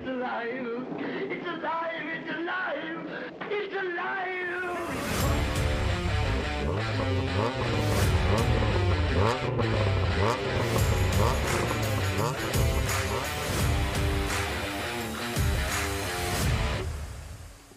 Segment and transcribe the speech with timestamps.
[0.00, 0.86] It's alive!
[1.00, 2.06] It's alive!
[2.14, 3.08] It's alive!
[3.50, 4.18] It's alive!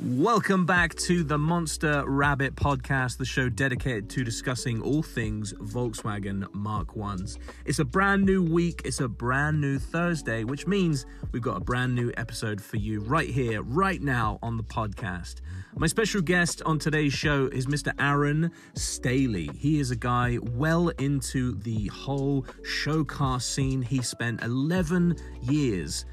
[0.03, 6.51] Welcome back to the Monster Rabbit podcast, the show dedicated to discussing all things Volkswagen
[6.55, 7.37] Mark Ones.
[7.65, 11.59] It's a brand new week, it's a brand new Thursday, which means we've got a
[11.59, 15.41] brand new episode for you right here, right now on the podcast.
[15.75, 17.93] My special guest on today's show is Mr.
[17.99, 19.55] Aaron Stehly.
[19.55, 23.83] He is a guy well into the whole show car scene.
[23.83, 26.05] He spent 11 years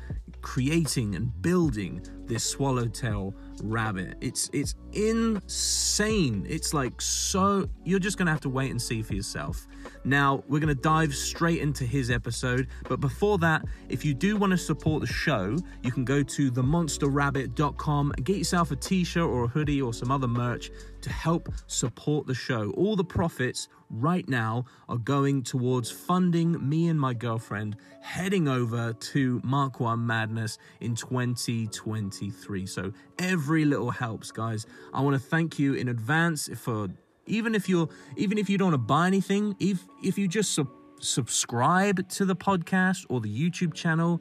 [0.43, 4.17] creating and building this swallowtail rabbit.
[4.21, 6.47] It's it's insane.
[6.49, 9.67] It's like so you're just to have to wait and see for yourself.
[10.09, 14.37] Now, we're going to dive straight into his episode, but before that, if you do
[14.37, 19.23] want to support the show, you can go to themonsterrabbit.com and get yourself a t-shirt
[19.23, 20.71] or a hoodie or some other merch
[21.03, 22.71] to help support the show.
[22.71, 28.95] All the profits right now are going towards funding me and my girlfriend heading over
[28.95, 32.65] to Mark 1 Madness in 2023.
[32.67, 34.65] So every little helps, guys.
[34.95, 36.89] I want to thank you in advance for
[37.29, 40.55] even if you're even if you don't want to buy anything, if if you just
[40.55, 44.21] sub- subscribe to the podcast or the YouTube channel,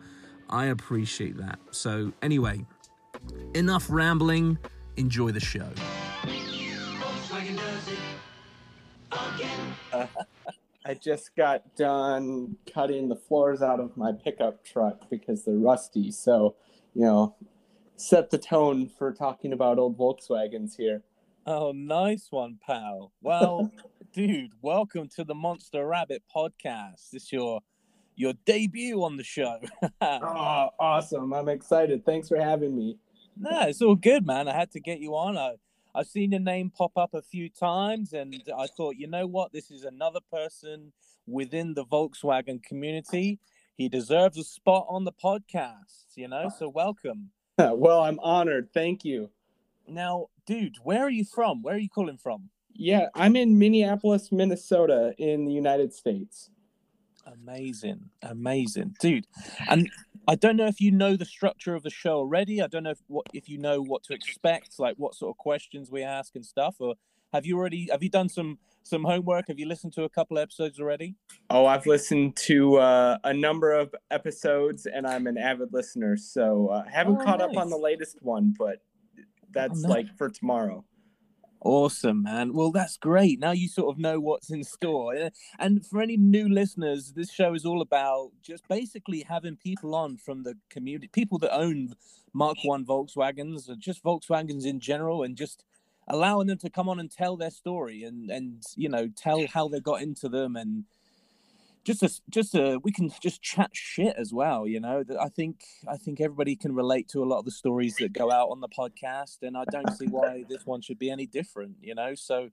[0.49, 1.59] I appreciate that.
[1.71, 2.65] So anyway,
[3.53, 4.57] enough rambling.
[4.95, 5.69] Enjoy the show.
[10.85, 16.11] I just got done cutting the floors out of my pickup truck because they're rusty.
[16.11, 16.55] So,
[16.93, 17.35] you know,
[17.97, 21.03] set the tone for talking about old Volkswagens here.
[21.49, 23.13] Oh, nice one, pal.
[23.21, 23.71] Well,
[24.13, 27.11] dude, welcome to the Monster Rabbit podcast.
[27.13, 27.61] This your
[28.17, 29.57] your debut on the show.
[30.01, 31.33] Oh, awesome.
[31.33, 32.05] I'm excited.
[32.05, 32.97] Thanks for having me.
[33.39, 34.49] no, it's all good, man.
[34.49, 35.37] I had to get you on.
[35.37, 35.53] I
[35.95, 39.53] I've seen your name pop up a few times, and I thought, you know what,
[39.53, 40.91] this is another person
[41.27, 43.39] within the Volkswagen community.
[43.77, 46.51] He deserves a spot on the podcast, you know.
[46.59, 47.29] So welcome.
[47.57, 48.67] well, I'm honored.
[48.73, 49.29] Thank you.
[49.87, 51.61] Now, dude, where are you from?
[51.61, 52.49] Where are you calling from?
[52.73, 56.49] Yeah, I'm in Minneapolis, Minnesota, in the United States.
[57.25, 59.25] Amazing, amazing, dude.
[59.69, 59.89] And
[60.27, 62.61] I don't know if you know the structure of the show already.
[62.61, 65.37] I don't know if what if you know what to expect, like what sort of
[65.37, 66.75] questions we ask and stuff.
[66.79, 66.95] Or
[67.33, 69.49] have you already have you done some some homework?
[69.49, 71.15] Have you listened to a couple episodes already?
[71.49, 76.15] Oh, I've listened to uh, a number of episodes, and I'm an avid listener.
[76.15, 78.81] So uh, haven't Oh, caught up on the latest one, but
[79.57, 79.97] that's oh, nice.
[79.97, 80.85] like for tomorrow.
[81.59, 82.53] Awesome, man.
[82.53, 83.39] Well, that's great.
[83.39, 85.31] Now you sort of know what's in store.
[85.57, 90.17] And for any new listeners, this show is all about just basically having people on
[90.17, 91.95] from the community, people that own
[92.31, 95.65] Mark One Volkswagens, or just Volkswagens in general, and just
[96.07, 99.67] allowing them to come on and tell their story and and you know tell how
[99.67, 100.85] they got into them and
[101.87, 105.63] just a, just a, we can just chat shit as well you know i think
[105.87, 108.59] i think everybody can relate to a lot of the stories that go out on
[108.59, 112.13] the podcast and i don't see why this one should be any different you know?
[112.13, 112.49] So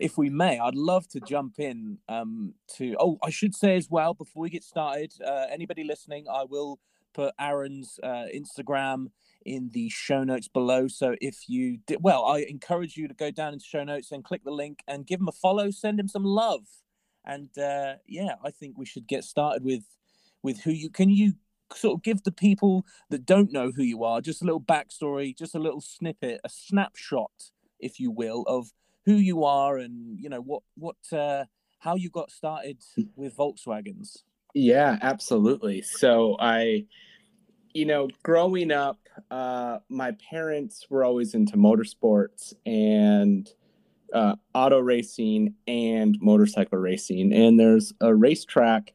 [0.00, 3.88] if we may i'd love to jump in um to oh i should say as
[3.88, 6.80] well before we get started uh, anybody listening i will
[7.12, 9.06] put aaron's uh, instagram
[9.46, 10.88] in the show notes below.
[10.88, 14.24] So if you did well i encourage you to go down into show notes and
[14.24, 16.66] click the link and give him a follow send him some love
[17.24, 19.84] and uh, yeah, I think we should get started with
[20.42, 21.34] with who you can you
[21.72, 25.36] sort of give the people that don't know who you are just a little backstory,
[25.36, 28.70] just a little snippet, a snapshot, if you will, of
[29.06, 31.44] who you are and you know what what uh,
[31.78, 32.78] how you got started
[33.16, 34.18] with Volkswagens.
[34.54, 35.82] Yeah, absolutely.
[35.82, 36.86] So I,
[37.72, 43.50] you know, growing up, uh, my parents were always into motorsports and
[44.14, 47.32] uh, auto racing and motorcycle racing.
[47.32, 48.94] And there's a racetrack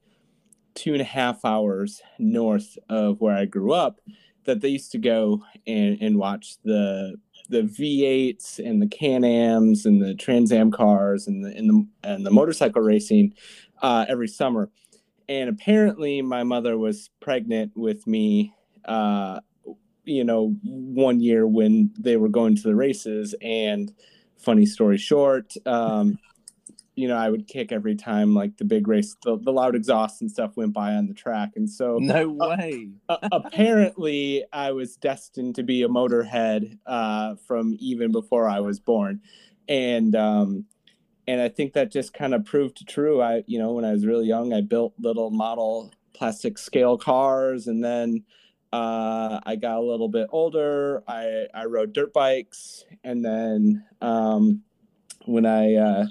[0.74, 4.00] two and a half hours north of where I grew up
[4.46, 7.16] that they used to go and, and watch the
[7.50, 12.26] the V8s and the Can-Ams and the Trans Am cars and the and the and
[12.26, 13.34] the motorcycle racing
[13.82, 14.70] uh, every summer
[15.30, 18.54] and apparently my mother was pregnant with me
[18.86, 19.40] uh
[20.04, 23.94] you know one year when they were going to the races and
[24.40, 26.18] funny story short um
[26.96, 30.22] you know i would kick every time like the big race the, the loud exhaust
[30.22, 32.90] and stuff went by on the track and so No way.
[33.10, 38.80] uh, apparently i was destined to be a motorhead uh from even before i was
[38.80, 39.22] born
[39.68, 40.66] and um
[41.30, 43.22] and I think that just kind of proved true.
[43.22, 47.68] I, you know, when I was really young, I built little model plastic scale cars,
[47.68, 48.24] and then
[48.72, 51.04] uh, I got a little bit older.
[51.08, 52.86] I, I rode dirt bikes.
[53.04, 54.64] And then um,
[55.26, 56.06] when I uh,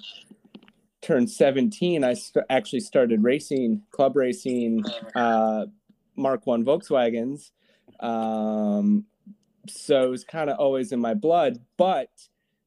[1.01, 4.85] turned 17, I st- actually started racing, club racing
[5.15, 5.67] uh,
[6.17, 7.51] Mark 1 Volkswagens.
[8.01, 9.05] Um,
[9.69, 11.59] so it was kind of always in my blood.
[11.77, 12.11] But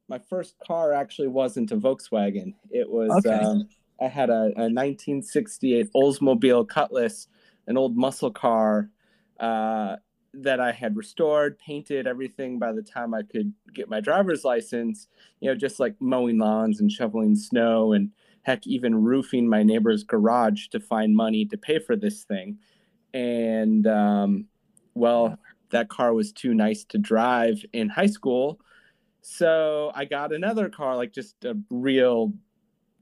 [0.07, 2.53] my first car actually wasn't a Volkswagen.
[2.69, 3.43] It was, Okay.
[3.43, 3.67] um,
[4.01, 7.27] I had a, a 1968 Oldsmobile Cutlass,
[7.67, 8.89] an old muscle car
[9.41, 9.97] uh,
[10.33, 15.07] that I had restored, painted everything by the time I could get my driver's license,
[15.41, 18.11] you know, just like mowing lawns and shoveling snow and
[18.43, 22.59] heck, even roofing my neighbor's garage to find money to pay for this thing.
[23.13, 24.45] And, um,
[24.93, 25.37] well,
[25.71, 28.61] that car was too nice to drive in high school.
[29.21, 32.33] So I got another car, like just a real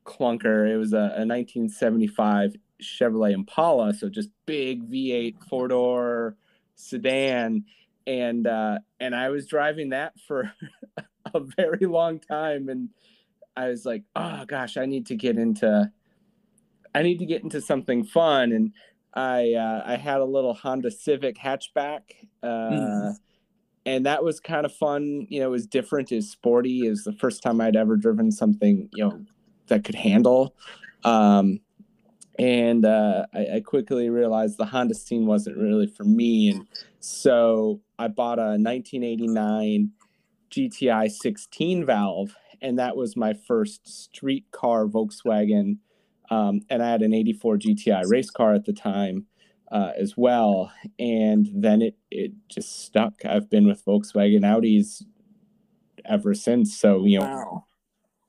[0.06, 0.70] clunker.
[0.70, 6.36] It was a, a 1975 Chevrolet Impala, so just big V8 four door
[6.76, 7.66] sedan,
[8.08, 10.52] and uh, and I was driving that for
[11.34, 12.90] a very long time, and
[13.56, 15.92] I was like, oh gosh, I need to get into,
[16.96, 18.74] I need to get into something fun, and
[19.14, 22.02] I uh, I had a little Honda Civic hatchback.
[22.42, 23.16] Uh, Mm.
[23.86, 25.26] And that was kind of fun.
[25.30, 26.12] You know, it was different.
[26.12, 26.86] It was sporty.
[26.86, 29.26] It was the first time I'd ever driven something, you know,
[29.68, 30.56] that could handle.
[31.04, 31.62] Um,
[32.40, 36.66] and uh, I, I quickly realized the Honda scene wasn't really for me, and
[37.00, 39.92] so I bought a 1989
[40.50, 45.78] GTI 16 valve, and that was my first street car Volkswagen.
[46.32, 49.26] Um, and I had an 84 GTI race car at the time
[49.72, 53.26] uh, as well, and then it it just stuck.
[53.26, 55.04] I've been with Volkswagen Audis
[56.06, 56.76] ever since.
[56.78, 57.66] So you know, Wow.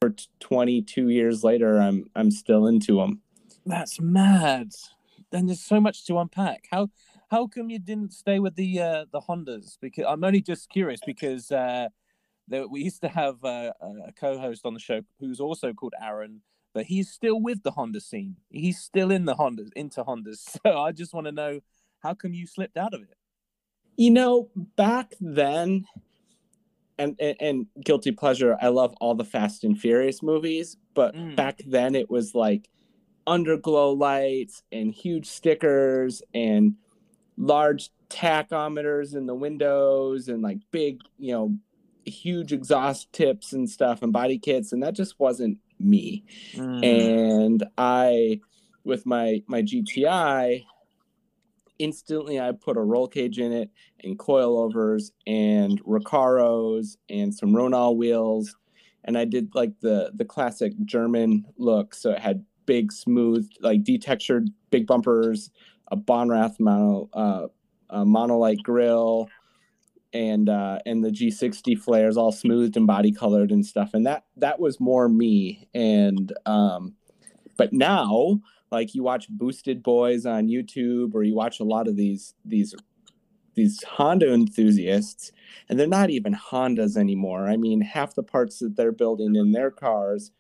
[0.01, 3.21] for t- 22 years later, I'm I'm still into them.
[3.71, 4.75] That's mad.
[5.31, 6.67] Then there's so much to unpack.
[6.71, 6.91] How
[7.31, 9.79] how come you didn't stay with the uh, the Hondas?
[9.81, 11.89] Because I'm only just curious because uh,
[12.49, 13.73] there, we used to have uh,
[14.07, 16.43] a co-host on the show who's also called Aaron,
[16.75, 18.37] but he's still with the Honda scene.
[18.51, 20.59] He's still in the Hondas, into Hondas.
[20.65, 21.61] So I just want to know
[22.01, 23.17] how come you slipped out of it.
[23.97, 25.85] You know, back then,
[26.99, 28.57] and, and and guilty pleasure.
[28.61, 31.37] I love all the Fast and Furious movies, but Mm.
[31.37, 32.69] back then it was like
[33.31, 36.75] underglow lights and huge stickers and
[37.37, 41.57] large tachometers in the windows and like big, you know,
[42.05, 46.25] huge exhaust tips and stuff and body kits, and that just wasn't me
[46.55, 46.85] Mm.
[46.85, 48.41] and I,
[48.85, 50.65] with my my GTI,
[51.79, 53.71] instantly I put a roll cage in it
[54.03, 58.57] and coilovers and Recaros and some Ronal wheels,
[59.05, 61.95] and I did like the the classic German look.
[61.95, 65.51] So it had big, smooth, like detextured big bumpers,
[65.89, 67.49] a Bonrath mono uh,
[67.91, 69.29] a monolite grill.
[70.13, 74.25] And uh, and the G60 flares all smoothed and body colored and stuff, and that
[74.37, 75.69] that was more me.
[75.73, 76.95] And um,
[77.57, 78.41] but now
[78.71, 82.75] like you watch Boosted Boiz on youtube or you watch a lot of these these
[83.55, 85.33] these honda enthusiasts
[85.69, 89.53] and they're not even hondas anymore i mean half the parts that they're building in
[89.53, 90.31] their cars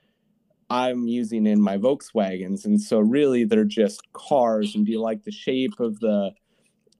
[0.70, 5.24] i'm using in my volkswagens and so really they're just cars and do you like
[5.24, 6.30] the shape of the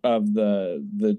[0.05, 1.19] of the the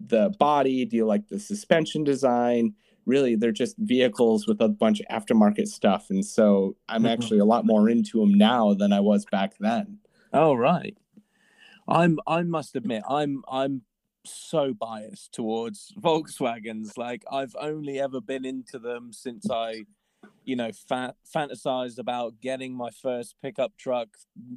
[0.00, 2.74] the body do you like the suspension design
[3.06, 7.10] really they're just vehicles with a bunch of aftermarket stuff and so i'm Mhm.
[7.10, 9.98] actually a lot more into them now than i was back then
[10.32, 10.96] Oh right.
[11.88, 13.82] I'm I must admit I'm I'm
[14.24, 16.98] so biased towards Volkswagens.
[16.98, 19.84] Like I've only ever been into them since I
[20.44, 24.08] you know fa- fantasized about getting my first pickup truck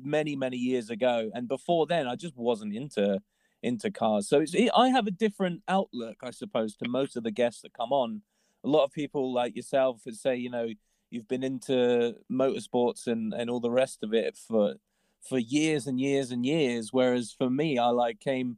[0.03, 3.19] many many years ago and before then I just wasn't into
[3.61, 4.29] into cars.
[4.29, 7.73] So it's I have a different outlook I suppose to most of the guests that
[7.73, 8.21] come on.
[8.63, 10.67] A lot of people like yourself would say, you know,
[11.09, 14.75] you've been into motorsports and and all the rest of it for
[15.21, 16.89] for years and years and years.
[16.91, 18.57] Whereas for me, I like came,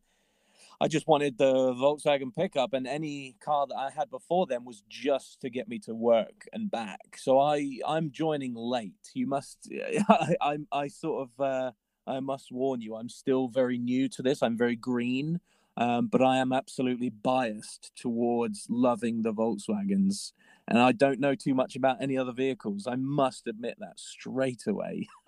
[0.82, 4.82] I just wanted the Volkswagen pickup, and any car that I had before then was
[4.90, 7.18] just to get me to work and back.
[7.18, 9.12] So I I'm joining late.
[9.14, 9.72] You must
[10.10, 11.72] I I, I sort of uh,
[12.08, 14.42] I must warn you, I'm still very new to this.
[14.42, 15.40] I'm very green.
[15.78, 20.34] Um, but I am absolutely biased towards loving the Volkswagens,
[20.68, 22.88] and I don't know too much about any other vehicles.
[22.88, 25.08] I must admit that straight away.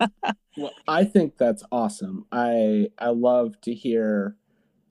[0.56, 4.36] well i think that's awesome i i love to hear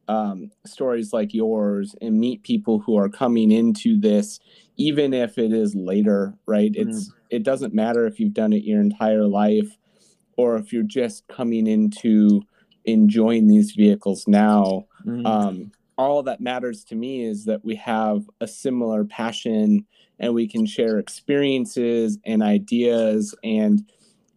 [0.07, 4.39] um, stories like yours and meet people who are coming into this
[4.75, 6.71] even if it is later right?
[6.73, 9.77] It's it doesn't matter if you've done it your entire life
[10.37, 12.41] or if you're just coming into
[12.85, 14.85] enjoying these vehicles now.
[15.05, 15.25] Mm.
[15.25, 19.85] um, all that matters to me is that we have a similar passion
[20.19, 23.89] and we can share experiences and ideas and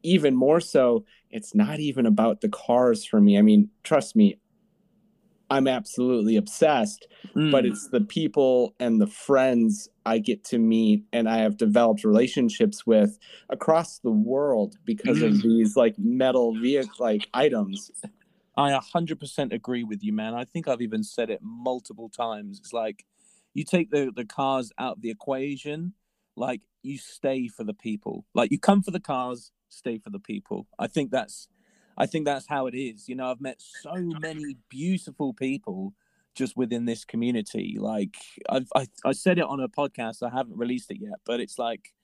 [0.03, 3.39] even more so it's not even about the cars for me.
[3.39, 4.39] I mean trust me
[5.51, 7.69] i'm absolutely obsessed but Mm.
[7.69, 12.87] it's the people and the friends i get to meet and i have developed relationships
[12.87, 13.19] with
[13.51, 15.43] across the world because of Mm.
[15.43, 17.91] these like metal vehicle like items
[18.59, 20.33] I 100% agree with you, man.
[20.33, 22.59] I think I've even said it multiple times.
[22.59, 23.05] It's like
[23.53, 25.93] you take the, the cars out of the equation,
[26.37, 28.25] like you stay for the people.
[28.35, 30.67] Like you come for the cars, stay for the people.
[30.79, 31.49] I think that's
[31.97, 33.09] I think that's how it is.
[33.09, 35.95] You know, I've met so many beautiful people
[36.35, 37.77] just within this community.
[37.79, 38.17] Like
[38.49, 41.59] I've I, I said it on a podcast, I haven't released it yet, but it's
[41.59, 41.95] like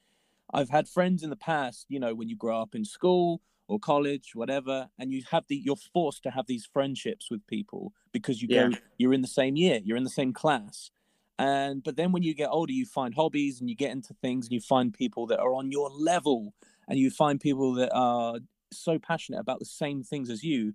[0.52, 3.78] I've had friends in the past, you know, when you grow up in school or
[3.78, 8.42] college, whatever, and you have the you're forced to have these friendships with people because
[8.42, 8.68] you Yeah.
[8.70, 10.90] go you're in the same year, you're in the same class.
[11.38, 14.46] And but then when you get older, you find hobbies and you get into things
[14.46, 16.54] and you find people that are on your level
[16.88, 18.38] and you find people that are
[18.72, 20.74] so passionate about the same things as you.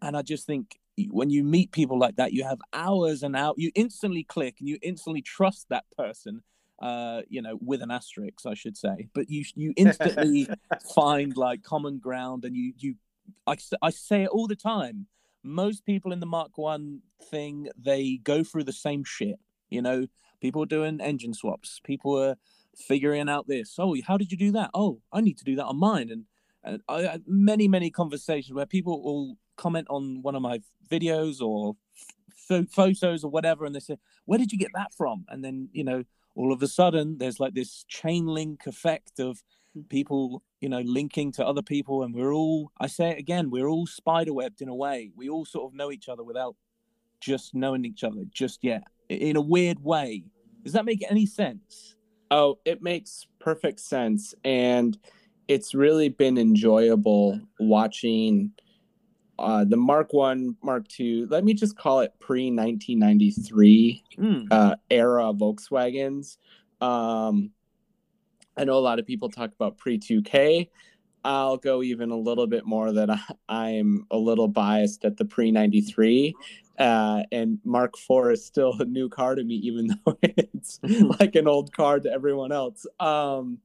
[0.00, 3.54] And I just think when you meet people like that, you have hours and out.
[3.58, 6.42] You instantly click and you instantly trust that person.
[6.80, 9.08] Uh, you know, with an asterisk, I should say.
[9.14, 10.48] But you you instantly
[10.94, 12.94] find like common ground, and you you
[13.46, 15.06] I, I say it all the time.
[15.44, 19.36] Most people in the Mark One thing, they go through the same shit.
[19.70, 20.06] You know,
[20.40, 21.80] people are doing engine swaps.
[21.84, 22.36] People are
[22.76, 23.76] figuring out this.
[23.78, 24.70] Oh, how did you do that?
[24.74, 26.10] Oh, I need to do that on mine.
[26.10, 26.24] And
[26.64, 31.40] and I had many many conversations where people will comment on one of my videos
[31.40, 31.76] or
[32.48, 35.68] ph- photos or whatever, and they say, "Where did you get that from?" And then
[35.72, 36.04] you know,
[36.34, 39.42] all of a sudden, there's like this chain link effect of
[39.74, 39.82] hmm.
[39.82, 42.70] people, you know, linking to other people, and we're all.
[42.80, 45.10] I say it again, we're all spiderwebbed in a way.
[45.16, 46.56] We all sort of know each other without
[47.20, 50.24] just knowing each other just yet, in a weird way.
[50.64, 51.96] Does that make any sense?
[52.30, 54.34] Oh, it makes perfect sense.
[54.44, 54.96] And
[55.48, 58.52] it's really been enjoyable watching
[59.38, 61.26] uh, the Mark One, Mark Two.
[61.30, 64.46] Let me just call it pre 1993 Mm.
[64.50, 66.36] uh, era Volkswagens.
[66.80, 67.50] Um,
[68.56, 70.68] I know a lot of people talk about pre 2K.
[71.24, 75.24] I'll go even a little bit more that I, I'm a little biased at the
[75.24, 76.34] pre 93.
[76.78, 80.80] Uh, and Mark IV is still a new car to me, even though it's
[81.20, 82.86] like an old car to everyone else.
[83.00, 83.58] Um,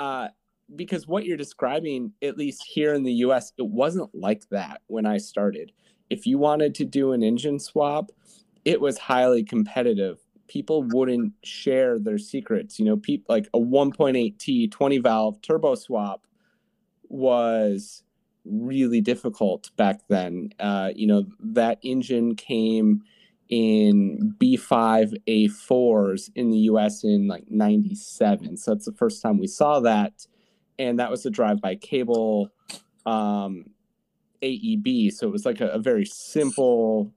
[0.00, 0.28] uh,
[0.74, 5.06] because what you're describing, at least here in the US, it wasn't like that when
[5.06, 5.72] I started.
[6.10, 8.10] If you wanted to do an engine swap,
[8.64, 10.18] it was highly competitive.
[10.48, 12.78] People wouldn't share their secrets.
[12.78, 16.26] You know, people like a 1.8T 20 valve turbo swap
[17.08, 18.02] was
[18.44, 20.50] really difficult back then.
[20.58, 23.02] Uh, you know, that engine came
[23.48, 28.56] in B5 A4s in the US in like 97.
[28.56, 30.26] So that's the first time we saw that.
[30.88, 32.50] And that was a drive by cable
[33.06, 33.66] um,
[34.42, 35.12] AEB.
[35.12, 37.12] So it was like a, a very simple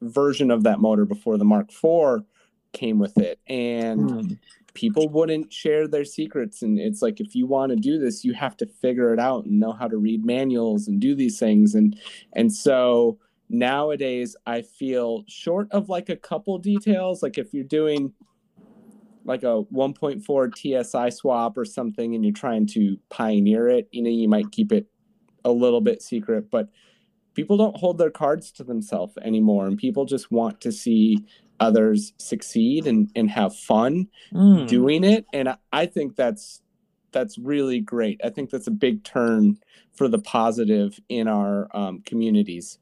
[0.00, 2.24] version of that motor before the Mark IV
[2.72, 3.38] came with it.
[3.46, 4.38] And Mm.
[4.74, 8.32] people wouldn't share their secrets and it's like if you want to do this you
[8.32, 11.74] have to figure it out and know how to read manuals and do these things
[11.74, 11.94] and
[12.32, 13.18] and so
[13.50, 18.14] nowadays i feel short of like a couple details like if you're doing
[19.24, 24.10] like a 1.4 tsi swap or something and you're trying to pioneer it you know
[24.10, 24.86] you might keep it
[25.44, 26.68] a little bit secret but
[27.34, 31.18] people don't hold their cards to themselves anymore and people just want to see
[31.60, 34.66] others succeed and, and have fun Mm.
[34.66, 36.60] doing it and I- i think that's
[37.12, 39.58] that's really great i think that's a big turn
[39.92, 42.78] for the positive in our um, communities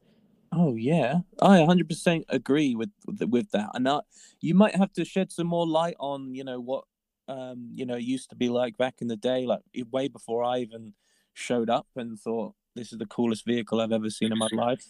[0.53, 3.69] Oh yeah, I 100% agree with with that.
[3.73, 4.03] And that
[4.41, 6.83] you might have to shed some more light on, you know, what
[7.27, 10.59] um, you know, used to be like back in the day, like way before I
[10.59, 10.93] even
[11.33, 14.85] showed up and thought this is the coolest vehicle I've ever seen in my life.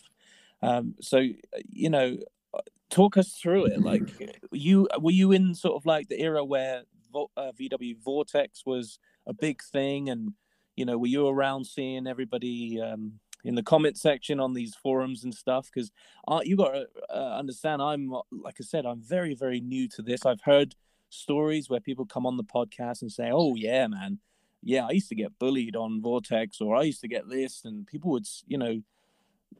[0.63, 1.19] Um, so
[1.69, 2.17] you know,
[2.89, 3.81] talk us through it.
[3.81, 4.03] Like
[4.51, 6.83] you were you in sort of like the era where
[7.15, 10.33] uh, VW Vortex was a big thing, and
[10.75, 12.81] you know, were you around seeing everybody?
[12.81, 15.91] Um, in the comment section on these forums and stuff because
[16.27, 20.01] uh, you got to uh, understand i'm like i said i'm very very new to
[20.01, 20.25] this.
[20.25, 20.75] I've heard
[21.09, 24.19] stories where people come on the podcast and say oh yeah man.
[24.63, 27.85] Yeah i used to get bullied on vortex or i used to get this and
[27.87, 28.81] people would you know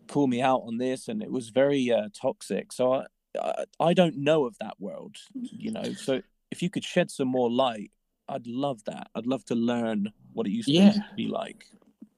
[0.08, 2.72] call me out on this and it was very uh, toxic.
[2.72, 3.06] So I,
[3.42, 5.94] I i don't know of that world you know.
[5.94, 6.22] So
[6.52, 7.92] if you could shed some more light
[8.30, 9.08] i'd love that.
[9.16, 10.92] I'd love to learn what it used Yeah.
[10.94, 11.66] to be like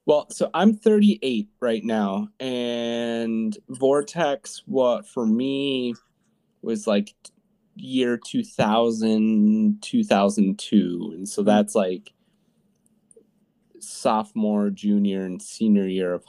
[0.06, 5.94] Well, so I'm 38 right now, and Vortex, what for me
[6.60, 7.14] was like
[7.76, 11.12] year 2000, 2002.
[11.16, 12.12] And so that's like
[13.80, 16.24] sophomore, junior, and senior year of,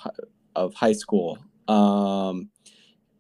[0.56, 1.38] of high school.
[1.68, 2.50] Um,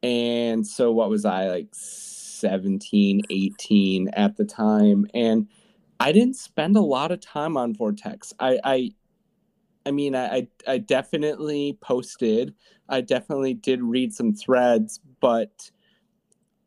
[0.04, 5.08] and so what was I like 17, 18 at the time?
[5.14, 5.48] And
[6.00, 8.34] I didn't spend a lot of time on Vortex.
[8.40, 8.92] I, I,
[9.86, 12.56] I mean, I, I, definitely posted.
[12.90, 15.70] I definitely did read some threads, but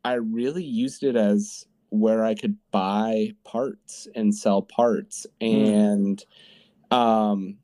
[0.05, 5.27] I really used it as where I could buy parts and sell parts.
[5.41, 6.23] And,
[6.91, 7.57] um,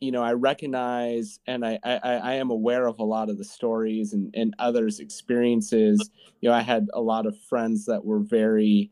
[0.00, 3.44] you know, I recognize and I, I, I am aware of a lot of the
[3.44, 6.10] stories and, and others' experiences.
[6.40, 8.90] You know, I had a lot of friends that were very,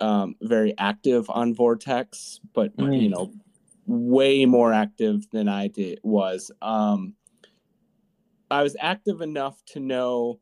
[0.00, 3.10] um, very active on Vortex, but, you Mm.
[3.10, 3.32] know,
[3.88, 6.50] way more active than I did was.
[6.62, 7.14] Um,
[8.50, 10.40] I was active enough to know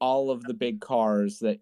[0.00, 1.60] all of the big cars that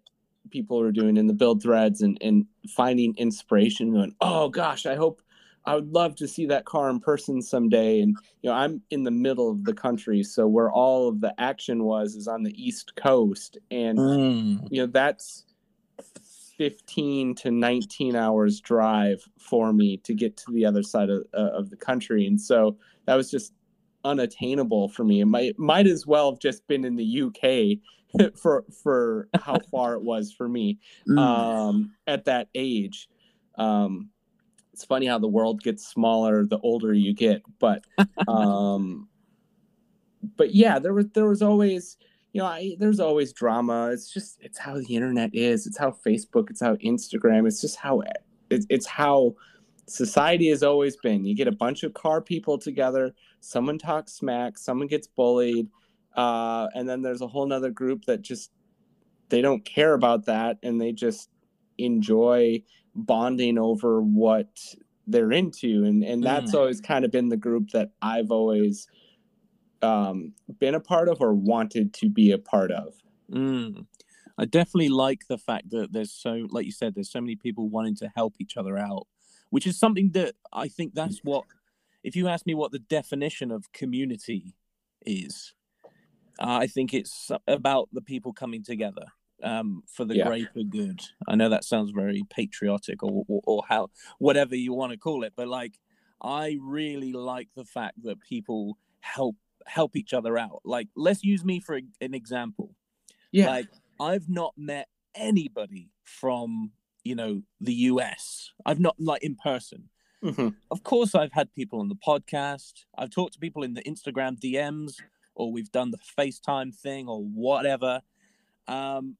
[0.51, 4.95] people are doing in the build threads and, and finding inspiration going, oh gosh, I
[4.95, 5.21] hope
[5.65, 8.01] I would love to see that car in person someday.
[8.01, 11.33] And you know, I'm in the middle of the country, so where all of the
[11.39, 13.57] action was is on the east coast.
[13.71, 14.67] And Mm.
[14.69, 15.45] you know, that's
[16.57, 21.51] 15 to 19 hours drive for me to get to the other side of, uh,
[21.51, 22.25] of the country.
[22.27, 23.53] And so that was just
[24.03, 25.21] unattainable for me.
[25.21, 29.95] It might might as well have just been in the UK for for how far
[29.95, 31.19] it was for me Mm.
[31.19, 33.09] um, at that age.
[33.57, 34.09] Um,
[34.73, 37.83] it's funny how the world gets smaller the older you get, but
[38.27, 39.07] um,
[40.37, 41.97] but yeah, there was there was always
[42.35, 43.91] you know I, there's always drama.
[43.93, 45.65] It's just it's how the internet is.
[45.65, 46.49] It's how Facebook.
[46.49, 47.47] It's how Instagram.
[47.47, 48.17] It's just how it,
[48.69, 49.35] it's how
[49.87, 51.23] society has always been.
[51.23, 53.13] You get a bunch of car people together.
[53.39, 54.57] Someone talks smack.
[54.57, 55.69] Someone gets bullied,
[56.17, 58.51] uh, and then there's a whole nother group that just
[59.29, 61.29] they don't care about that and they just
[61.77, 62.61] enjoy
[62.95, 64.49] bonding over what
[65.07, 66.59] they're into and and that's Mm.
[66.59, 68.87] always kind of been the group that I've always
[69.85, 72.93] um been a part of or wanted to be a part of
[73.31, 73.87] Mm.
[74.37, 77.69] I definitely like the fact that there's so, like you said, there's so many people
[77.69, 79.07] wanting to help each other out,
[79.49, 81.45] which is something that I think that's what,
[82.03, 84.55] if you ask me what the definition of community
[85.05, 85.53] is,
[86.39, 89.05] uh, I think it's about the people coming together
[89.41, 90.25] um, for the Yeah.
[90.27, 90.99] greater good.
[91.27, 95.23] I know that sounds very patriotic or, or, or how, whatever you want to call
[95.23, 95.79] it, but like,
[96.21, 100.61] I really like the fact that people help help each other out.
[100.63, 102.75] Like, let's use me for an example.
[103.31, 103.67] yeah Like
[103.99, 106.71] I've not met anybody from,
[107.03, 108.51] you know, the US.
[108.65, 109.89] I've not like in person.
[110.23, 110.55] Mhm.
[110.71, 112.85] Of course I've had people on the podcast.
[112.97, 114.95] I've talked to people in the Instagram DMs
[115.35, 118.01] or we've done the FaceTime thing or whatever.
[118.67, 119.17] Um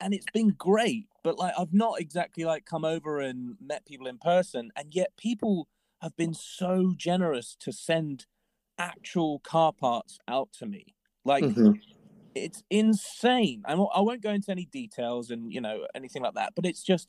[0.00, 4.06] and it's been great, but like I've not exactly like come over and met people
[4.06, 5.68] in person and yet people
[6.02, 8.26] have been so generous to send
[8.78, 10.94] actual car parts out to me.
[11.24, 11.80] Like Mhm.
[12.34, 13.62] it's insane.
[13.66, 16.66] I won't, I won't go into any details and you know anything like that, but
[16.66, 17.08] it's just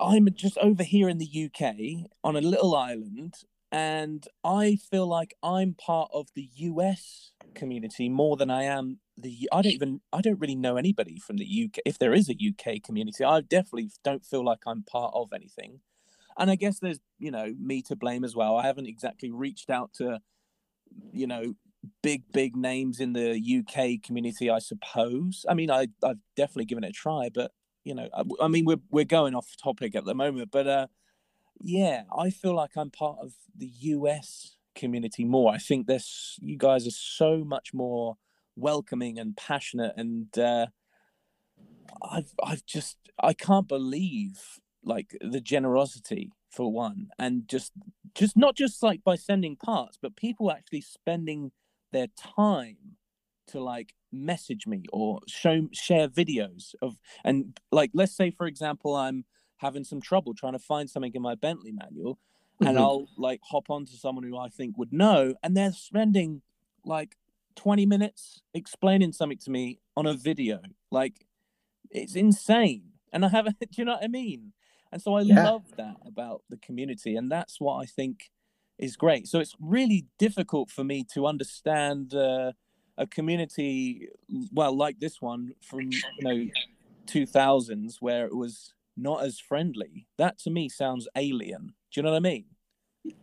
[0.00, 3.34] I'm just over here in the UK on a little island,
[3.72, 9.48] and I feel like I'm part of the US community more than I am the.
[9.52, 11.80] I don't even I don't really know anybody from the UK.
[11.86, 15.80] If there is a UK community, I definitely don't feel like I'm part of anything.
[16.38, 18.56] And I guess there's you know me to blame as well.
[18.56, 20.20] I haven't exactly reached out to
[21.12, 21.54] you know
[22.02, 26.84] big big names in the UK community I suppose I mean I I've definitely given
[26.84, 27.52] it a try but
[27.84, 30.86] you know I, I mean we're we're going off topic at the moment but uh
[31.60, 36.56] yeah I feel like I'm part of the US community more I think this you
[36.58, 38.16] guys are so much more
[38.56, 40.66] welcoming and passionate and uh
[42.02, 47.72] I've I've just I can't believe like the generosity for one and just
[48.14, 51.50] just not just like by sending parts but people actually spending
[51.92, 52.76] their time
[53.48, 58.94] to like message me or show share videos of and like let's say for example
[58.94, 59.24] i'm
[59.58, 62.18] having some trouble trying to find something in my bentley manual
[62.60, 62.80] and Mhm.
[62.80, 66.42] i'll like hop on to someone who i think would know and they're spending
[66.84, 67.16] like
[67.56, 71.26] 20 minutes explaining something to me on a video like
[71.90, 74.52] it's insane and i haven't do you know what i mean
[74.92, 75.44] and so i Yeah.
[75.44, 78.30] love that about the community and that's what i think
[78.78, 82.52] is great so it's really difficult for me to understand uh,
[82.98, 84.08] a community
[84.52, 86.46] well like this one from you know
[87.06, 92.10] 2000s where it was not as friendly that to me sounds alien do you know
[92.10, 92.44] what i mean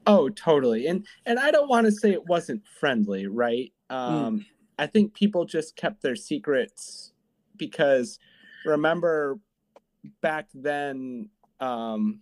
[0.06, 0.88] Oh, totally.
[0.88, 3.72] And and I don't want to say it wasn't friendly, right?
[3.90, 4.46] Um, mm.
[4.80, 7.14] I think people just kept their secrets
[7.58, 8.20] because
[8.66, 9.40] remember
[10.22, 11.30] back then
[11.64, 12.20] um,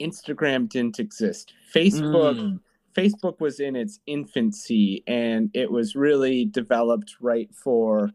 [0.00, 1.52] Instagram didn't exist.
[1.74, 2.60] Facebook mm.
[2.96, 8.10] Facebook was in its infancy and it was really developed right for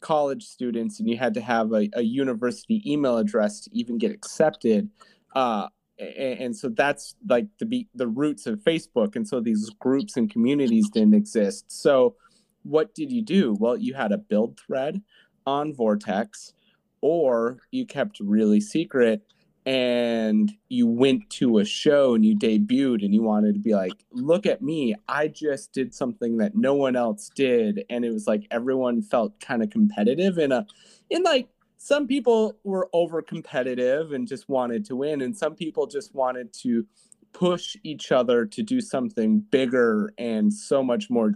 [0.00, 4.12] college students and you had to have a, a university email address to even get
[4.12, 4.88] accepted.
[5.34, 5.66] Uh,
[5.98, 9.16] and, and so that's like the be the roots of Facebook.
[9.16, 11.64] And so these groups and communities didn't exist.
[11.68, 12.14] So
[12.62, 13.56] what did you do?
[13.58, 15.02] Well, you had a build thread
[15.46, 16.52] on Vortex,
[17.00, 19.22] or you kept really secret
[19.70, 23.92] and you went to a show and you debuted and you wanted to be like,
[24.10, 27.84] look at me, I just did something that no one else did.
[27.88, 30.66] And it was like everyone felt kind of competitive in a
[31.08, 35.86] in like some people were over competitive and just wanted to win, and some people
[35.86, 36.84] just wanted to
[37.32, 41.34] push each other to do something bigger and so much more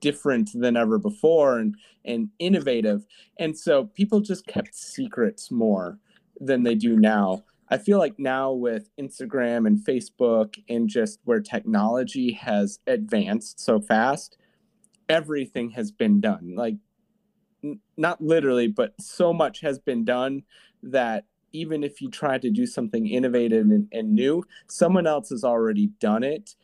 [0.00, 1.74] different than ever before and
[2.06, 3.06] and innovative
[3.38, 5.98] and so people just kept secrets more
[6.40, 11.40] than they do now i feel like now with instagram and facebook and just where
[11.40, 14.36] technology has advanced so fast
[15.08, 16.76] everything has been done like
[17.62, 20.42] n- not literally but so much has been done
[20.82, 25.44] that even if you try to do something innovative and, and new someone else has
[25.44, 26.54] already done it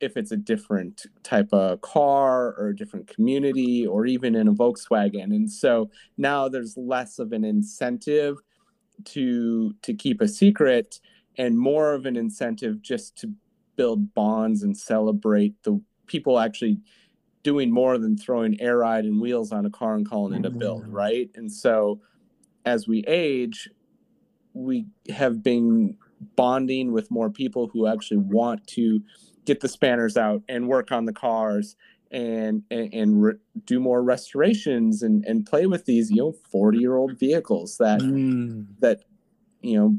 [0.00, 4.52] if it's a different type of car or a different community or even in a
[4.52, 5.34] Volkswagen.
[5.34, 8.36] And so now there's less of an incentive
[9.04, 11.00] to to keep a secret
[11.36, 13.32] and more of an incentive just to
[13.76, 16.78] build bonds and celebrate the people actually
[17.42, 20.50] doing more than throwing air ride and wheels on a car and calling it a
[20.50, 20.92] build, mm-hmm.
[20.92, 21.30] right?
[21.34, 22.00] And so
[22.64, 23.68] as we age,
[24.54, 25.96] we have been
[26.36, 29.02] bonding with more people who actually want to
[29.44, 31.76] get the spanners out and work on the cars
[32.14, 33.34] and and, and re-
[33.66, 38.00] do more restorations and and play with these you know 40 year old vehicles that
[38.00, 38.66] mm.
[38.78, 39.00] that
[39.60, 39.98] you know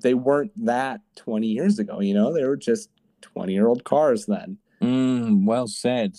[0.00, 2.32] they weren't that 20 years ago you know?
[2.32, 2.90] They were just
[3.22, 4.58] 20 year old cars then.
[4.82, 6.16] Mm, well said.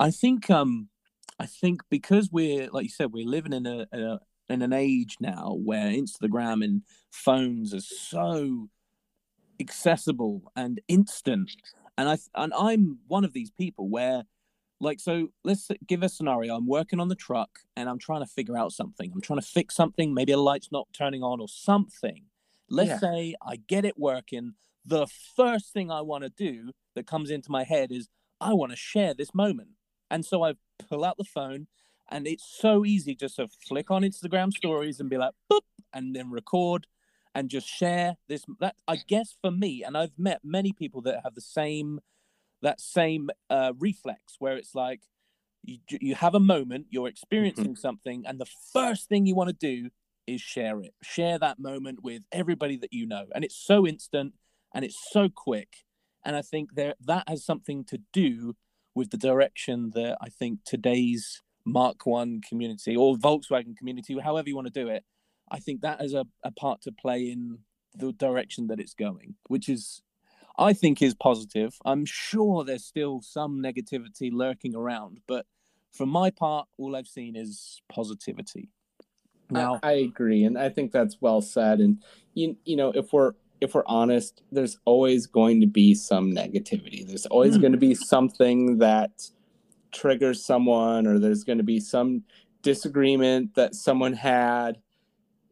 [0.00, 0.88] I think um
[1.38, 5.16] i think because we're like you said we're living in a, a in an age
[5.20, 8.68] now where instagram and phones are so
[9.60, 11.50] accessible and instant
[11.98, 14.22] and i and i'm one of these people where
[14.80, 16.56] like so let's give a scenario.
[16.56, 19.10] I'm working on the truck and i'm trying to figure out something.
[19.14, 20.12] I'm trying to fix something.
[20.12, 22.24] Maybe a light's not turning on or something.
[22.68, 22.98] Let's yeah.
[22.98, 24.54] say i get it working.
[24.84, 28.08] The first thing i want to do that comes into my head is
[28.40, 29.70] i want to share this moment.
[30.10, 30.54] And so i
[30.88, 31.66] pull out the phone
[32.08, 35.60] and it's so easy just to flick on instagram stories and be like boop
[35.92, 36.86] and then record
[37.34, 41.20] and just share this that i guess for me and i've met many people that
[41.24, 42.00] have the same
[42.62, 45.00] that same uh, reflex where it's like
[45.62, 47.74] you, you have a moment you're experiencing mm-hmm.
[47.74, 49.90] something and the first thing you want to do
[50.26, 50.92] is share it.
[51.02, 53.26] Share that moment with everybody that you know.
[53.32, 54.34] And it's so instant
[54.74, 55.84] and it's so quick.
[56.24, 58.56] And i think there that has something to do
[58.96, 64.56] with the direction that i think today's mark one community or volkswagen community however you
[64.56, 65.04] want to do it
[65.50, 67.58] I think that has a, a part to play in
[67.94, 70.02] the direction that it's going, which is,
[70.58, 71.76] I think, is positive.
[71.84, 75.46] I'm sure there's still some negativity lurking around, but
[75.92, 78.70] for my part, all I've seen is positivity.
[79.50, 81.80] Now, I, I agree, and I think that's well said.
[81.80, 82.02] And
[82.34, 87.06] you, you know, if we're if we're honest, there's always going to be some negativity.
[87.06, 87.60] There's always mm.
[87.62, 89.30] going to be something that
[89.92, 92.24] triggers someone, or there's going to be some
[92.62, 94.78] disagreement that someone had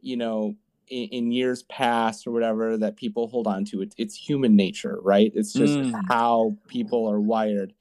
[0.01, 0.55] you know
[0.89, 3.83] in, in, years past or whatever that people hold on to.
[3.83, 5.33] It, it's human nature right?
[5.35, 6.01] It's just mm.
[6.09, 7.73] how people are wired.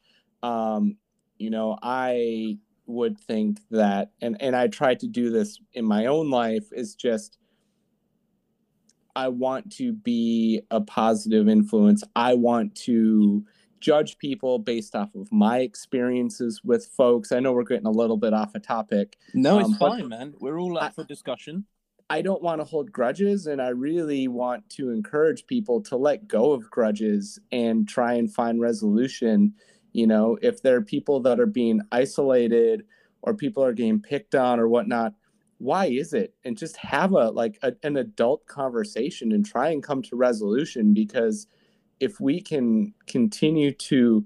[0.42, 0.98] Um
[1.44, 6.06] you know i would think that and and i try to do this in my
[6.06, 7.38] own life is just
[9.16, 12.04] i want to be a positive influence.
[12.16, 13.46] I want to
[13.80, 17.32] judge people based off of my experiences with folks.
[17.32, 20.34] I know we're getting a little bit off a topic no it's um, fine man.
[20.40, 21.66] We're all up I, for discussion
[22.14, 26.28] I don't want to hold grudges and I really want to encourage people to let
[26.28, 29.56] go of grudges and try and find resolution.
[29.94, 32.86] You know, if there are people that are being isolated
[33.24, 35.16] or people are getting picked on or whatnot,
[35.58, 36.36] why is it?
[36.46, 40.94] And just have a like a, an adult conversation and try and come to resolution
[40.94, 41.48] because
[42.00, 44.24] if we can continue to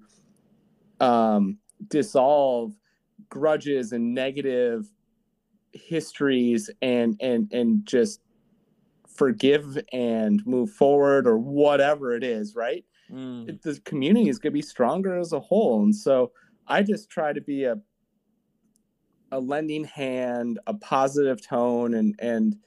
[0.99, 2.73] um, dissolve
[3.29, 4.91] grudges and negative
[5.77, 8.19] histories and and and just
[9.07, 13.47] forgive and move forward or whatever it is right Mm.
[13.47, 15.81] it- the community is going to be stronger as a whole.
[15.81, 16.33] And so
[16.67, 17.77] I just try to be a
[19.31, 22.57] a lending hand, a positive tone, and and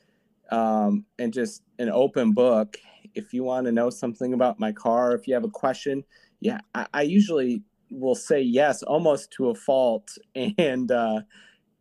[0.51, 2.79] um, and just an open book.
[3.15, 6.05] If you want to know something about my car, if you have a question,
[6.41, 11.21] yeah, I, I usually will say yes, almost to a fault, and uh,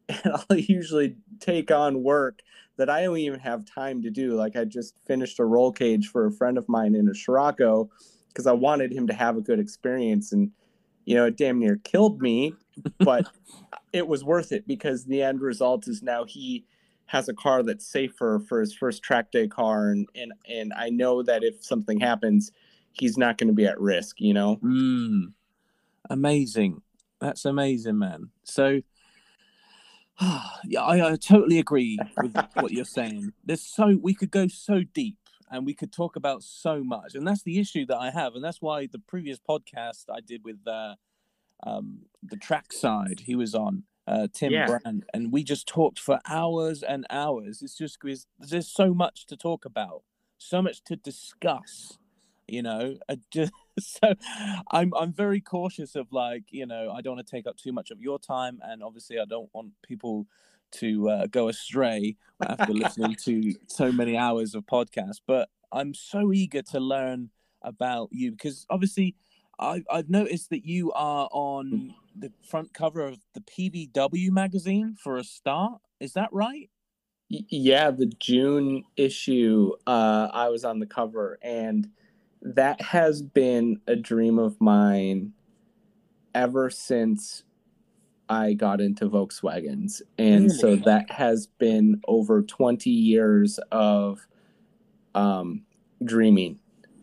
[0.24, 2.42] and I'll usually take on work
[2.78, 4.34] that I don't even have time to do.
[4.34, 7.90] Like I just finished a roll cage for a friend of mine in a Scirocco
[8.30, 10.52] because I wanted him to have a good experience, and
[11.06, 12.54] you know, it damn near killed me,
[13.00, 13.28] but
[13.94, 16.66] it was worth it because the end result is now he
[17.06, 20.90] has a car that's safer for his first track day car and and and I
[20.90, 22.52] know that if something happens
[22.92, 25.34] he's not going to be at risk you know Mm.
[26.10, 26.82] Amazing.
[27.20, 28.30] That's amazing, man.
[28.44, 28.82] So,
[30.66, 33.34] yeah, I, I totally agree with what you're saying.
[33.44, 35.18] There's so we could go so deep
[35.52, 38.44] and we could talk about so much, and that's the issue that I have, and
[38.44, 40.96] that's why the previous podcast I did with uh,
[41.64, 43.84] um, the track side he was on.
[44.08, 44.66] Uh, Tim Yeah.
[44.66, 47.62] Brand, and we just talked for hours and hours.
[47.62, 48.00] It's just
[48.40, 50.04] there's so much to talk about,
[50.40, 52.00] so much to discuss,
[52.52, 52.96] you know.
[53.10, 54.14] I just, so
[54.72, 57.72] I'm I'm very cautious of like you know I don't want to take up too
[57.72, 60.28] much of your time, and obviously I don't want people
[60.72, 65.22] to uh, go astray after listening to so many hours of podcast.
[65.26, 67.30] But I'm so eager to learn
[67.62, 69.16] about you because obviously
[69.60, 75.18] I, I've noticed that you are on the front cover of the PVW magazine for
[75.18, 75.82] a start.
[76.00, 76.70] Is that right?
[77.30, 81.88] Yeah the June issue uh I was on the cover and
[82.42, 85.34] that has been a dream of mine
[86.34, 87.44] ever since
[88.30, 94.28] I got into Volkswagens and so that has been over 20 years of
[95.16, 95.64] um
[96.06, 96.60] dreaming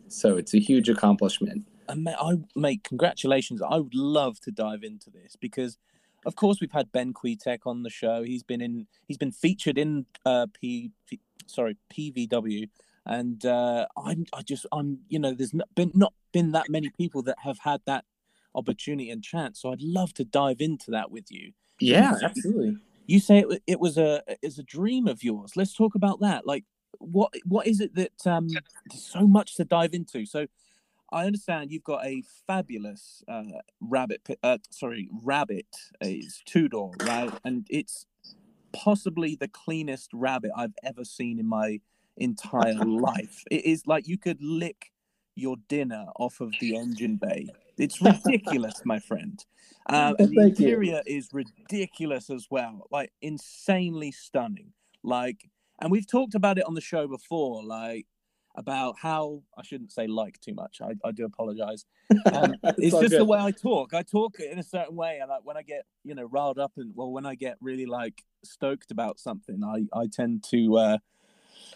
[0.07, 3.61] so it's a huge accomplishment And I make congratulations.
[3.61, 5.77] I would love to dive into this because,
[6.25, 8.23] of course, we've had Ben Kwiatek on the show.
[8.23, 8.87] He's been in.
[9.07, 12.69] He's been featured in uh, P, P sorry PVW,
[13.07, 14.25] and uh, I'm.
[14.33, 14.65] I just.
[14.71, 14.99] I'm.
[15.09, 18.05] You know, there's not been not been that many people that have had that
[18.53, 19.61] opportunity and chance.
[19.61, 21.53] So I'd love to dive into that with you.
[21.79, 25.53] yeah absolutely You say it, it was a is a dream of yours.
[25.55, 26.45] Let's talk about that.
[26.45, 26.65] Like,
[26.99, 28.47] what what is it that um?
[28.89, 30.25] There's so much to dive into.
[30.25, 30.47] So,
[31.11, 34.27] I understand you've got a fabulous uh, rabbit.
[34.43, 35.67] Uh, sorry, rabbit
[36.01, 37.31] is two door, right?
[37.45, 38.05] And it's
[38.73, 41.79] possibly the cleanest rabbit I've ever seen in my
[42.17, 43.43] entire life.
[43.49, 44.91] It is like you could lick
[45.35, 47.47] your dinner off of the engine bay.
[47.77, 49.43] It's ridiculous, my friend.
[49.89, 50.67] Um, and the Thank you.
[50.67, 54.73] interior is ridiculous as well, like insanely stunning.
[55.01, 55.49] Like,
[55.79, 58.05] and we've talked about it on the show before, like
[58.57, 60.81] about how I shouldn't say like too much.
[60.81, 61.85] I, I do apologize.
[62.33, 63.93] Um, it's all just the way I talk.
[63.93, 66.73] I talk in a certain way, and like when I get you know riled up
[66.75, 70.77] and well, when I get really like stoked about something, I I tend to.
[70.77, 70.97] uh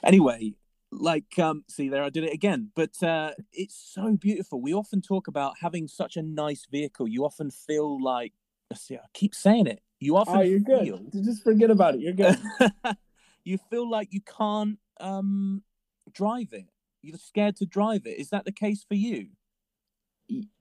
[0.03, 0.53] Anyway,
[0.91, 4.61] like um see there I did it again, but uh it's so beautiful.
[4.61, 7.07] We often talk about having such a nice vehicle.
[7.07, 8.33] You often feel like
[8.73, 9.81] see, I keep saying it.
[9.99, 12.35] You often oh you're good feel just forget about it you're good
[13.43, 15.63] you feel like you can't um
[16.11, 16.67] drive it.
[17.01, 18.19] You're scared to drive it.
[18.19, 19.29] Is that the case for you?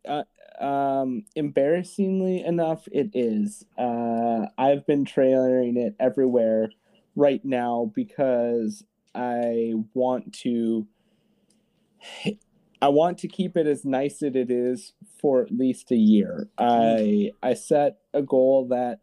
[0.09, 0.25] uh,
[0.61, 3.65] um, embarrassingly enough, it is.
[3.79, 6.71] Uh, I've been trailering it everywhere
[7.17, 10.87] right now because I want to.
[12.83, 16.49] I want to keep it as nice as it is for at least a year.
[16.57, 19.01] I I set a goal that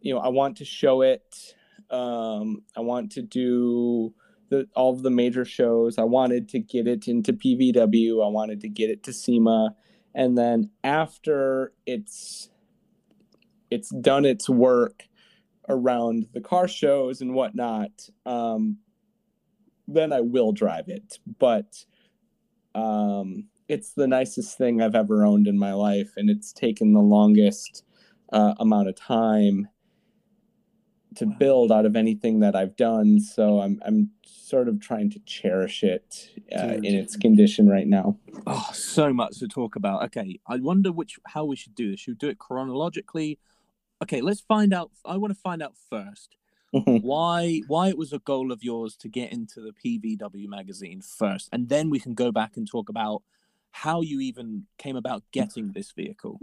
[0.00, 1.54] you know I want to show it.
[1.90, 4.12] Um, I want to do
[4.50, 5.98] the all of the major shows.
[5.98, 8.24] I wanted to get it into PVW.
[8.24, 9.74] I wanted to get it to SEMA
[10.18, 12.50] and then after it's
[13.70, 15.04] it's done its work
[15.68, 17.90] around the car shows and whatnot
[18.26, 18.78] um,
[19.88, 21.84] then i will drive it but
[22.74, 27.00] um, it's the nicest thing i've ever owned in my life and it's taken the
[27.00, 27.82] longest
[28.32, 29.66] uh, amount of time
[31.16, 31.32] to Wow.
[31.38, 35.82] build out of anything that i've done so i'm, I'm sort of trying to cherish
[35.82, 40.04] it uh, in its condition right now Oh, so much to talk about.
[40.04, 42.00] Okay, I wonder which how we should do this.
[42.00, 43.38] Should we do it chronologically?
[44.02, 44.90] Okay, let's find out.
[45.04, 46.36] I want to find out first
[46.70, 51.48] why why it was a goal of yours to get into the PVW magazine first,
[51.52, 53.22] and then we can go back and talk about
[53.70, 56.40] how you even came about getting this vehicle.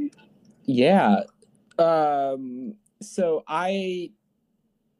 [0.63, 1.23] Yeah.
[1.77, 4.11] Um, so I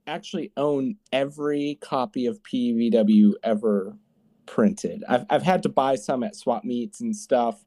[0.07, 3.97] actually own every copy of PVW ever
[4.45, 5.03] printed.
[5.07, 7.63] I've, I've had to buy some at swap meets and stuff.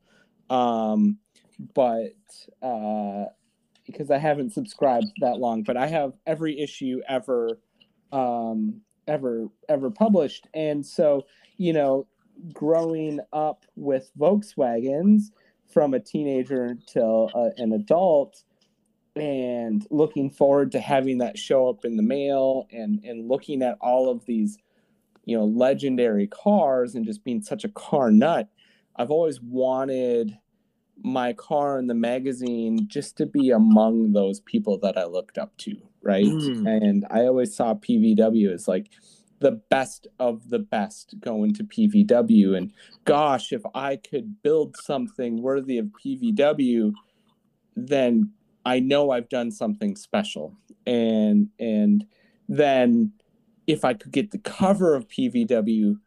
[0.51, 1.18] Um,
[1.75, 2.14] but
[2.62, 3.25] uh,
[3.88, 7.59] because I haven't subscribed that long, but I have every issue ever,
[8.12, 10.46] um, ever, ever published.
[10.53, 12.07] And so, you know,
[12.53, 15.31] growing up with Volkswagens
[15.72, 18.44] from a teenager till uh, an adult,
[19.16, 23.77] and looking forward to having that show up in the mail and and looking at
[23.81, 24.59] all of these
[25.24, 28.48] you know legendary cars and just being such a car nut
[28.94, 30.38] i've always wanted
[31.03, 35.57] my car in the magazine just to be among those people that i looked up
[35.59, 36.67] to right Mm.
[36.67, 38.91] and i always saw pvw as like
[39.41, 42.73] the best of the best going to pvw and
[43.05, 46.93] gosh if i could build something worthy of pvw
[47.77, 48.33] then
[48.67, 50.55] I know I've done something special.
[50.87, 52.05] And and
[52.49, 53.13] then
[53.67, 55.99] if I could get the cover of PVW,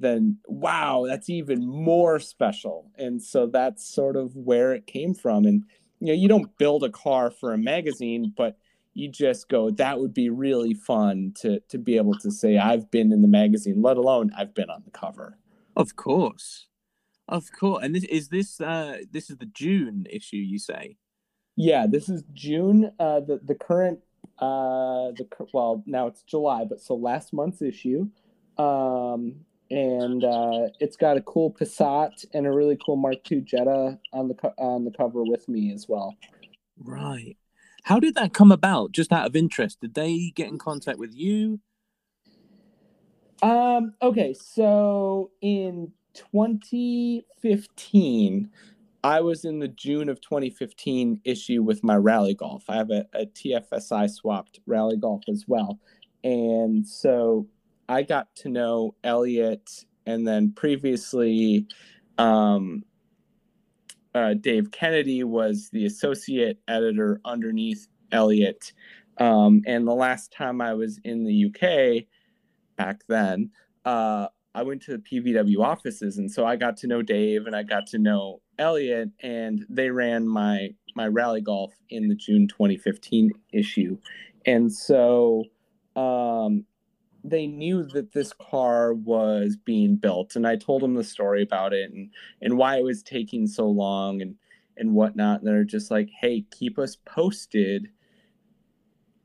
[0.00, 2.90] then wow, that's even more special.
[2.96, 5.44] And so that's sort of where it came from.
[5.44, 5.64] And
[6.00, 8.56] you know, you don't build a car for a magazine, but
[8.94, 12.90] you just go, that would be really fun to to be able to say I've
[12.90, 15.38] been in the magazine, let alone I've been on the cover.
[15.76, 16.66] Of course,
[17.28, 17.84] of course.
[17.84, 20.96] And this is this uh this is the June issue, you say?
[21.56, 22.92] Yeah, this is June.
[22.98, 24.00] Uh, the the current
[24.38, 28.08] uh, the well now it's July, but so last month's issue,
[28.56, 29.36] um,
[29.70, 34.26] and uh, it's got a cool Passat and a really cool Mark II Jetta on
[34.28, 36.16] the co- on the cover with me as well.
[36.78, 37.36] Right.
[37.84, 38.92] How did that come about?
[38.92, 41.60] Just out of interest, did they get in contact with you?
[43.42, 48.50] Um, okay, so in 2015,
[49.02, 52.64] I was in the June of 2015 issue with my rally golf.
[52.68, 55.80] I have a, a TFSI swapped rally golf as well.
[56.22, 57.48] And so
[57.90, 59.68] I got to know Elliot
[60.06, 61.66] and then previously
[62.18, 62.84] um,
[64.14, 68.72] uh, Dave Kennedy was the associate editor underneath Elliot.
[69.18, 72.04] Um, and the last time I was in the UK
[72.76, 73.50] back then,
[73.84, 77.56] uh, I went to the PVW offices, and so I got to know Dave and
[77.56, 82.48] I got to know Elliot, and they ran my my rally golf in the June
[82.48, 83.96] 2015 issue,
[84.46, 85.44] and so
[85.94, 86.64] um,
[87.24, 91.72] they knew that this car was being built, and I told them the story about
[91.72, 92.10] it and
[92.42, 94.36] and why it was taking so long and
[94.76, 95.40] and whatnot.
[95.40, 97.88] And they're just like, "Hey, keep us posted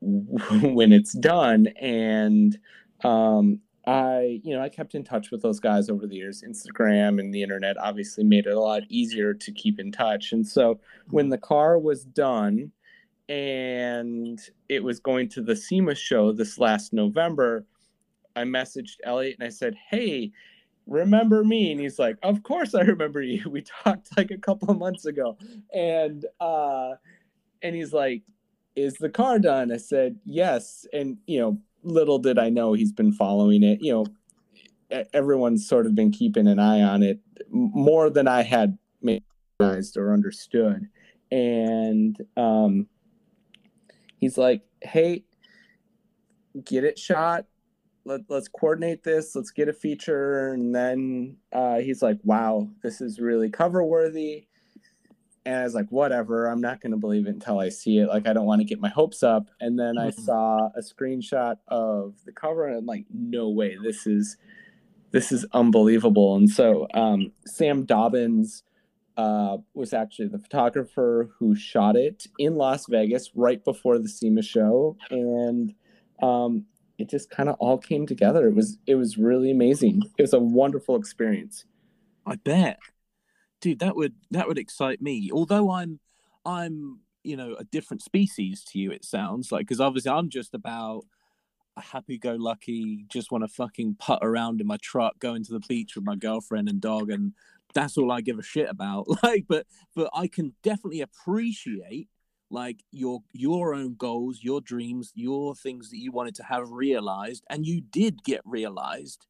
[0.00, 2.58] when it's done," and
[3.04, 6.42] um, I, you know, I kept in touch with those guys over the years.
[6.42, 10.32] Instagram and the internet obviously made it a lot easier to keep in touch.
[10.32, 10.80] And so
[11.10, 12.72] when the car was done
[13.28, 17.64] and it was going to the SEMA show this last November,
[18.36, 20.32] I messaged Elliot and I said, Hey,
[20.86, 21.72] remember me?
[21.72, 23.42] And he's like, Of course I remember you.
[23.50, 25.36] We talked like a couple of months ago.
[25.74, 26.92] And uh
[27.62, 28.22] and he's like,
[28.76, 29.72] Is the car done?
[29.72, 30.86] I said, Yes.
[30.92, 33.80] And you know, little did I know he's been following it.
[33.80, 33.92] You
[34.90, 37.20] know, everyone's sort of been keeping an eye on it
[37.50, 38.78] more than I had
[39.60, 40.88] realized or understood.
[41.30, 42.86] And um,
[44.18, 45.24] he's like, "Hey,
[46.64, 47.46] get it shot.
[48.06, 49.34] Let, let's coordinate this.
[49.36, 54.46] Let's get a feature." And then uh, he's like, "Wow, this is really cover worthy."
[55.44, 58.08] And I was like, whatever, I'm not going to believe it until I see it.
[58.08, 59.46] Like, I don't want to get my hopes up.
[59.60, 60.14] And then I Mhm.
[60.14, 64.36] saw a screenshot of the cover, and I'm like, no way, this is
[65.12, 66.34] this is unbelievable.
[66.36, 68.64] And so um, Sam Dobbins
[69.16, 74.42] uh, was actually the photographer who shot it in Las Vegas right before the SEMA
[74.42, 75.72] show, and
[76.20, 76.66] um,
[76.98, 78.46] it just kind of all came together.
[78.48, 80.02] It was it was really amazing.
[80.18, 81.64] It was a wonderful experience.
[82.24, 82.78] I bet.
[83.60, 85.30] Dude, that would that would excite me.
[85.32, 86.00] Although I'm
[86.44, 90.54] I'm, you know, a different species to you, it sounds like, because obviously I'm just
[90.54, 91.04] about
[91.76, 95.52] a happy go lucky, just want to fucking putt around in my truck, going to
[95.52, 97.32] the beach with my girlfriend and dog, and
[97.74, 99.06] that's all I give a shit about.
[99.22, 102.08] Like, but but I can definitely appreciate
[102.50, 107.44] like your your own goals, your dreams, your things that you wanted to have realized,
[107.50, 109.26] and you did get realized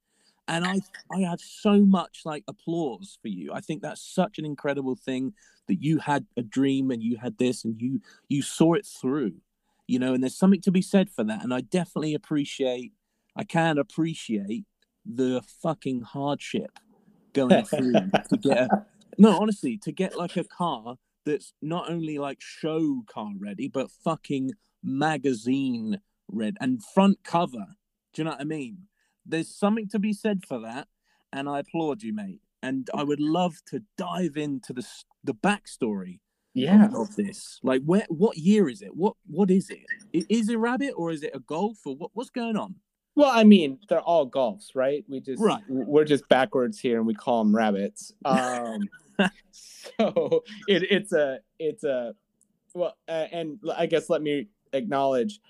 [0.49, 0.81] and I
[1.13, 3.53] I have so much like applause for you.
[3.53, 5.35] I think that's such an incredible thing
[5.69, 9.35] that you had a dream and you had this and you you saw it through,
[9.87, 10.15] you know.
[10.15, 11.43] And there's something to be said for that.
[11.43, 12.93] And I definitely appreciate,
[13.35, 14.65] I can appreciate
[15.05, 16.79] the fucking hardship
[17.33, 18.87] going through to get a,
[19.19, 20.97] no honestly to get like a car
[21.27, 24.53] that's not only like show car ready but fucking
[24.83, 27.67] magazine ready and front cover.
[28.15, 28.79] Do you know what I mean?
[29.29, 30.87] there's something to be said for that,
[31.33, 32.41] and I applaud you, mate.
[32.63, 34.87] and I would love to dive into the
[35.25, 36.21] the backstory
[36.55, 36.89] Yeah.
[36.95, 37.59] of this.
[37.65, 38.95] Like, where, what year is it?
[38.97, 39.85] What, what is it?
[40.13, 42.77] Is it a rabbit or is it a golf or what, what's going on?
[43.17, 45.05] Well, I mean, they're all golfs, right?
[45.09, 45.63] We just Right.
[45.69, 48.13] we're just backwards here, and we call them rabbits.
[48.25, 48.89] Um,
[49.51, 52.15] so it, it's a it's a
[52.75, 55.41] well, uh, and I guess let me acknowledge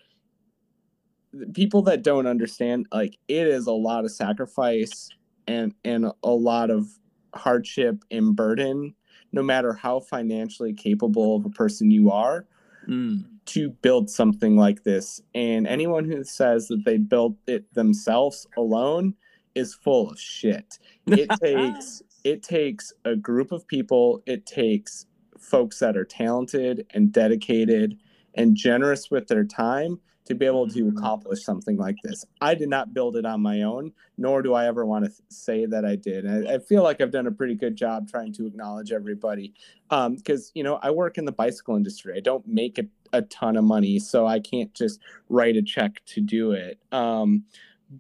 [1.55, 2.87] people that don't understand.
[2.93, 5.09] Like, it is a lot of sacrifice
[5.47, 6.87] and and a lot of
[7.35, 8.95] hardship and burden,
[9.33, 12.47] no matter how financially capable of a person you are
[12.89, 13.25] Mm.
[13.47, 15.21] to build something like this.
[15.35, 19.15] And anyone who says that they built it themselves alone
[19.57, 20.79] is full of shit.
[21.09, 25.07] It takes it takes a group of people, it takes
[25.39, 28.01] folks that are talented and dedicated
[28.35, 30.99] and generous with their time to be able to Mhm.
[30.99, 32.25] accomplish something like this.
[32.41, 35.67] I did not build it on my own, nor do I ever want to say
[35.67, 36.27] that I did.
[36.27, 39.55] I, I feel like I've done a pretty good job trying to acknowledge everybody
[39.89, 42.15] because you know I work in the bicycle industry.
[42.17, 44.99] I don't make a, a ton of money, so I can't just
[45.29, 46.81] write a check to do it.
[46.91, 47.45] Um,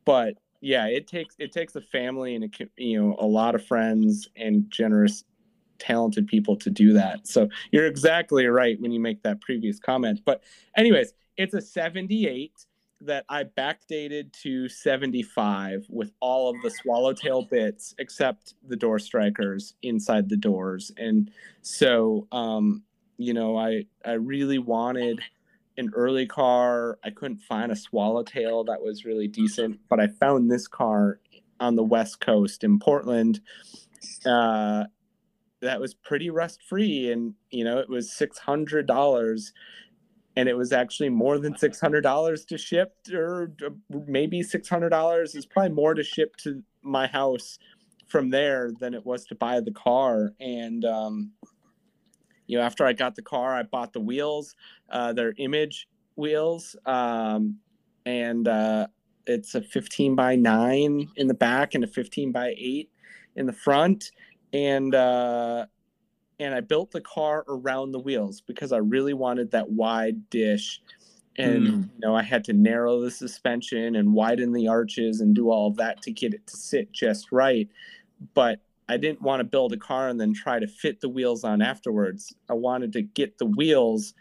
[0.04, 3.64] but yeah, it takes it takes a family and a, you know a lot of
[3.64, 5.24] friends and generous,
[5.78, 7.26] talented people to do that.
[7.26, 10.20] So you're exactly right when you make that previous comment.
[10.24, 10.42] But
[10.76, 12.66] anyways, it's a 78
[13.02, 19.74] that I backdated to 75 with all of the swallowtail bits except the door strikers
[19.82, 20.90] inside the doors.
[20.96, 21.30] And
[21.60, 22.82] so um,
[23.18, 25.20] you know, I I really wanted
[25.76, 26.98] an early car.
[27.04, 31.20] I couldn't find a swallowtail that was really decent, but I found this car
[31.60, 33.40] on the west coast in Portland.
[34.24, 34.84] Uh,
[35.62, 39.52] that was pretty rust free, and you know, it was six hundred dollars,
[40.36, 43.52] and it was actually more than six hundred dollars to ship, or
[44.06, 47.58] maybe six hundred dollars is probably more to ship to my house
[48.06, 51.32] from there than it was to buy the car, and um,
[52.46, 54.54] you know, after I got the car, I bought the wheels.
[54.90, 57.58] Uh, they're image wheels, um,
[58.04, 58.86] and uh,
[59.26, 62.90] it's a 15 by 9 in the back and a 15 by 8
[63.36, 64.12] in the front.
[64.52, 65.66] And uh,
[66.38, 70.82] and I built the car around the wheels because I really wanted that wide dish.
[71.38, 71.82] And Hmm.
[71.94, 75.68] you know, I had to narrow the suspension and widen the arches and do all
[75.68, 77.68] of that to get it to sit just right.
[78.34, 81.44] But I didn't want to build a car and then try to fit the wheels
[81.44, 82.34] on afterwards.
[82.48, 84.14] I wanted to get the wheels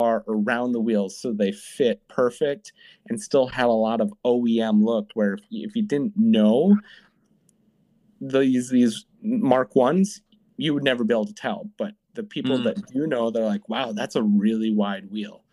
[0.00, 2.72] are around the wheels so they fit perfect
[3.08, 6.76] and still had a lot of OEM look where if you, if you didn't know
[8.20, 10.20] these these Mark ones,
[10.56, 11.70] you would never be able to tell.
[11.78, 12.64] But the people Mm.
[12.64, 15.44] that do know, they're like, wow, that's a really wide wheel.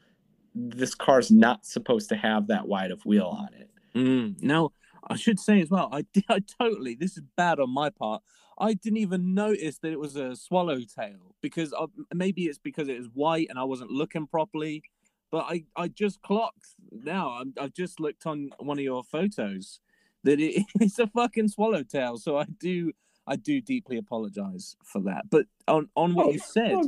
[0.56, 3.70] This car's not supposed to have that wide of wheel on it.
[3.96, 4.42] Mm.
[4.42, 4.72] Now,
[5.08, 8.22] I should say as well, I, did, I totally, this is bad on my part.
[8.58, 12.98] I didn't even notice that it was a swallowtail because I, maybe it's because it
[12.98, 14.84] was white and I wasn't looking properly.
[15.32, 17.38] But I, I just clocked now.
[17.40, 19.80] I'm, I've just looked on one of your photos
[20.24, 22.18] that it, it's a fucking swallowtail.
[22.18, 22.92] So I do,
[23.28, 25.30] I do deeply apologize for that.
[25.30, 26.80] But on, on what oh, you said,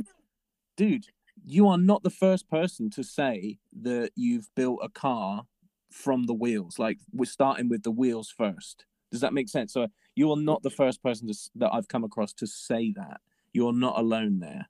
[0.76, 1.06] dude,
[1.44, 5.46] you are not the first person to say that you've built a car
[5.92, 6.78] from the wheels.
[6.78, 8.84] Like we're starting with the wheels first.
[9.10, 9.72] Does that make sense?
[9.72, 13.20] So you are not the first person to, that I've come across to say that.
[13.52, 14.68] You're not alone there.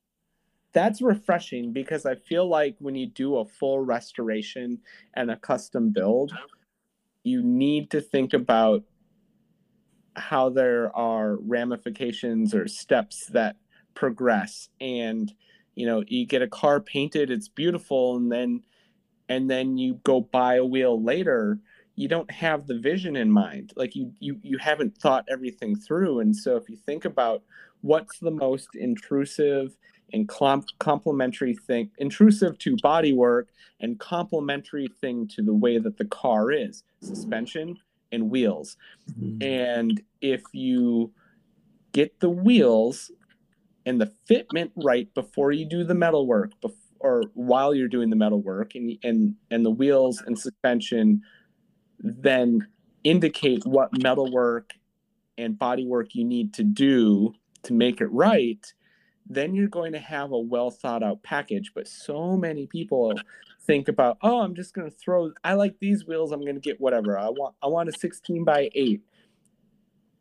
[0.73, 4.81] That's refreshing because I feel like when you do a full restoration
[5.15, 6.33] and a custom build,
[7.23, 8.83] you need to think about
[10.17, 13.57] how there are ramifications or steps that
[13.95, 15.33] progress and
[15.75, 18.63] you know you get a car painted it's beautiful and then
[19.29, 21.59] and then you go buy a wheel later
[21.95, 23.73] you don't have the vision in mind.
[23.77, 26.21] Like you you you haven't thought everything through.
[26.21, 27.43] And so if you think about
[27.83, 29.77] what's the most intrusive
[30.13, 33.49] and com- complementary thing intrusive to body work
[33.81, 37.79] and complementary thing to the way that the car is suspension
[38.11, 38.77] and wheels.
[39.11, 39.43] Mm-hmm.
[39.43, 41.13] And if you
[41.93, 43.11] get the wheels
[43.85, 48.11] and the fitment right before you do the metal work, bef- or while you're doing
[48.11, 51.23] the metal work, and and and the wheels and suspension
[51.99, 52.67] then
[53.05, 54.73] indicate what metal work
[55.39, 57.33] and body work you need to do
[57.63, 58.73] to make it right,
[59.29, 61.73] then you're going to have a well thought out package.
[61.75, 63.25] But so many people
[63.63, 65.33] think about, oh, I'm just going to throw.
[65.45, 66.33] I like these wheels.
[66.33, 67.55] I'm going to get whatever I want.
[67.63, 69.01] I want a 16 by 8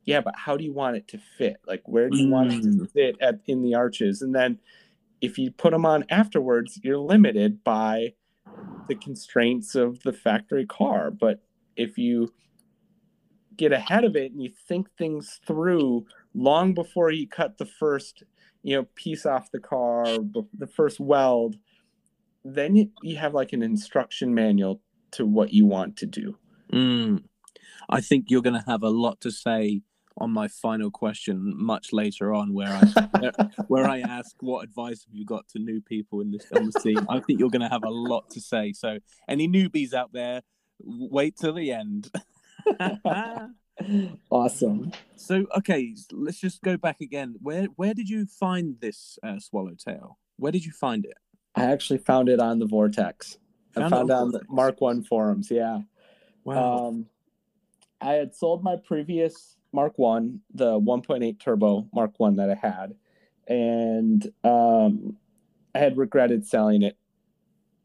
[0.05, 2.61] yeah but how do you want it to fit like where do you want it
[2.63, 2.91] to Mm.
[2.91, 4.57] fit at in the arches and then
[5.21, 8.13] if you put them on afterwards you're limited by
[8.87, 11.41] the constraints of the factory car but
[11.75, 12.31] if you
[13.55, 18.23] get ahead of it and you think things through long before you cut the first
[18.63, 21.55] you know piece off the car the first weld
[22.43, 26.35] then you, have like an instruction manual to what you want to do
[26.71, 27.23] Mm.
[27.89, 29.81] I think you're going to have a lot to say
[30.17, 33.31] on my final question much later on, where I
[33.67, 36.79] where, I ask what advice have you got to new people in this on the
[36.79, 37.05] scene.
[37.09, 38.73] I think you're going to have a lot to say.
[38.73, 40.41] So, any newbies out there,
[40.79, 42.11] wait till the end.
[44.29, 47.35] awesome so, okay, let's just go back again.
[47.41, 50.19] Where where did you find this uh, swallowtail?
[50.37, 51.17] Where did you find it?
[51.53, 53.37] i actually found it on the vortex
[53.75, 55.81] i Found it on on the mark one forums yeah
[56.43, 56.87] Wow.
[56.87, 57.05] Um,
[57.99, 62.95] I had sold my previous Mark One, the 1.8 turbo Mark One that I had,
[63.47, 65.17] and um,
[65.73, 66.97] I had regretted selling it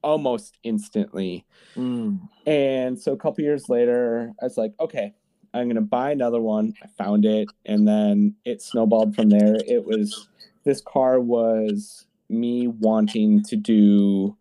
[0.02, 1.44] almost instantly.
[1.76, 2.20] Mm.
[2.46, 5.14] And so a couple years later, I was like, okay,
[5.52, 6.74] I'm gonna buy another one.
[6.82, 9.56] I found it, and then it snowballed from there.
[9.66, 10.28] It was
[10.64, 14.36] this car was me wanting to do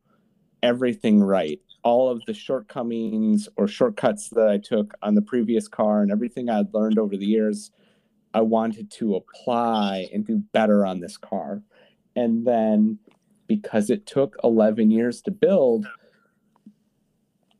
[0.63, 1.59] everything right.
[1.85, 6.49] All of the shortcomings or shortcuts that I took on the previous car and everything
[6.49, 7.71] I'd learned over the years,
[8.33, 11.61] I wanted to apply and do better on this car.
[12.17, 12.99] And then
[13.47, 15.87] because it took 11 years to build,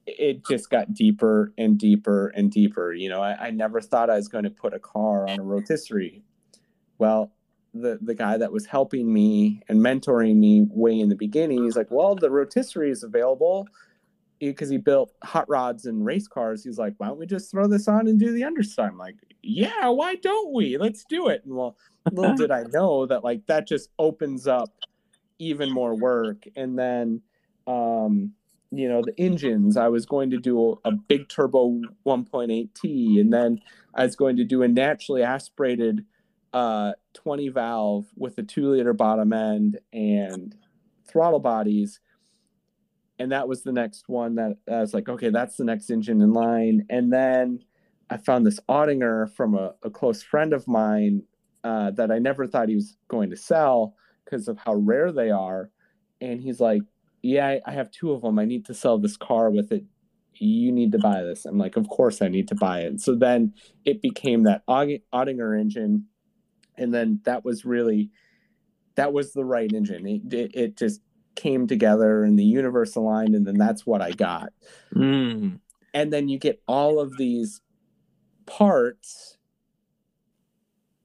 [0.06, 2.94] it just got deeper and deeper and deeper.
[2.94, 5.44] You know, I, I never thought I was going to put a car on a
[5.44, 6.24] rotisserie.
[6.98, 7.32] Well,
[7.74, 11.76] the the guy that was helping me and mentoring me way in the beginning, he's
[11.76, 13.68] like, "Well, the rotisserie is available."
[14.40, 17.68] Because he built hot rods and race cars, he's like, "Why don't we just throw
[17.68, 20.78] this on and do the underside?" I'm like, "Yeah, why don't we?
[20.78, 21.78] Let's do it." And well,
[22.12, 24.74] little did I know that like that just opens up
[25.40, 26.46] even more work.
[26.56, 27.22] And then,
[27.68, 28.34] um,
[28.72, 29.78] you know, the engines.
[29.78, 33.60] I was going to do a, a big turbo 1.8T, and then
[33.94, 36.06] I was going to do a naturally aspirated
[36.54, 40.56] uh, 20 valve with a two liter bottom end and
[41.08, 42.00] throttle bodies.
[43.18, 46.22] And that was the next one that I was like, okay, that's the next engine
[46.22, 46.86] in line.
[46.90, 47.60] And then
[48.10, 51.24] I found this Oettinger from a, a close friend of mine
[51.64, 55.32] uh, that I never thought he was going to sell because of how rare they
[55.32, 55.72] are.
[56.20, 56.82] And he's like,
[57.22, 58.38] yeah, I, I have two of them.
[58.38, 59.84] I need to sell this car with it.
[60.34, 61.46] You need to buy this.
[61.46, 63.00] I'm like, of course I need to buy it.
[63.00, 63.54] So then
[63.86, 66.06] it became that Audi- Oettinger engine.
[66.78, 68.12] And then that was really,
[68.96, 70.06] that was the right engine.
[70.06, 71.00] It, it, it just
[71.36, 73.36] came together and the universe aligned.
[73.36, 74.50] And then that's what I got.
[74.94, 75.60] Mm.
[75.94, 77.62] And then you get all of these
[78.46, 79.38] parts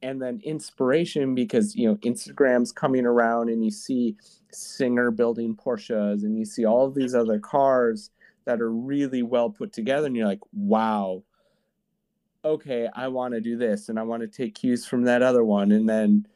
[0.03, 4.17] and then inspiration because you know Instagram's coming around and you see
[4.51, 8.11] Singer building Porsches and you see all of these other cars
[8.45, 11.23] that are really well put together and you're like, wow,
[12.45, 15.45] okay, I want to do this and I want to take cues from that other
[15.45, 16.27] one and then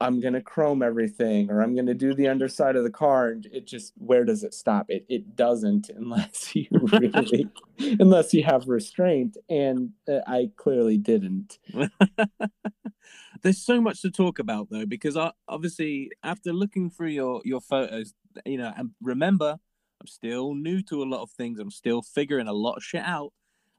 [0.00, 3.66] I'm gonna chrome everything or I'm gonna do the underside of the car and it
[3.66, 4.86] just where does it stop?
[4.90, 11.58] It it doesn't unless you really unless you have restraint and uh, I clearly didn't.
[13.42, 17.60] There's so much to talk about though, because I, obviously after looking through your your
[17.60, 19.58] photos, you know, and remember,
[20.00, 21.58] I'm still new to a lot of things.
[21.58, 23.32] I'm still figuring a lot of shit out,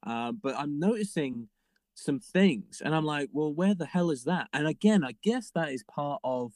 [0.05, 1.49] uh, but I'm noticing
[1.97, 4.47] some things, and I'm like, well, where the hell is that?
[4.53, 6.53] And again, I guess that is part of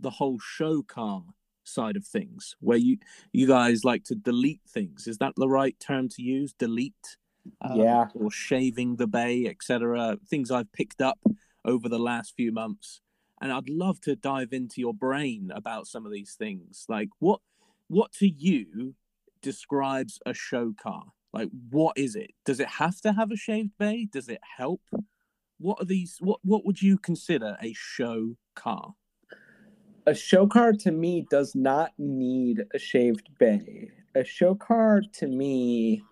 [0.00, 1.22] the whole show car
[1.62, 2.98] side of things, where you
[3.32, 5.06] you guys like to delete things.
[5.06, 6.52] Is that the right term to use?
[6.58, 7.16] Delete.
[7.62, 8.06] Um, Yeah.
[8.14, 10.18] Or shaving the bay, etc.
[10.28, 11.18] Things I've picked up
[11.64, 13.00] over the last few months
[13.40, 17.40] and i'd love to dive into your brain about some of these things like what
[17.88, 18.94] what to you
[19.42, 21.04] describes a show car
[21.34, 24.80] like what is it does it have to have a shaved bay does it help
[25.58, 28.94] what are these what what would you consider a show car
[30.06, 33.90] a show car to me does not need a shaved bay.
[34.14, 36.02] A show car to me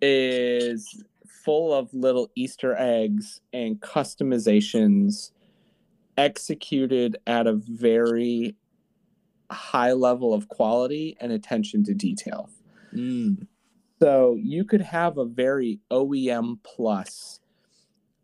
[0.00, 5.32] is full of little Easter eggs and customizations
[6.16, 8.54] executed at a very
[9.50, 12.48] high level of quality and attention to detail.
[12.94, 13.46] mm.
[14.02, 17.40] So you could have a very OEM plus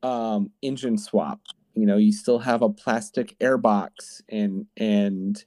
[0.02, 1.40] um, engine swap.
[1.74, 5.44] You know, you still have a plastic airbox and and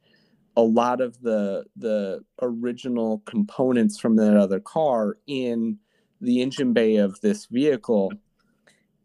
[0.55, 5.79] a lot of the the original components from that other car in
[6.21, 8.13] the engine bay of this vehicle.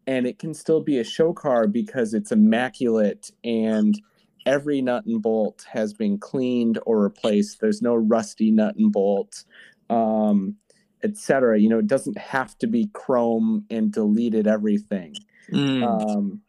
[0.07, 3.99] And it can still be a show car because it's immaculate and
[4.45, 7.61] every nut and bolt has been cleaned or replaced.
[7.61, 9.45] There's no rusty nut and bolt.
[9.89, 10.57] Um,
[11.05, 11.61] etc.
[11.61, 15.15] You know, it doesn't have to be chrome and deleted everything.
[15.53, 15.83] Mm.
[15.83, 16.41] Um,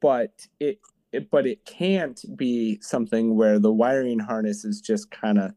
[0.00, 0.80] but it,
[1.12, 5.52] it but it can't be something where the wiring harness is just kind of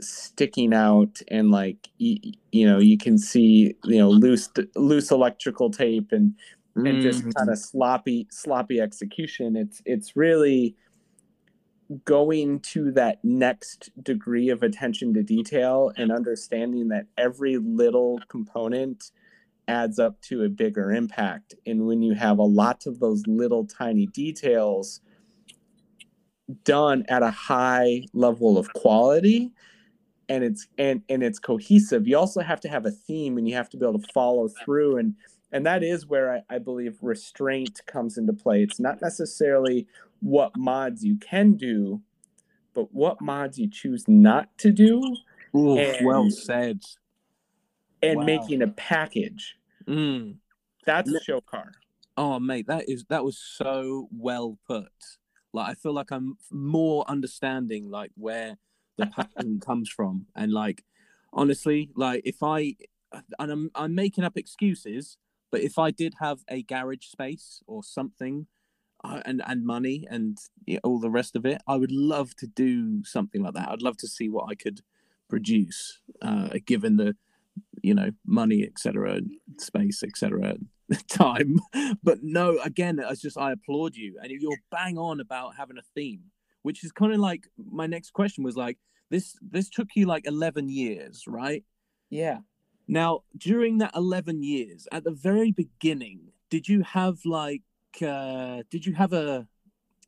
[0.00, 2.16] sticking out and like you,
[2.52, 6.34] you know you can see you know loose loose electrical tape and
[6.76, 7.34] and just Mm.
[7.36, 10.74] kind of sloppy sloppy execution it's it's really
[12.04, 19.10] going to that next degree of attention to detail and understanding that every little component
[19.66, 21.54] adds up to a bigger impact.
[21.66, 25.00] And when you have a lot of those little tiny details
[26.64, 29.52] done at a high level of quality
[30.28, 33.54] and it's and and it's cohesive you also have to have a theme and you
[33.54, 34.96] have to be able to follow through.
[34.96, 35.14] And
[35.52, 38.62] and that is where I, I believe restraint comes into play.
[38.62, 39.86] It's not necessarily
[40.20, 42.00] what mods you can do
[42.74, 45.16] but what mods you choose not to do
[45.56, 46.80] Ooh, and- well said.
[48.02, 48.24] and Wow.
[48.26, 49.56] making a package
[49.86, 50.36] Mm.
[50.86, 51.72] that's a show car
[52.16, 54.92] Oh, mate, that is that was so well put.
[55.54, 58.58] Like, I feel like I'm more understanding like where
[58.98, 60.84] the passion comes from, and like,
[61.32, 62.76] honestly, like if I
[63.38, 65.16] and I'm I'm making up excuses,
[65.50, 68.46] but if I did have a garage space or something,
[69.04, 72.46] and and money and you know, all the rest of it, I would love to
[72.46, 73.68] do something like that.
[73.68, 74.80] I'd love to see what I could
[75.28, 77.16] produce, uh, given the
[77.82, 79.20] you know money etc
[79.58, 80.56] space etc
[81.08, 81.58] time.
[82.02, 84.18] But no again it's just i applaud you.
[84.22, 86.24] And you're bang on about having a theme
[86.62, 88.78] which is kind of like my next question was like
[89.10, 91.64] this this took you like 11 years right?
[92.10, 92.38] Yeah.
[92.86, 97.62] Now during that 11 years at the very beginning did you have like
[98.02, 99.46] uh did you have a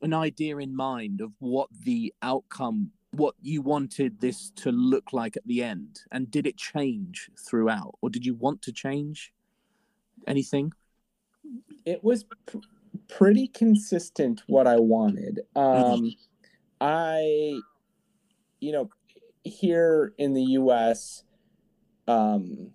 [0.01, 5.37] an idea in mind of what the outcome what you wanted this to look like
[5.37, 9.31] at the end and did it change throughout or did you want to change
[10.27, 10.71] anything
[11.85, 12.57] it was pr-
[13.07, 15.41] pretty consistent what I wanted.
[15.55, 16.13] Um,
[16.79, 17.59] I,
[18.59, 18.89] you know,
[19.43, 21.23] here in the U.S.,
[22.07, 22.71] um,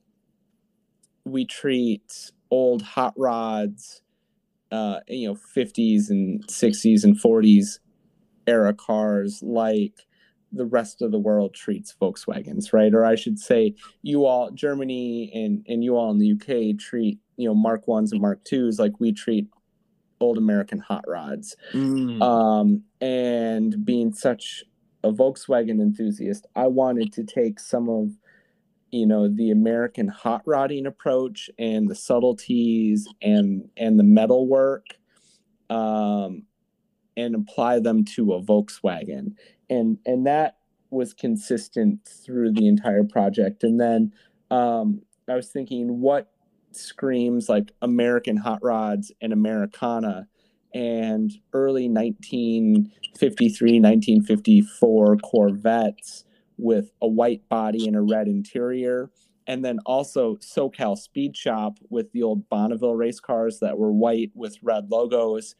[1.24, 4.02] we treat old hot rods,
[4.70, 7.78] uh, you know, 50s and 60s and 40s
[8.46, 10.06] era cars like
[10.52, 12.94] the rest of the world treats Volkswagens, right?
[12.94, 17.18] Or I should say, you all, Germany and, and you all in the UK treat,
[17.36, 19.46] you know, Mark 1s and Mark 2s like we treat
[20.20, 21.54] old American hot rods.
[21.72, 22.22] Mm.
[22.22, 24.64] Um, and being such
[25.04, 28.12] a Volkswagen enthusiast, I wanted to take some of,
[28.90, 34.86] you know, the American hot rodding approach and the subtleties and and the metal work,
[35.70, 36.44] um,
[37.16, 39.34] and apply them to a Volkswagen,
[39.68, 40.56] and and that
[40.90, 43.62] was consistent through the entire project.
[43.62, 44.12] And then
[44.50, 46.32] um, I was thinking, what
[46.72, 50.28] screams like American hot rods and Americana
[50.74, 56.24] and early 1953 1954 corvettes
[56.58, 59.10] with a white body and a red interior.
[59.46, 64.30] And then also socal speed shop with the old bonneville race cars that were white
[64.34, 65.54] with red logos.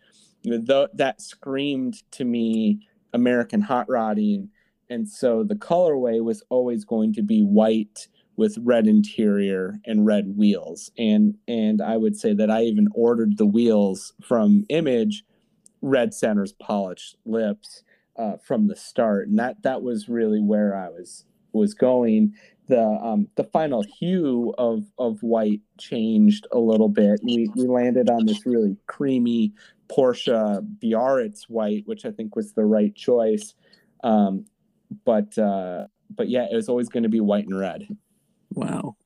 [0.45, 2.81] Tho- that screamed to me
[3.15, 4.51] american hot rodding.
[4.91, 10.37] And so the colorway was always going to be white with red interior and red
[10.37, 10.91] wheels.
[10.99, 15.25] And and i would say that i even ordered the wheels from image
[15.81, 17.83] red centers polished lips
[18.19, 22.35] uh, from the start and that that was really where i was was going
[22.67, 28.11] the um the final hue of of white changed a little bit we we landed
[28.11, 29.53] on this really creamy
[29.89, 33.55] porsche biarritz white which i think was the right choice
[34.05, 34.45] um
[35.05, 37.89] but uh but yeah it was always going to be white and red
[38.51, 38.97] Wow.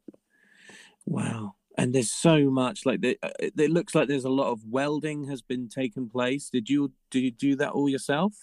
[1.07, 1.55] Wow.
[1.77, 5.25] And there's so much like the, it it looks like there's a lot of welding
[5.25, 6.51] has been taken place.
[6.51, 8.35] Did you did you do that all yourself?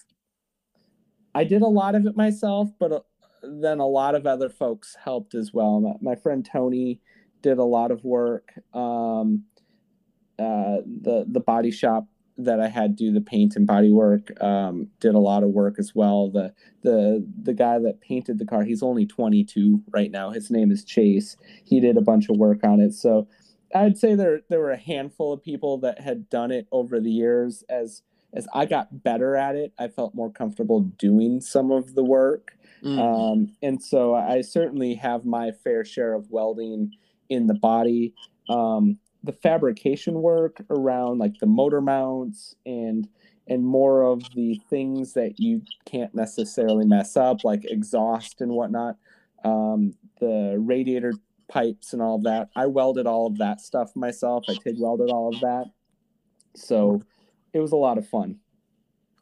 [1.33, 2.99] I did a lot of it myself, but uh,
[3.43, 5.79] then a lot of other folks helped as well.
[5.79, 6.99] My, my friend Tony
[7.41, 8.53] did a lot of work.
[8.73, 9.45] Um,
[10.37, 12.07] uh, the the body shop
[12.37, 15.75] that I had do the paint and body work um, did a lot of work
[15.77, 16.29] as well.
[16.29, 20.31] The the the guy that painted the car, he's only 22 right now.
[20.31, 21.35] His name is Chase.
[21.65, 22.93] He did a bunch of work on it.
[22.93, 23.27] So
[23.75, 27.11] I'd say there there were a handful of people that had done it over the
[27.11, 27.63] years.
[27.69, 28.01] As
[28.33, 32.57] as I got better at it, I felt more comfortable doing some of the work.
[32.99, 36.93] Um, and so I certainly have my fair share of welding
[37.29, 38.13] in the body.
[38.47, 43.07] Um, the fabrication work around like the motor mounts and
[43.47, 48.95] and more of the things that you can't necessarily mess up, like exhaust and whatnot.
[49.43, 51.13] Um, the radiator
[51.47, 52.49] pipes and all of that.
[52.55, 54.45] I welded all of that stuff myself.
[54.47, 55.65] I TIG welded all of that.
[56.55, 57.01] So
[57.53, 58.39] it was a lot of fun.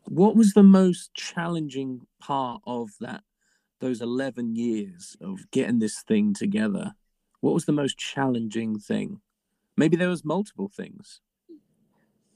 [0.06, 3.24] What was the most challenging part of that
[3.80, 6.96] those 11 years of getting this thing together?
[7.42, 9.22] What was the most challenging thing?
[9.76, 11.22] Maybe there was multiple things.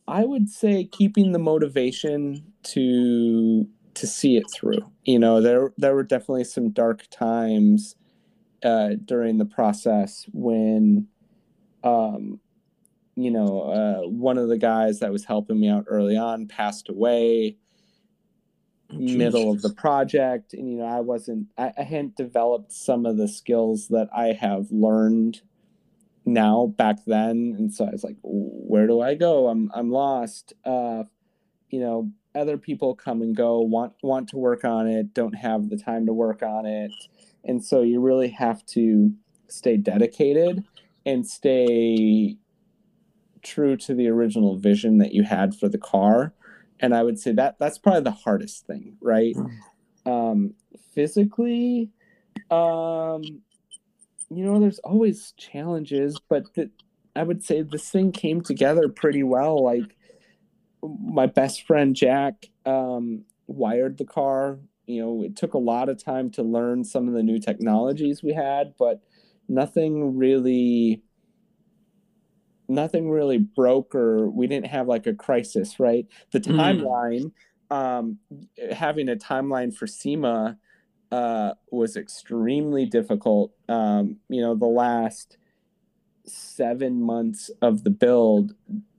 [0.08, 4.92] I would say keeping the motivation to to see it through.
[5.04, 7.96] You know, there there were definitely some dark times
[8.64, 11.08] uh, during the process when,
[11.84, 12.40] um,
[13.16, 16.90] you know, uh, one of the guys that was helping me out early on passed
[16.90, 17.58] away.
[18.94, 21.48] Oh, middle of the project, and you know, I wasn't.
[21.58, 25.42] I, I hadn't developed some of the skills that I have learned
[26.26, 30.54] now back then and so i was like where do i go i'm i'm lost
[30.66, 31.04] uh
[31.70, 35.70] you know other people come and go want want to work on it don't have
[35.70, 36.92] the time to work on it
[37.44, 39.12] and so you really have to
[39.48, 40.64] stay dedicated
[41.06, 42.38] and stay
[43.42, 46.34] true to the original vision that you had for the car.
[46.80, 49.36] And i would say that that's probably the hardest thing right?
[50.06, 50.56] Um
[50.94, 51.90] physically
[52.50, 53.22] um
[54.30, 56.70] you know there's always challenges but the,
[57.16, 59.64] i would say this thing came together pretty well.
[59.64, 59.96] Like
[60.82, 64.60] my best friend jack um, wired the car.
[64.88, 68.24] You know it took a lot of time to learn some of the new technologies
[68.24, 69.02] we had but
[69.48, 71.04] nothing really
[72.72, 76.58] nothing really broke or we didn't have like a crisis right the Mm.
[76.58, 77.32] timeline
[77.72, 78.20] um,
[78.74, 80.58] having a timeline for sema
[81.12, 83.54] uh, was extremely difficult.
[83.68, 85.38] Um, you know, the last
[86.26, 88.54] seven months of the build,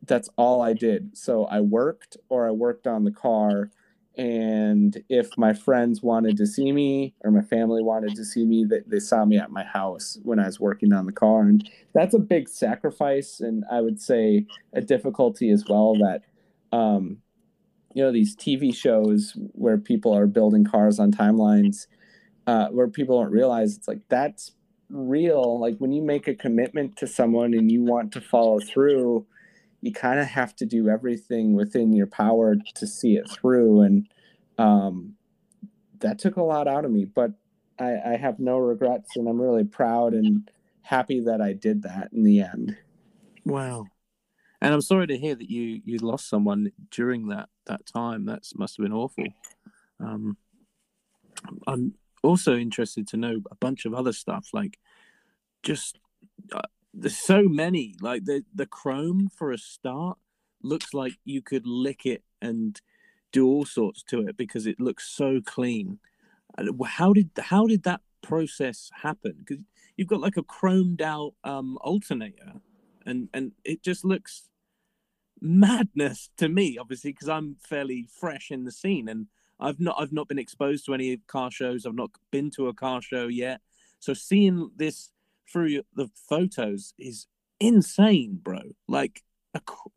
[0.07, 1.17] that's all I did.
[1.17, 3.71] So I worked or I worked on the car.
[4.17, 8.65] And if my friends wanted to see me or my family wanted to see me,
[8.65, 11.43] they, they saw me at my house when I was working on the car.
[11.43, 13.41] And that's a big sacrifice.
[13.41, 16.23] And I would say a difficulty as well that,
[16.77, 17.19] um,
[17.95, 21.87] you know, these TV shows where people are building cars on timelines,
[22.47, 24.53] uh, where people don't realize it's like that's
[24.91, 25.59] real.
[25.59, 29.27] Like when you make a commitment to someone and you want to follow through,
[29.83, 33.83] you kind of have to do everything within your power to see it through.
[33.83, 34.09] And
[34.57, 35.15] um,
[35.99, 37.33] that took a lot out of me, but
[37.79, 40.49] I, I have no regrets and I'm really proud and
[40.83, 42.77] happy that I did that in the end.
[43.45, 43.87] Wow.
[44.61, 48.27] And I'm sorry to hear that you you lost someone during that that time.
[48.27, 49.25] That must have been awful.
[49.99, 50.37] Um,
[51.67, 54.79] I'm also interested to know a bunch of other stuff, like
[55.65, 55.99] just
[56.53, 56.61] uh,
[56.95, 57.97] there's so many.
[58.01, 60.19] Like the the Chrome for a start
[60.63, 62.81] looks like you could lick it and
[63.33, 65.99] do all sorts to it because it looks so clean.
[66.87, 69.37] How did how did that process happen?
[69.39, 69.65] Because
[69.97, 72.53] you've got like a chromed out um, alternator,
[73.07, 74.49] and and it just looks
[75.41, 76.77] madness to me.
[76.79, 79.27] Obviously, because I'm fairly fresh in the scene, and
[79.59, 81.87] I've not I've not been exposed to any car shows.
[81.87, 83.61] I've not been to a car show yet.
[83.99, 85.11] So seeing this
[85.53, 87.27] through the photos is
[87.61, 88.61] insane, bro.
[88.89, 89.23] Like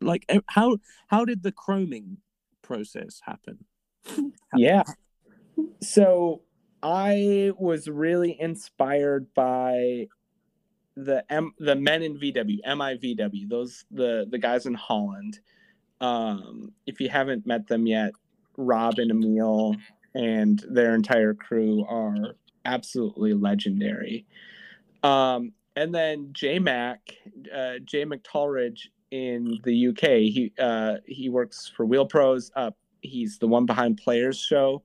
[0.00, 0.78] like how
[1.08, 2.18] how did the chroming
[2.62, 3.64] process happen?
[4.56, 4.84] Yeah.
[5.82, 6.42] So
[6.82, 10.06] I was really inspired by
[10.96, 15.40] the M the men in VW, MIVW, those the the guys in Holland.
[16.00, 18.12] Um, if you haven't met them yet,
[18.56, 19.76] Rob and Emil
[20.14, 22.34] and their entire crew are
[22.64, 24.26] absolutely legendary.
[25.06, 27.00] Um, and then J Mac,
[27.54, 30.02] uh, Jay McTolridge in the UK,
[30.32, 32.50] he uh, he works for Wheel Pros.
[32.56, 32.70] Uh,
[33.02, 34.82] he's the one behind Players Show.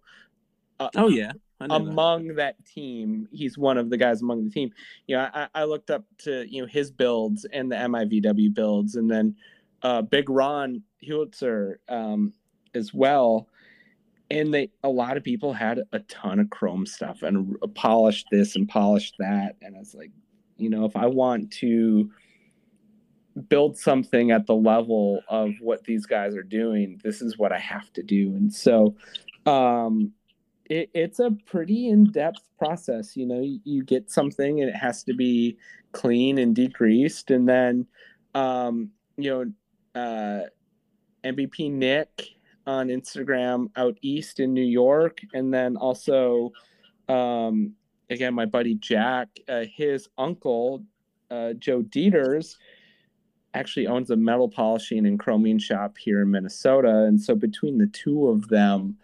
[0.79, 1.31] Uh, Oh yeah,
[1.67, 1.91] know that.
[1.91, 2.55] among that.
[2.65, 4.71] team, he's one of the guys among the team.
[5.07, 8.95] You know, I, I looked up to you know his builds and the MIVW builds,
[8.95, 9.35] and then
[9.81, 12.33] uh, Big Ron Hewitzer um,
[12.75, 13.47] as well.
[14.31, 18.55] And they a lot of people had a ton of chrome stuff and polished this
[18.55, 20.11] and polished that, and it's like,
[20.57, 22.09] you know, if I want to
[23.49, 27.59] build something at the level of what these guys are doing, this is what I
[27.59, 28.35] have to do.
[28.35, 28.95] And so,
[29.45, 30.13] um,
[30.65, 33.17] it, it's a pretty in-depth process.
[33.17, 35.57] You know you, you get something and it has to be
[35.91, 37.85] clean and decreased and then
[38.33, 40.45] um, you know uh,
[41.25, 42.29] mvp nick
[42.67, 46.51] on instagram out east in new york and then also
[47.09, 47.73] um,
[48.09, 50.83] again my buddy jack uh, his uncle
[51.29, 52.57] uh, joe dieters
[53.53, 57.87] actually owns a metal polishing and chroming shop here in minnesota and so between the
[57.87, 58.97] two of them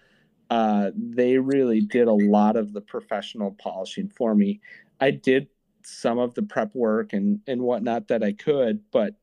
[0.50, 4.62] uh, they really did a lot of the professional polishing for me.
[5.00, 5.48] I did
[5.84, 9.16] some of the prep work and and whatnot that I could, but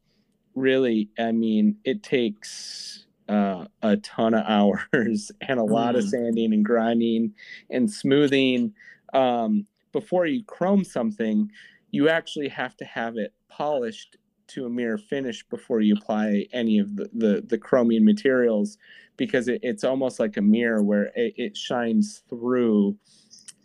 [0.55, 6.09] really, I mean, it takes uh, a ton of hours and a lot of Mm.
[6.11, 7.35] sanding and grinding
[7.71, 8.75] and smoothing
[9.13, 11.51] um, before you chrome something.
[11.91, 14.17] You actually have to have it polished
[14.49, 18.77] to a mirror finish before you apply any of the the, the chromium materials
[19.17, 22.97] because it, it's almost like a mirror where it, it shines through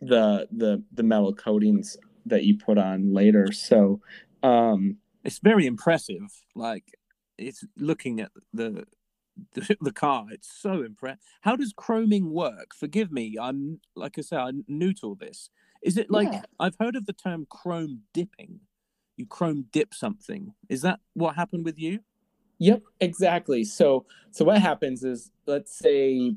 [0.02, 4.00] the the the metal coatings that you put on later so
[4.44, 4.96] um
[5.26, 6.22] it's very impressive.
[6.56, 6.86] Like
[7.38, 8.86] it's looking at the
[9.54, 10.28] the, the car.
[10.32, 11.20] It's so impressive.
[11.42, 12.74] How does chroming work?
[12.76, 13.36] Forgive me.
[13.40, 15.50] I'm like I said, I'm new to all this.
[15.82, 16.42] Is it like Yeah.
[16.60, 18.62] I've heard of the term chrome dipping?
[19.18, 20.54] You chrome dip something.
[20.70, 22.00] Is that what happened with you?
[22.60, 23.64] Yep, exactly.
[23.64, 26.36] So so what happens is let's say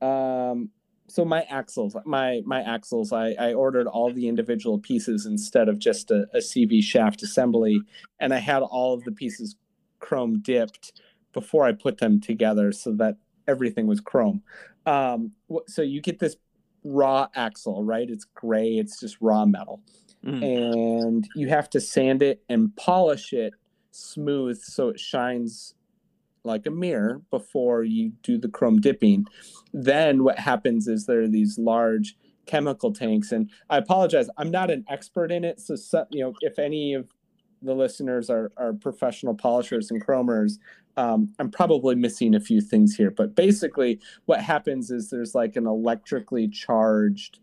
[0.00, 0.70] um
[1.08, 5.78] so my axles my my axles I, I ordered all the individual pieces instead of
[5.78, 7.80] just a, a CV shaft assembly
[8.20, 9.56] and I had all of the pieces
[10.00, 10.92] chrome dipped
[11.40, 13.16] before I put them together so that
[13.46, 14.42] everything was chrome.
[14.86, 15.32] Um
[15.66, 16.36] so you get this
[16.84, 18.08] raw axle, right?
[18.14, 19.80] It's gray, it's just raw metal
[20.24, 20.42] Mm.
[20.42, 23.52] and you have to sand it and polish it
[23.92, 25.74] smooth so it shines
[26.42, 29.26] like a mirror before you do the chrome dipping.
[29.72, 32.16] Then what happens is there are these large
[32.46, 35.60] chemical tanks, and I apologize, I'm not an expert in it.
[35.60, 37.08] So, so you know, if any of
[37.62, 40.58] the listeners are, are professional polishers and chromers,
[40.96, 43.10] um, I'm probably missing a few things here.
[43.10, 47.38] But basically, what happens is there's like an electrically charged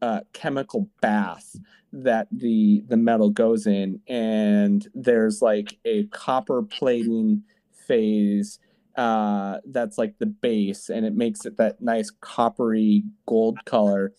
[0.00, 1.56] uh, chemical bath
[1.92, 7.42] that the the metal goes in and there's like a copper plating
[7.86, 8.58] phase
[8.96, 14.12] uh that's like the base and it makes it that nice coppery gold color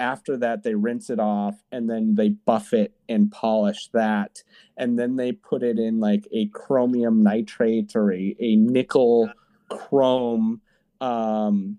[0.00, 4.42] after that they rinse it off and then they buff it and polish that.
[4.76, 9.30] And then they put it in like a chromium nitrate or a, a nickel
[9.68, 10.60] chrome
[11.00, 11.78] um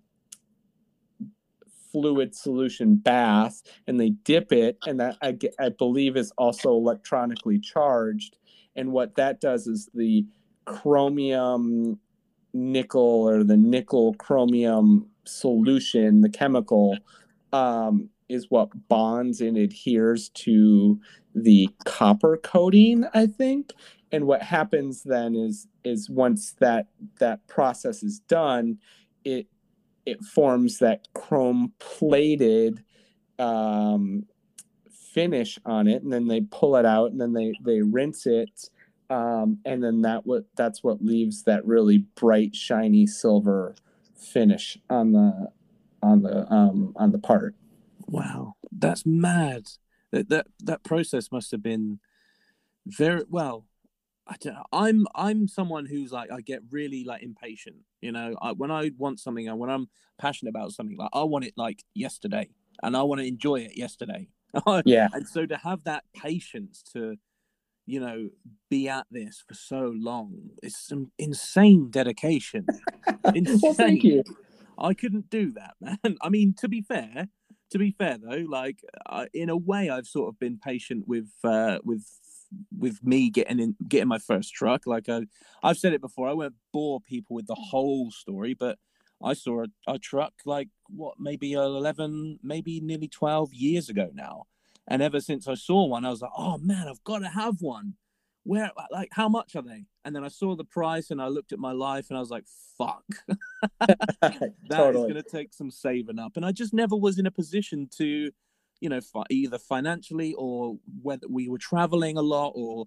[1.92, 7.60] fluid solution bath and they dip it and that I, I believe is also electronically
[7.60, 8.38] charged.
[8.78, 10.26] And what that does is the
[10.66, 12.00] chromium
[12.54, 16.98] nickel or the nickel chromium solution the chemical
[17.54, 21.00] um, is what bonds and adheres to
[21.36, 23.74] the copper coating i think.
[24.14, 26.88] And what happens then is is once that
[27.20, 28.78] that process is done
[29.24, 29.48] it
[30.06, 32.84] it forms that chrome plated
[33.40, 34.26] um,
[35.14, 38.70] finish on it, and then they pull it out, and then they they rinse it,
[39.10, 43.76] um, and then that what that's what leaves that really bright, shiny silver
[44.16, 45.50] finish on the
[46.02, 47.56] on the um, on the part.
[48.08, 49.64] Wow, that's mad.
[50.12, 52.00] That that that process must have been
[52.86, 53.66] very well.
[54.28, 54.66] I don't know.
[54.72, 57.78] I'm I'm someone who's like I get really like impatient.
[58.02, 61.24] You know, I, when I want something and when I'm passionate about something, like I
[61.24, 62.50] want it like yesterday,
[62.84, 64.28] and I want to enjoy it yesterday.
[64.86, 67.16] Yeah, and so to have that patience to,
[67.86, 68.28] you know,
[68.70, 72.68] be at this for so long, it's some insane dedication.
[73.34, 73.60] Insane.
[73.64, 74.24] well, thank you.
[74.78, 76.18] I couldn't do that, man.
[76.22, 77.28] I mean, to be fair,
[77.72, 81.30] to be fair though, like uh, in a way, I've sort of been patient with
[81.44, 82.06] uh, with
[82.78, 84.86] with me getting in getting my first truck.
[84.86, 85.22] Like I,
[85.64, 88.78] I've said it before, I won't bore people with the whole story, but
[89.24, 94.44] I saw a, a truck like what maybe eleven, maybe nearly twelve years ago now,
[94.88, 97.62] and ever since I saw one, I was like, oh man, I've got to have
[97.62, 97.94] one.
[98.44, 99.86] Where uh, like how much are they?
[100.04, 102.32] And then I saw the price and I looked at my life and I was
[102.32, 102.46] like,
[102.78, 103.04] fuck.
[104.22, 105.12] That is totally.
[105.12, 106.38] going to take some saving up.
[106.38, 108.32] And I just never was in a position to,
[108.80, 112.86] you know, fi- either financially or whether we were traveling a lot or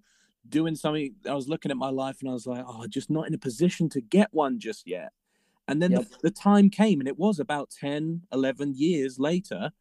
[0.49, 1.15] doing something.
[1.29, 3.37] I was looking at my life and I was like, oh, just not in a
[3.37, 5.11] position to get one just yet.
[5.67, 6.01] And then Yep.
[6.01, 9.71] the, the time came, and it was about 10, 11 years later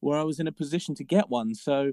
[0.00, 1.54] where I was in a position to get one.
[1.54, 1.92] So,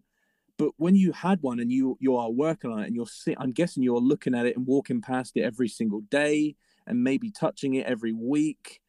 [0.59, 3.37] but when you had one and you you are working on it and you're sit,
[3.39, 7.31] I'm guessing you're looking at it and walking past it every single day and maybe
[7.31, 8.81] touching it every week.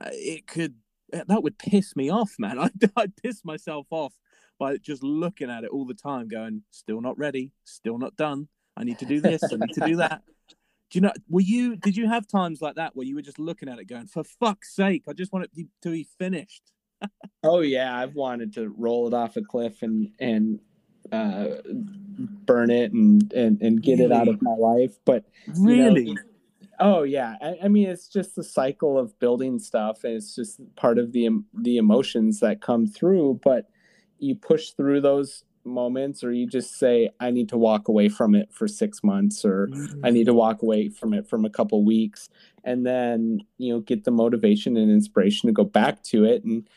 [0.00, 0.76] Uh, it could
[1.12, 2.58] that would piss me off, man.
[2.58, 4.14] I'd, I'd piss myself off
[4.58, 8.48] by just looking at it all the time, going, still not ready, still not done.
[8.76, 10.22] I need to do this, I need to do that.
[10.90, 11.12] Do you know?
[11.28, 11.76] Were you?
[11.76, 14.24] Did you have times like that where you were just looking at it, going, "For
[14.24, 16.72] fuck's sake, I just want it to be finished."
[17.44, 20.58] Oh yeah, I've wanted to roll it off a cliff and and
[21.12, 21.46] uh,
[22.46, 26.16] burn it and and and get it out of my life, but know, Really?
[26.80, 30.60] Oh yeah, I, I mean it's just the cycle of building stuff, and it's just
[30.76, 33.40] part of the the emotions that come through.
[33.42, 33.68] But
[34.18, 38.34] you push through those moments or you just say i need to walk away from
[38.34, 39.68] it for six months or
[40.02, 42.30] i need to walk away from it from a couple weeks.
[42.64, 46.44] And then you know get the motivation and inspiration to go back to it.
[46.44, 46.68] And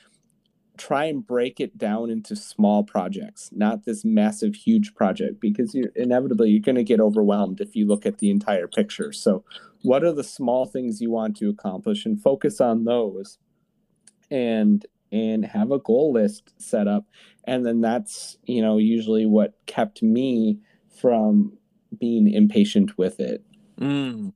[0.77, 5.91] try and break it down into small projects not this massive huge project because you're
[5.95, 9.43] inevitably you're going to get overwhelmed if you look at the entire picture so
[9.83, 13.37] what are the small things you want to accomplish and focus on those
[14.29, 17.05] and and have a goal list set up
[17.43, 20.57] and then that's you know usually what kept me
[21.01, 21.57] from
[21.99, 23.43] being impatient with it
[23.81, 24.33] Mm.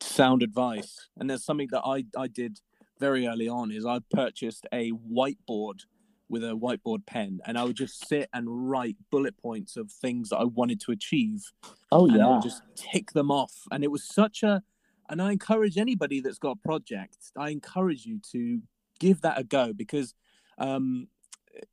[0.00, 1.08] Sound advice.
[1.18, 2.60] And there's something that I, I did
[3.00, 5.80] very early on is I purchased a whiteboard
[6.28, 10.28] with a whiteboard pen and I would just sit and write bullet points of things
[10.28, 11.42] that I wanted to achieve.
[11.90, 13.52] oh yeah just tick them off.
[13.72, 14.62] And it was such a
[15.08, 18.60] and I encourage anybody that's got a project, I encourage you to
[19.00, 20.14] give that a go because
[20.58, 21.08] um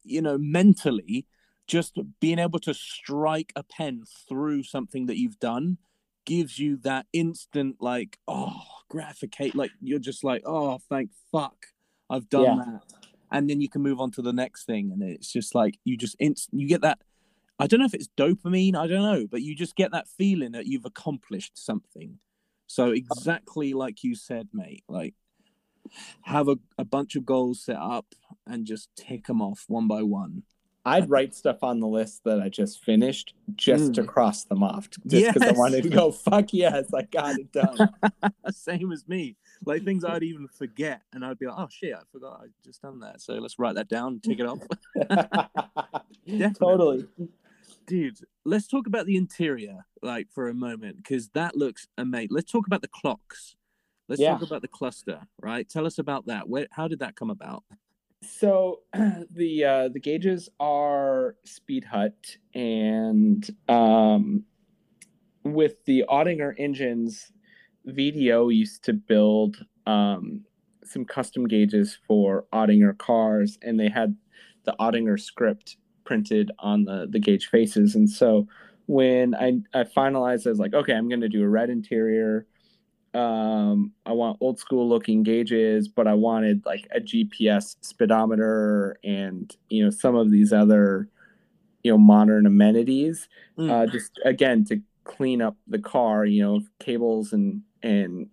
[0.03, 1.27] you know, mentally,
[1.67, 5.77] just being able to strike a pen through something that you've done
[6.25, 11.67] gives you that instant like oh gratificate like you're just like oh thank fuck
[12.09, 12.55] i've done Yeah.
[12.65, 12.81] that.
[13.29, 15.97] And then you can move on to the next thing and it's just like you
[15.97, 16.99] just inst- you get that
[17.59, 20.53] i don't know if it's dopamine i don't know but you just get that feeling
[20.53, 22.19] that you've accomplished something.
[22.67, 25.13] So exactly like you said mate like
[26.23, 28.07] have a, a bunch of goals set up
[28.45, 30.43] and just tick them off one by one
[30.87, 34.07] i'd write stuff on the list that i just finished just to Mm.
[34.07, 37.89] cross them off just because i wanted to go fuck yes i got it done
[38.51, 39.35] Same as me.
[39.65, 42.81] Like things I'd even forget, and I'd be like, "Oh shit, I forgot I just
[42.81, 44.59] done that." So let's write that down, and tick it off,
[46.25, 46.49] Yeah.
[46.57, 47.07] totally
[47.87, 48.19] dude.
[48.45, 52.29] Let's talk about the interior, like for a moment, because that looks amazing.
[52.31, 53.55] Let's talk about the clocks.
[54.07, 54.33] Let's Yeah.
[54.33, 55.67] talk about the cluster, right?
[55.67, 56.47] Tell us about that.
[56.49, 57.63] Where, how did that come about?
[58.21, 64.43] So the uh, the gauges are Speed Hut, and um,
[65.43, 67.31] with the Oettinger engines,
[67.87, 70.41] VDO used to build um,
[70.83, 74.15] some custom gauges for Oettinger cars, and they had
[74.65, 77.93] the Oettinger script printed on the the gauge faces.
[77.93, 78.47] And so
[78.87, 82.47] when I I finalized, I was like, okay, I'm going to do a red interior
[83.17, 89.55] um i want old school looking gauges but i wanted like a gps speedometer and
[89.69, 91.09] you know some of these other
[91.83, 93.71] you know modern amenities Mm.
[93.71, 98.27] uh just again to clean up the car you know cables and and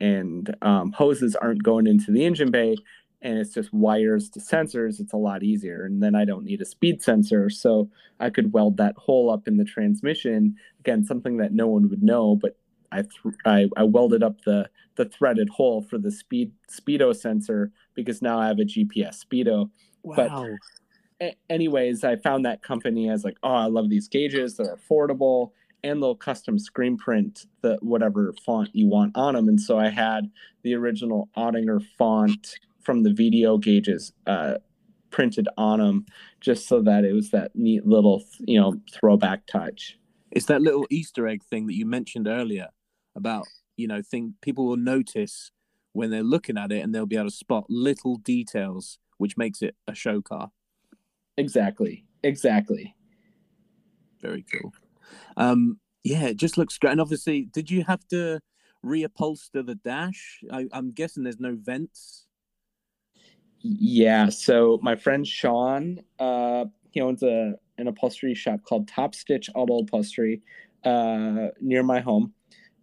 [0.00, 2.76] and um, hoses aren't going into the engine bay
[3.22, 6.60] and it's just wires to sensors it's a lot easier and then i don't need
[6.60, 11.36] a speed sensor so i could weld that hole up in the transmission again something
[11.38, 12.56] that no one would know but
[12.92, 17.72] I, th- I I welded up the the threaded hole for the speed speedo sensor
[17.94, 19.70] because now I have a GPS speedo.
[20.04, 20.46] but- wow.
[21.22, 23.10] A- anyways, I found that company.
[23.10, 24.56] as like, oh, I love these gauges.
[24.56, 25.50] They're affordable
[25.82, 29.48] and they'll custom screen print the whatever font you want on them.
[29.48, 30.30] And so I had
[30.62, 34.54] the original Oettinger font from the VDO gauges uh,
[35.10, 36.06] printed on them,
[36.40, 39.98] just so that it was that neat little you know throwback touch.
[40.30, 42.68] It's that little Easter egg thing that you mentioned earlier
[43.16, 43.46] about,
[43.76, 45.50] you know, think people will notice
[45.92, 49.62] when they're looking at it and they'll be able to spot little details, which makes
[49.62, 50.50] it a show car.
[51.36, 52.04] Exactly.
[52.22, 52.94] Exactly.
[54.20, 54.72] Very cool.
[55.36, 56.92] Um, yeah, it just looks great.
[56.92, 58.40] And obviously, did you have to
[58.84, 60.42] reupholster the dash?
[60.52, 62.26] I, I'm guessing there's no vents.
[63.60, 64.28] Yeah.
[64.28, 69.80] So my friend Sean, uh, he owns a an upholstery shop called Top Stitch Auto
[69.80, 70.42] Upholstery
[70.84, 72.34] uh, near my home.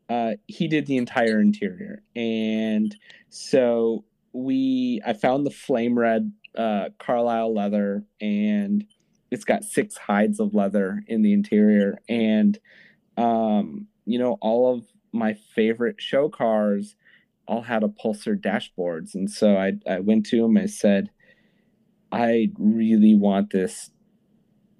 [0.09, 2.95] Uh, he did the entire interior, and
[3.29, 8.85] so we I found the flame red uh, Carlisle leather, and
[9.31, 12.57] it's got six hides of leather in the interior, and
[13.17, 16.95] um, you know all of my favorite show cars
[17.47, 19.15] all had upholstered dashboards.
[19.15, 21.09] And so I, I went to him, I said,
[22.11, 23.89] I really want this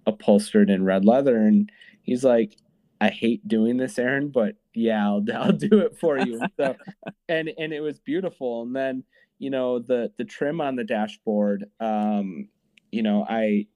[0.05, 1.37] upholstered in red leather.
[1.37, 1.71] And
[2.01, 2.57] he's like,
[2.99, 6.39] I hate doing this, Aaron, but yeah, I'll, I'll do it for you.
[6.39, 6.75] And so,
[7.29, 8.63] and, and it was beautiful.
[8.63, 9.03] And then,
[9.39, 12.49] you know, the, the trim on the dashboard, um,
[12.91, 13.67] you know, I,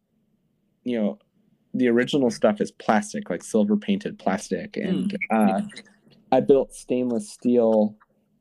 [0.84, 1.20] you know,
[1.74, 4.78] the original stuff is plastic, like silver painted plastic.
[4.78, 5.62] And, uh,
[6.32, 7.98] I built stainless steel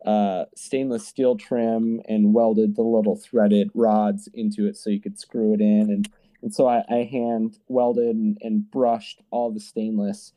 [0.07, 5.19] uh, stainless steel trim and welded the little threaded rods into it so you could
[5.19, 5.91] screw it in.
[5.91, 6.09] And,
[6.41, 10.33] and so I, I hand welded and, and brushed all the stainless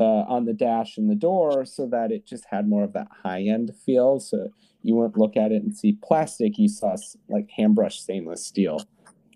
[0.00, 3.08] uh, on the dash and the door so that it just had more of that
[3.22, 4.20] high end feel.
[4.20, 4.48] So
[4.82, 6.96] you wouldn't look at it and see plastic, you saw
[7.28, 8.80] like hand brushed stainless steel.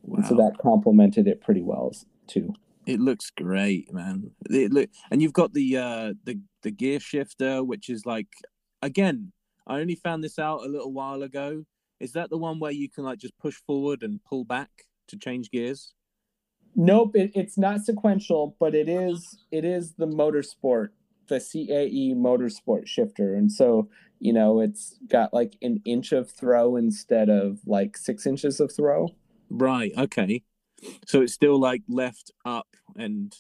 [0.03, 0.19] Wow.
[0.19, 1.93] And so that complemented it pretty well
[2.27, 2.55] too.
[2.87, 4.31] It looks great, man.
[4.51, 8.29] It look, and you've got the uh the the gear shifter, which is like
[8.83, 9.33] again,
[9.67, 11.65] I only found this out a little while ago.
[12.01, 14.71] Is that the one where you can like just push forward and pull back
[15.09, 15.95] to change gears?
[16.77, 20.89] Nope, it, it's not sequential, but it is it is the motorsport,
[21.29, 26.77] the CAE motorsport shifter, and so you know it's got like an inch of throw
[26.77, 29.09] instead of like six inches of throw.
[29.51, 29.93] Right.
[29.97, 30.43] Okay.
[31.07, 33.35] So it's still like left, up, and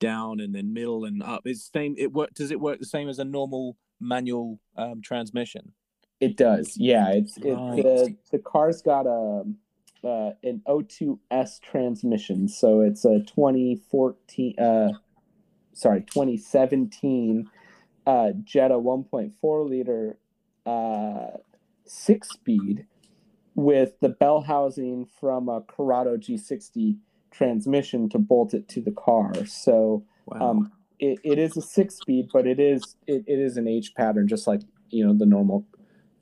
[0.00, 1.42] down, and then middle and up.
[1.44, 1.94] It's same.
[1.96, 2.34] It work.
[2.34, 5.72] Does it work the same as a normal manual um, transmission?
[6.20, 7.10] It does, yeah.
[7.10, 7.82] It's it, Right.
[7.82, 9.42] the the car's got a
[10.04, 14.92] uh, an O2S transmission, so it's a 2014, uh,
[15.72, 17.48] sorry, 2017
[18.06, 20.18] uh, Jetta 1.4 liter
[20.66, 21.38] uh,
[21.86, 22.86] six speed
[23.54, 26.96] with the bell housing from a Corrado G60
[27.30, 29.32] transmission to bolt it to the car.
[29.46, 30.50] So Wow.
[30.50, 33.92] um, it, it is a six speed, but it is it, it is an H
[33.96, 35.66] pattern, just like you know the normal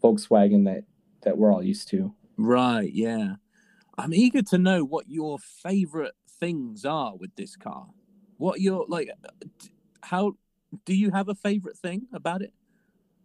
[0.02, 0.84] Volkswagen that
[1.22, 2.14] that we're all used to.
[2.38, 2.90] right.
[2.92, 3.34] Yeah.
[4.00, 7.86] I'm eager to know what your favorite things are with this car.
[8.38, 9.10] What your like?
[10.02, 10.36] How
[10.86, 12.54] do you have a favorite thing about it?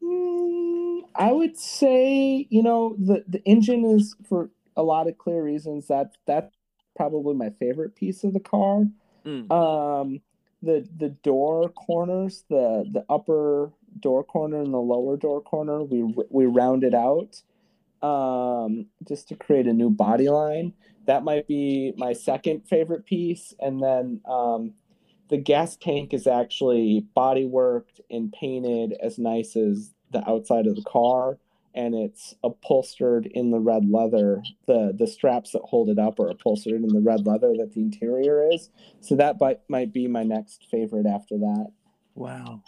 [0.03, 5.41] Mm, I would say you know the the engine is for a lot of clear
[5.41, 6.53] reasons that that's
[6.97, 8.83] probably my favorite piece of the car.
[9.25, 9.49] Mm.
[9.49, 10.21] Um,
[10.61, 13.71] the the door corners, the the upper
[14.01, 17.41] door corner and the lower door corner, we we rounded out
[18.05, 20.73] um, just to create a new body line.
[21.05, 24.73] That might be my second favorite piece, and then um,
[25.29, 30.75] the gas tank is actually body worked and painted as nice as the outside of
[30.75, 31.37] the car
[31.73, 36.29] and it's upholstered in the red leather the the straps that hold it up are
[36.29, 38.69] upholstered in the red leather that the interior is
[39.01, 41.71] so that might, might be my next favorite after that
[42.15, 42.63] Wow.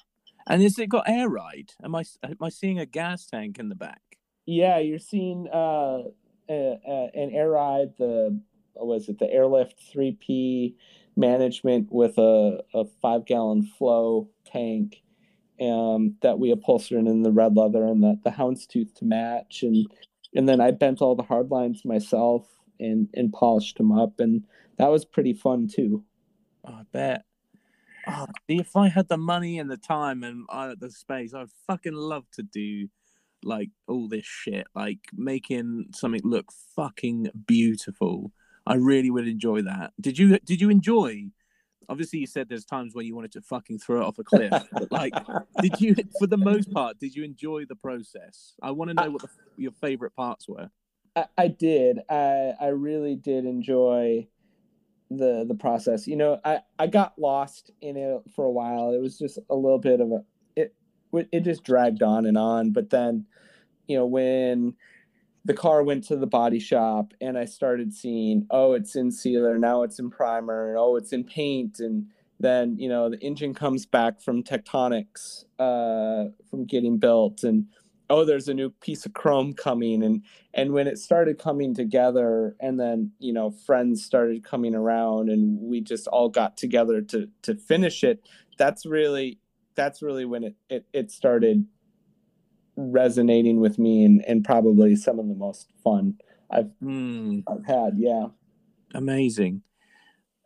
[0.45, 1.73] And is it got air ride?
[1.83, 4.01] Am I am I seeing a gas tank in the back?
[4.47, 6.01] Yeah you're seeing uh,
[6.49, 8.39] uh, uh an air ride the
[8.75, 10.73] was it the airlift 3p
[11.15, 15.03] management with a, a five gallon flow tank
[15.59, 19.87] um, that we upholstered in the red leather and the, the houndstooth to match and
[20.35, 22.47] and then I bent all the hard lines myself
[22.79, 24.45] and and polished them up and
[24.77, 26.03] that was pretty fun too.
[26.63, 27.25] Oh, I bet.
[28.05, 31.93] Oh, if I had the money and the time and uh, the space, I'd fucking
[31.93, 32.87] love to do
[33.43, 38.31] like all this shit, like making something look fucking beautiful.
[38.65, 39.93] I really would enjoy that.
[39.99, 40.39] Did you?
[40.39, 41.25] Did you enjoy?
[41.89, 44.51] Obviously, you said there's times where you wanted to fucking throw it off a cliff.
[44.91, 45.13] like,
[45.61, 45.95] did you?
[46.19, 48.55] For the most part, did you enjoy the process?
[48.61, 50.69] I want to know what the, your favorite parts were.
[51.15, 51.99] I, I did.
[52.09, 54.27] I I really did enjoy
[55.09, 56.07] the the process.
[56.07, 58.93] You know, I I got lost in it for a while.
[58.93, 60.23] It was just a little bit of a
[61.31, 62.71] it just dragged on and on.
[62.71, 63.25] But then,
[63.87, 64.75] you know, when
[65.45, 69.57] the car went to the body shop and I started seeing, oh, it's in sealer,
[69.57, 72.07] now it's in primer, and oh, it's in paint, and
[72.39, 77.67] then you know the engine comes back from TechTonics, uh, from getting built, and
[78.09, 82.55] oh, there's a new piece of chrome coming, and and when it started coming together,
[82.59, 87.29] and then you know friends started coming around, and we just all got together to
[87.43, 88.21] to finish it.
[88.57, 89.39] That's really
[89.77, 91.65] that's really when it it, it started
[92.75, 96.15] resonating with me and, and probably some of the most fun
[96.51, 97.39] I've Hmm.
[97.47, 97.93] I've had.
[97.97, 98.27] Yeah.
[98.93, 99.61] amazing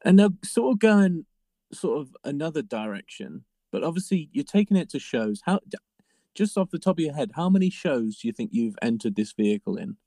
[0.05, 1.25] and now sort of going
[1.73, 5.59] sort of another direction but obviously you're taking it to shows how
[6.35, 9.15] just off the top of your head how many shows do you think you've entered
[9.15, 9.97] this vehicle in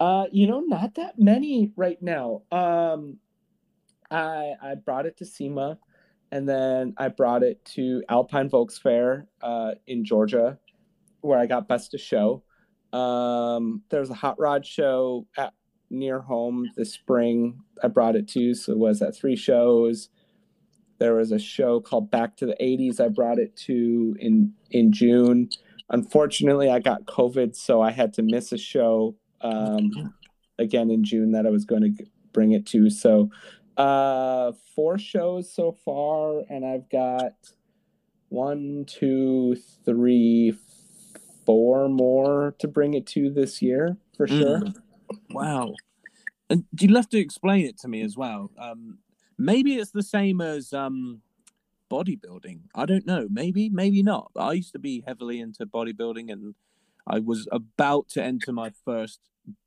[0.00, 2.42] Uh, you know, not that many right now.
[2.50, 3.18] Um,
[4.10, 5.78] I I brought it to SEMA,
[6.32, 10.58] and then I brought it to Alpine Volksfair uh, in Georgia,
[11.20, 12.42] where I got best of show.
[12.94, 15.52] Um, there's a hot rod show at
[15.90, 17.60] near home this spring.
[17.82, 20.08] I brought it to, so it was at three shows.
[20.98, 22.98] There was a show called Back to the 80s.
[22.98, 25.50] I brought it to in in June.
[25.90, 30.14] Unfortunately, I got COVID, so I had to miss a show um,
[30.58, 32.88] again in June that I was going to bring it to.
[32.88, 33.30] So,
[33.76, 37.32] uh, four shows so far, and I've got
[38.28, 40.56] one, two, three,
[41.44, 44.60] four more to bring it to this year for sure.
[44.60, 44.74] Mm.
[45.30, 45.74] wow.
[46.48, 48.50] And you'll have to explain it to me as well?
[48.58, 48.98] Um
[49.38, 51.20] maybe it's the same as um
[51.90, 52.60] bodybuilding.
[52.74, 53.26] I don't know.
[53.30, 54.30] Maybe maybe not.
[54.34, 56.54] But i used to be heavily into bodybuilding and
[57.06, 59.20] i was about to enter my first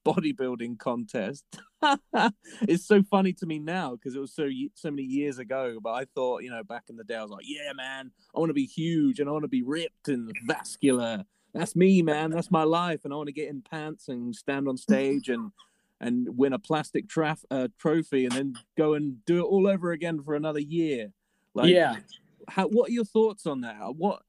[0.05, 1.45] bodybuilding contest.
[2.61, 5.79] it's so funny to me now because it was so so many years ago.
[5.81, 8.39] But I thought, you know, back in the day, I was like, yeah, man, I
[8.39, 11.25] want to be huge and I want to be ripped and vascular.
[11.53, 12.31] That's me, man.
[12.31, 15.51] That's my life, and I want to get in pants and stand on stage and
[16.01, 19.93] and win a plastic traf- uh, trophy and then go and do it all over
[19.93, 21.13] again for another year.
[21.53, 21.95] Like, yeah.
[22.49, 22.67] How?
[22.67, 23.77] What are your thoughts on that?
[23.95, 24.21] What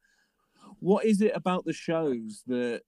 [0.79, 2.83] What is it about the shows that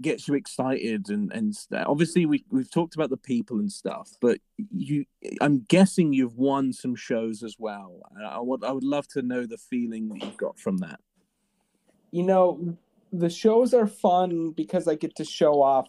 [0.00, 1.54] gets you excited and and
[1.86, 4.38] obviously we we've talked about the people and stuff but
[4.70, 5.04] you
[5.40, 9.46] i'm guessing you've won some shows as well i would i would love to know
[9.46, 11.00] the feeling that you got from that.
[12.10, 12.76] You know
[13.12, 15.88] the shows are fun because i get to show off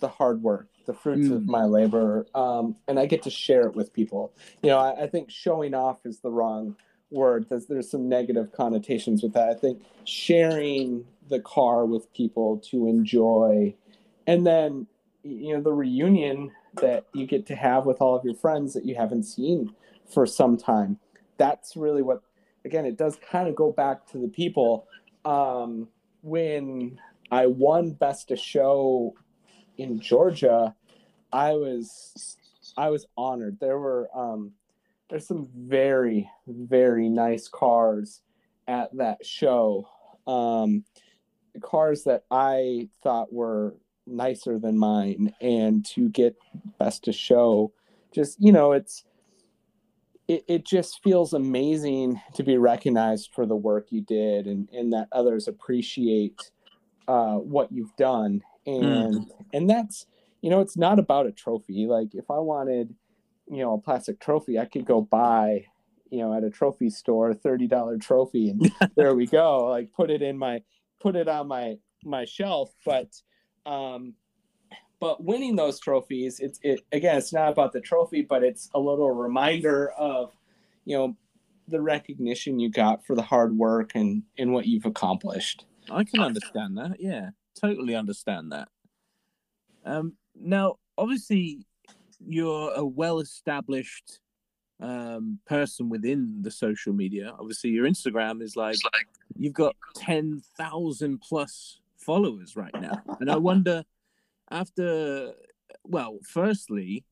[0.00, 1.36] the hard work the fruits mm.
[1.36, 4.32] of my labor um, and i get to share it with people.
[4.62, 6.76] You know I, I think showing off is the wrong
[7.10, 9.50] word there's, there's some negative connotations with that.
[9.50, 13.74] I think sharing the car with people to enjoy.
[14.26, 14.86] And then
[15.22, 18.84] you know the reunion that you get to have with all of your friends that
[18.84, 19.74] you haven't seen
[20.12, 20.98] for some time
[21.38, 22.20] that's really what
[22.66, 24.86] again it does kind of go back to the people.
[25.24, 25.88] Um,
[26.20, 26.98] when
[27.30, 29.14] i won best of show
[29.78, 30.74] in georgia
[31.32, 32.36] i was
[32.76, 33.58] i was honored.
[33.60, 34.52] There were um,
[35.08, 38.20] there's some very very nice cars
[38.66, 39.88] at that show.
[40.26, 40.84] Um,
[41.62, 43.74] cars that I thought were
[44.06, 46.36] nicer than mine and to get
[46.78, 47.72] best to show
[48.14, 49.04] just you know it's
[50.28, 54.92] it, it just feels amazing to be recognized for the work you did and and
[54.92, 56.50] that others appreciate
[57.08, 59.26] uh, what you've done and mm.
[59.52, 60.06] and that's
[60.42, 62.94] you know it's not about a trophy like if i wanted
[63.50, 65.64] you know a plastic trophy i could go buy
[66.10, 70.10] you know at a trophy store a $30 trophy and there we go like put
[70.10, 70.62] it in my
[71.04, 73.12] put it on my my shelf but
[73.66, 74.14] um
[75.00, 78.80] but winning those trophies it's it again it's not about the trophy but it's a
[78.80, 80.32] little reminder of
[80.86, 81.14] you know
[81.68, 85.64] the recognition you got for the hard work and and what you've accomplished.
[85.90, 86.96] I can understand that.
[86.98, 88.68] Yeah totally understand that.
[89.84, 91.66] Um now obviously
[92.26, 94.20] you're a well established
[94.80, 97.32] um person within the social media.
[97.38, 98.76] Obviously your instagram is like
[99.36, 103.02] you've got 10,000 plus followers right now.
[103.20, 103.84] And I wonder,
[104.50, 105.32] after,
[105.84, 107.04] well, firstly,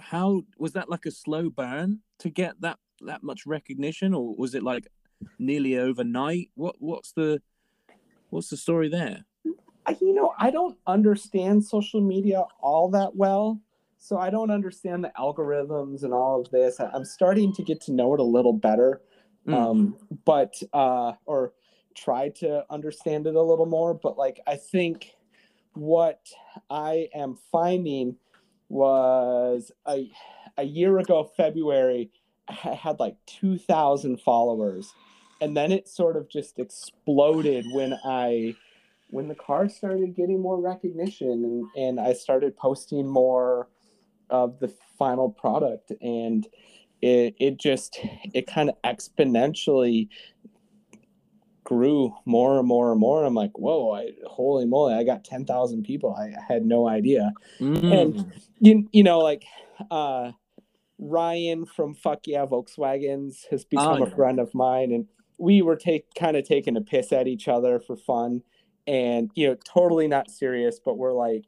[0.00, 4.54] how was that like a slow burn to get that that much recognition or was
[4.54, 4.88] it like
[5.38, 6.50] nearly overnight?
[6.54, 7.40] What what's the
[8.30, 9.24] what's the story there?
[10.00, 13.60] You know i don't understand social media all that well
[14.00, 17.92] so i don't understand the algorithms and all of this i'm starting to get to
[17.92, 19.00] know it a little better
[19.46, 19.54] mm.
[19.54, 21.52] um, but uh, or
[21.94, 23.94] try to understand it a little more.
[23.94, 25.12] But like, I think
[25.74, 26.20] what
[26.68, 28.16] I am finding
[28.68, 30.10] was a
[30.56, 32.10] a year ago, February,
[32.48, 34.92] I had like two thousand followers,
[35.40, 38.56] and then it sort of just exploded when I
[39.08, 43.68] when the car started getting more recognition and, and I started posting more
[44.30, 46.46] of the final product and
[47.02, 47.98] it, it just
[48.34, 50.08] it kind of exponentially
[51.70, 53.24] grew more and more and more.
[53.24, 56.14] I'm like, whoa, I, holy moly, I got 10,000 people.
[56.16, 57.32] I had no idea.
[57.60, 58.00] Mm.
[58.00, 59.44] And, you, you know, like,
[59.88, 60.32] uh,
[60.98, 64.90] Ryan from Fuck Yeah Volkswagens has become oh, a friend of mine.
[64.90, 65.06] And
[65.38, 68.42] we were take kind of taking a piss at each other for fun
[68.88, 71.44] and, you know, totally not serious, but we're like,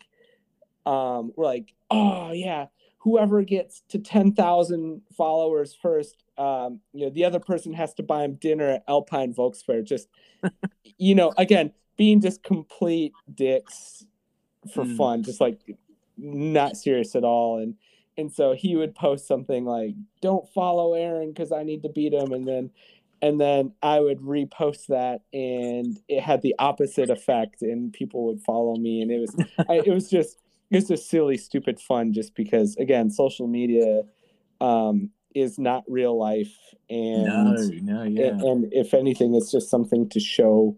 [0.86, 2.66] um, we're like, oh yeah,
[3.02, 8.22] whoever gets to 10,000 followers first, um, you know, the other person has to buy
[8.22, 9.84] him dinner at Alpine Volksfair.
[9.84, 10.08] Just,
[10.98, 14.06] you know, again, being just complete dicks
[14.72, 14.96] for mm.
[14.96, 15.58] fun, just like
[16.16, 17.58] not serious at all.
[17.58, 17.74] And,
[18.16, 22.12] and so he would post something like, don't follow Aaron because I need to beat
[22.12, 22.32] him.
[22.32, 22.70] And then,
[23.20, 28.40] and then I would repost that and it had the opposite effect and people would
[28.40, 29.02] follow me.
[29.02, 29.36] And it was,
[29.68, 30.38] I, it was just,
[30.72, 34.02] it's just silly, stupid fun just because again, social media
[34.60, 36.56] um, is not real life
[36.90, 38.26] and no, no, yeah.
[38.26, 40.76] and, and if anything, it's just something to show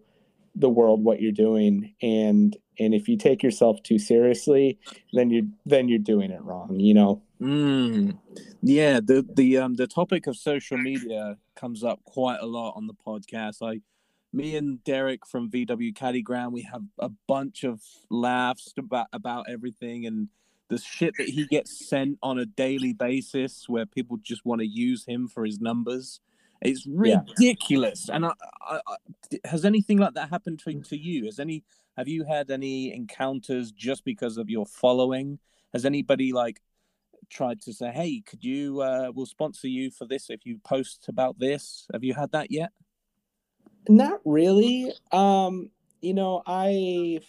[0.55, 4.79] the world what you're doing and and if you take yourself too seriously
[5.13, 8.17] then you then you're doing it wrong you know mm.
[8.63, 12.87] yeah the the um the topic of social media comes up quite a lot on
[12.87, 13.81] the podcast i
[14.35, 17.81] me and Derek from VW Caddy Ground, we have a bunch of
[18.11, 20.29] laughs about about everything and
[20.69, 24.67] the shit that he gets sent on a daily basis, where people just want to
[24.67, 26.21] use him for his numbers.
[26.63, 27.21] It's Yeah.
[27.21, 28.09] ridiculous.
[28.09, 28.33] And I,
[28.63, 28.97] I, I,
[29.45, 31.27] has anything like that happened to, to you?
[31.27, 31.63] Has any
[31.97, 35.39] have you had any encounters just because of your following?
[35.73, 36.61] Has anybody like
[37.31, 38.81] tried to say, "Hey, could you?
[38.81, 42.51] Uh, we'll sponsor you for this if you post about this." Have you had that
[42.51, 42.73] yet?
[43.89, 44.93] Not really.
[45.13, 45.71] Um,
[46.01, 47.21] you know, I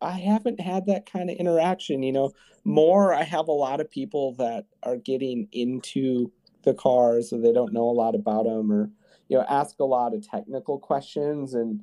[0.00, 2.32] I haven't had that kind of interaction, you know.
[2.64, 6.30] More I have a lot of people that are getting into
[6.62, 8.90] the cars so they don't know a lot about them or
[9.28, 11.82] you know, ask a lot of technical questions and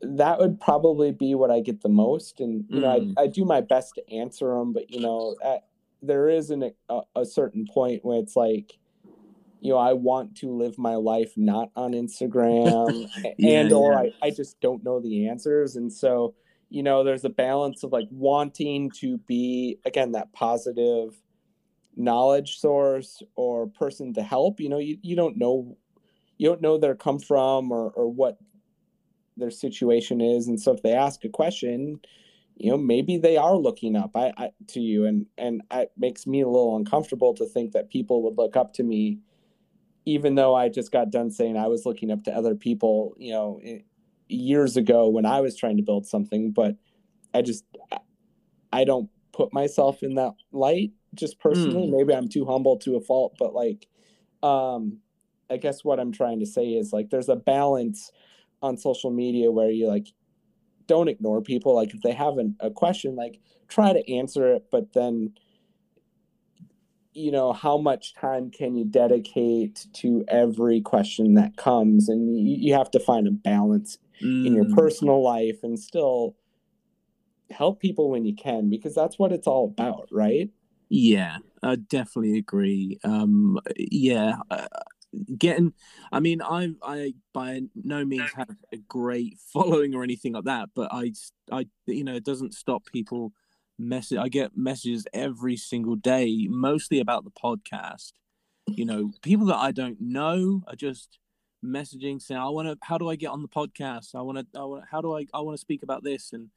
[0.00, 3.14] that would probably be what I get the most and you know, Mm.
[3.16, 5.64] I, I do my best to answer them, but you know, at,
[6.02, 8.78] there is an, a, a certain point where it's like
[9.60, 13.08] you know, I want to live my life not on Instagram
[13.38, 14.10] Yeah, and or yeah.
[14.22, 15.76] I, I just don't know the answers.
[15.76, 16.34] And so,
[16.70, 21.20] you know, there's a balance of like wanting to be again that positive
[21.96, 24.60] knowledge source or person to help.
[24.60, 25.76] You know, you, you don't know
[26.38, 28.38] you don't know their come from or, or what
[29.36, 30.46] their situation is.
[30.46, 32.00] And so if they ask a question,
[32.56, 36.26] you know, maybe they are looking up I, I to you and and it makes
[36.26, 39.18] me a little uncomfortable to think that people would look up to me
[40.08, 43.32] even though I just got done saying I was looking up to other people, you
[43.32, 43.60] know,
[44.28, 46.76] years ago when I was trying to build something, but
[47.34, 47.64] I just
[48.72, 51.86] I- don't put myself in that light just personally.
[51.86, 53.86] Maybe I'm too humble to a fault, but like
[54.42, 54.98] um
[55.50, 58.10] I guess what I'm trying to say is like there's a balance
[58.62, 60.08] on social media where you like
[60.86, 64.64] don't ignore people like if they have an, a question like try to answer it
[64.70, 65.34] but then
[67.12, 72.56] you know how much time can you dedicate to every question that comes and you,
[72.58, 73.98] you have to find a balance
[74.44, 74.74] in your Mm.
[74.74, 76.36] personal life and still
[77.50, 80.50] help people when you can because that's what it's all about right
[80.90, 82.98] Yeah, I definitely agree.
[83.04, 84.66] Um, yeah, uh,
[85.38, 85.74] getting.
[86.12, 90.70] I mean, I I by no means have a great following or anything like that,
[90.74, 91.12] but I
[91.52, 93.32] I you know it doesn't stop people
[93.78, 94.18] message.
[94.18, 98.12] I get messages every single day, mostly about the podcast.
[98.66, 101.18] You know, people that I don't know are just
[101.64, 102.76] messaging saying, "I want to.
[102.82, 104.14] How do I get on the podcast?
[104.14, 104.46] I want to.
[104.60, 104.84] I want.
[104.90, 105.26] How do I?
[105.32, 106.50] I want to speak about this." And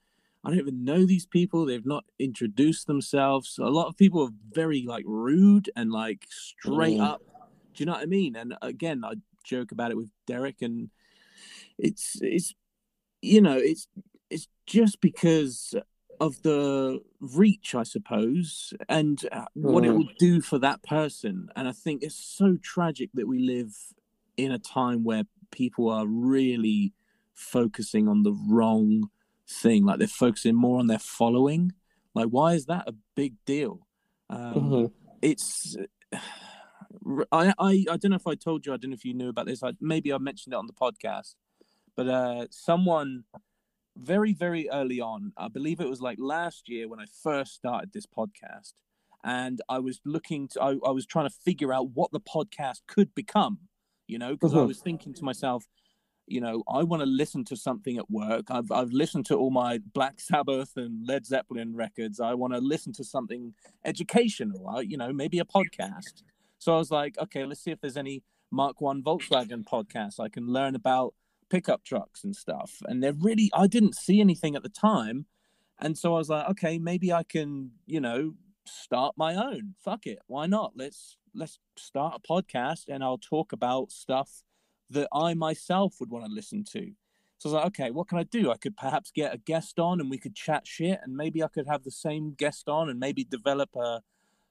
[0.44, 1.66] I don't even know these people.
[1.66, 3.58] They've not introduced themselves.
[3.60, 7.04] A lot of people are very like rude and like straight Mm.
[7.04, 7.22] up.
[7.74, 8.36] Do you know what I mean?
[8.36, 10.90] And again, I joke about it with Derek, and
[11.78, 12.54] it's it's
[13.22, 13.88] you know it's
[14.30, 15.74] it's just because
[16.22, 19.98] of the reach, I suppose, and uh, what it Mhm.
[19.98, 21.50] will do for that person.
[21.56, 23.76] And I think it's so tragic that we live
[24.38, 26.94] in a time where people are really
[27.34, 29.10] focusing on the wrong
[29.50, 29.84] thing.
[29.84, 31.72] Like they're focusing more on their following.
[32.14, 33.88] Like, why is that a big deal?
[34.30, 34.92] Um, Mhm.
[35.22, 35.76] It's.
[37.32, 38.74] I, I I don't know if I told you.
[38.74, 39.64] I don't know if you knew about this.
[39.64, 41.36] I, maybe I mentioned it on the podcast,
[41.96, 43.24] but uh, someone
[43.98, 47.92] very very early on, I believe it was like last year when I first started
[47.94, 48.74] this podcast,
[49.24, 50.62] and I was looking to.
[50.62, 53.60] I, I was trying to figure out what the podcast could become.
[54.08, 54.68] You know, because I Mhm.
[54.68, 55.64] was thinking to myself,
[56.28, 58.52] you know, I want to listen to something at work.
[58.52, 62.20] I've I've listened to all my Black Sabbath and Led Zeppelin records.
[62.20, 63.54] I want to listen to something
[63.86, 66.24] educational, you know, maybe a podcast.
[66.60, 70.28] So I was like, okay, let's see if there's any Mark One Volkswagen podcasts I
[70.30, 71.14] can learn about
[71.52, 72.82] pickup trucks and stuff.
[72.86, 75.26] And they're really, I didn't see anything at the time,
[75.80, 78.34] and so I was like, okay, maybe I can, you know,
[78.66, 79.76] start my own.
[79.84, 80.74] Fuck it, why not?
[80.76, 84.44] Let's let's start a podcast, and I'll talk about stuff
[84.90, 86.92] that I myself would want to listen to.
[87.38, 88.52] So I was like, okay, what can I do?
[88.52, 91.48] I could perhaps get a guest on and we could chat shit and maybe I
[91.48, 94.04] could have the same guest on and maybe develop a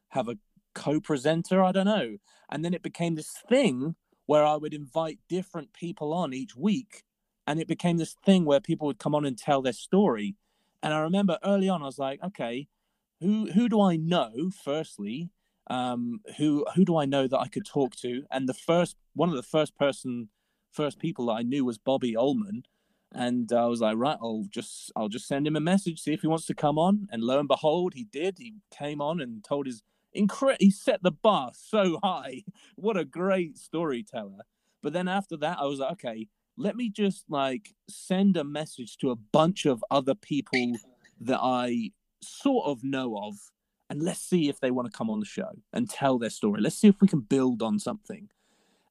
[0.09, 0.39] have a
[0.75, 2.17] co-presenter, I don't know.
[2.51, 3.95] And then it became this thing
[4.27, 7.05] where I would invite different people on each week
[7.47, 10.37] and it became this thing where people would come on and tell their story.
[10.83, 12.69] And I remember early on I was like, okay,
[13.21, 15.31] who who do I know firstly
[15.69, 18.25] um, who who do I know that I could talk to?
[18.31, 20.29] And the first one of the first person,
[20.73, 22.65] first people that I knew was Bobby Ullman,
[23.13, 26.23] and I was like, right, I'll just I'll just send him a message, see if
[26.23, 27.09] he wants to come on.
[27.11, 28.39] And lo and behold, he did.
[28.39, 30.59] He came on and told his incredible.
[30.61, 32.45] He set the bar so high.
[32.77, 34.41] What a great storyteller.
[34.83, 38.97] But then after that, I was like, okay, let me just like send a message
[38.99, 40.77] to a bunch of other people
[41.21, 41.91] that I
[42.23, 43.35] sort of know of
[43.91, 46.61] and let's see if they want to come on the show and tell their story.
[46.61, 48.29] Let's see if we can build on something.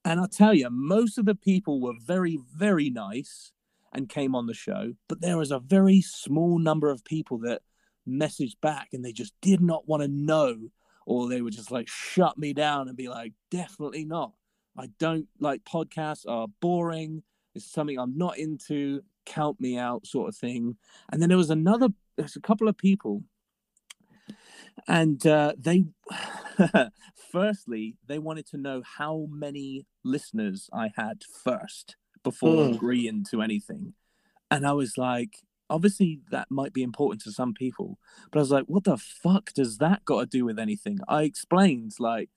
[0.04, 3.54] And I'll tell you, most of the people were very, very nice
[3.94, 7.62] and came on the show, but there was a very small number of people that
[8.08, 10.70] messaged back and they just did not want to know,
[11.10, 14.32] or they would just like shut me down and be like, definitely not.
[14.78, 17.24] I don't like podcasts are boring.
[17.56, 19.02] It's something I'm not into.
[19.26, 20.78] Count me out, sort of thing.
[21.12, 23.24] And then there was another, there's a couple of people,
[24.88, 25.86] and uh, they,
[27.32, 32.74] firstly, they wanted to know how many listeners I had first before Hmm.
[32.76, 33.94] agreeing to anything.
[34.52, 35.40] And I was like,
[35.70, 37.98] obviously that might be important to some people,
[38.32, 41.00] but I was like, what the fuck does that got to do with anything?
[41.08, 42.30] I explained, like,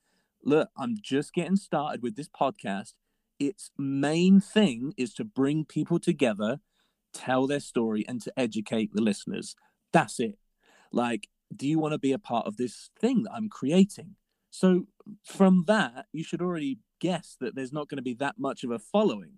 [0.44, 2.94] look, I'm just getting started with this podcast.
[3.38, 6.60] Its main thing is to bring people together,
[7.12, 9.56] tell their story, and to educate the listeners.
[9.92, 10.38] That's it.
[10.92, 14.16] Like, do you want to be a part of this thing that I'm creating?
[14.50, 14.86] So,
[15.24, 18.70] from that, you should already guess that there's not going to be that much of
[18.70, 19.36] a following.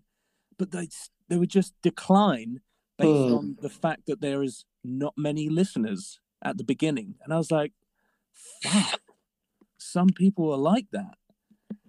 [0.59, 0.89] But they,
[1.29, 2.61] they would just decline
[2.99, 3.35] based Hmm.
[3.35, 7.15] on the fact that there is not many listeners at the beginning.
[7.25, 7.73] And I was like,
[8.63, 9.01] fuck,
[9.79, 11.17] some people are like that.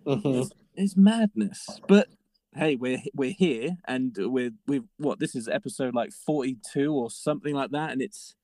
[0.05, 0.41] Mhm.
[0.41, 1.67] It's, it's madness.
[1.87, 2.09] But
[2.53, 7.53] hey, we're we're here and we're we've what this is episode like 42 or something
[7.55, 7.91] like that.
[7.91, 8.35] And it's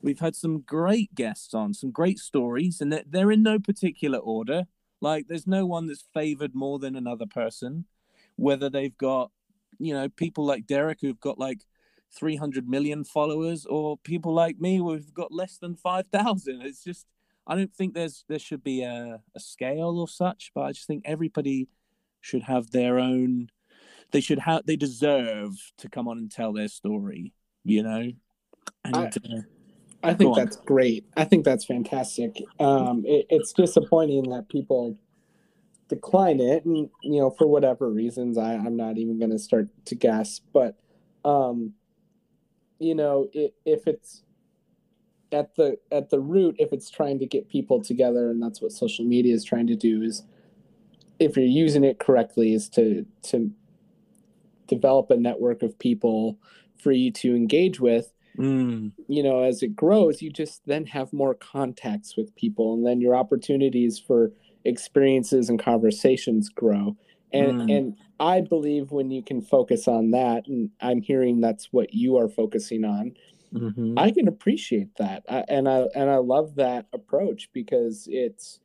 [0.00, 4.18] we've had some great guests on, some great stories, and they're, they're in no particular
[4.18, 4.64] order.
[5.00, 7.86] Like there's no one that's favored more than another person,
[8.36, 9.30] whether they've got,
[9.78, 11.60] you know, people like Derek who've got like
[12.14, 16.62] 300 million followers or people like me who've got less than 5,000.
[16.62, 17.06] It's just,
[17.46, 20.86] I don't think there's, there should be a, a scale or such, but I just
[20.86, 21.68] think everybody
[22.20, 23.50] should have their own,
[24.10, 27.32] they should have, they deserve to come on and tell their story,
[27.64, 28.10] you know?
[28.84, 29.40] And, I- uh,
[30.04, 30.46] I think Go on.
[30.46, 31.06] that's great.
[31.16, 32.36] I think that's fantastic.
[32.58, 34.98] Um, it, it's disappointing that people
[35.88, 39.68] decline it, and you know, for whatever reasons, I, I'm not even going to start
[39.86, 40.40] to guess.
[40.52, 40.76] But
[41.24, 41.74] um,
[42.82, 44.22] you know, if it's
[45.32, 48.72] at the at the root, if it's trying to get people together, and that's what
[48.72, 50.24] social media is trying to do, is
[51.18, 53.50] if you're using it correctly, is to to
[54.66, 56.38] develop a network of people
[56.76, 58.12] for you to engage with.
[58.38, 62.86] Mm, you know as it grows you just then have more contacts with people and
[62.86, 64.32] then your opportunities for
[64.64, 66.96] experiences and conversations grow
[67.32, 67.76] and Mm.
[67.76, 72.16] and i believe when you can focus on that and i'm hearing that's what you
[72.16, 73.14] are focusing on
[73.52, 73.94] mhm.
[73.98, 78.60] i can appreciate that I, and i and i love that approach because it's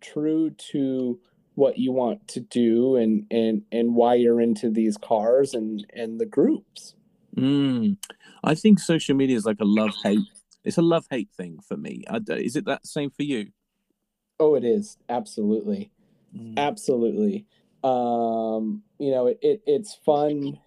[0.00, 1.20] true to
[1.54, 6.20] what you want to do and and and why you're into these cars and and
[6.20, 6.94] the groups
[7.36, 7.98] Mm.
[8.42, 10.18] I think social media is like a love hate.
[10.64, 12.02] It's a love hate thing for me.
[12.30, 13.52] Is it that same for you?
[14.40, 15.90] oh it is absolutely
[16.56, 17.46] absolutely
[17.84, 20.58] um you know it, it it's fun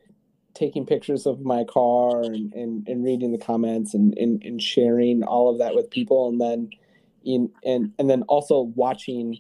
[0.54, 5.24] taking pictures of my car and and, and reading the comments and, and and sharing
[5.24, 6.70] all of that with people and then
[7.24, 9.38] in and and then also watching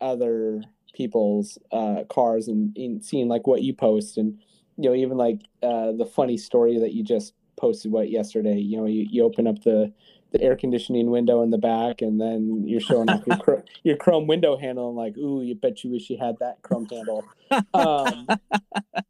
[0.00, 0.62] other
[0.94, 4.38] people's uh cars and, and seeing like what you post and
[4.76, 8.76] you know even like uh the funny story that you just posted what yesterday you
[8.76, 9.92] know you, you open up the
[10.30, 13.96] the air conditioning window in the back and then you're showing off your chr- your
[13.96, 17.24] chrome window handle and like ooh you bet you wish you had that chrome handle.
[17.72, 18.26] Um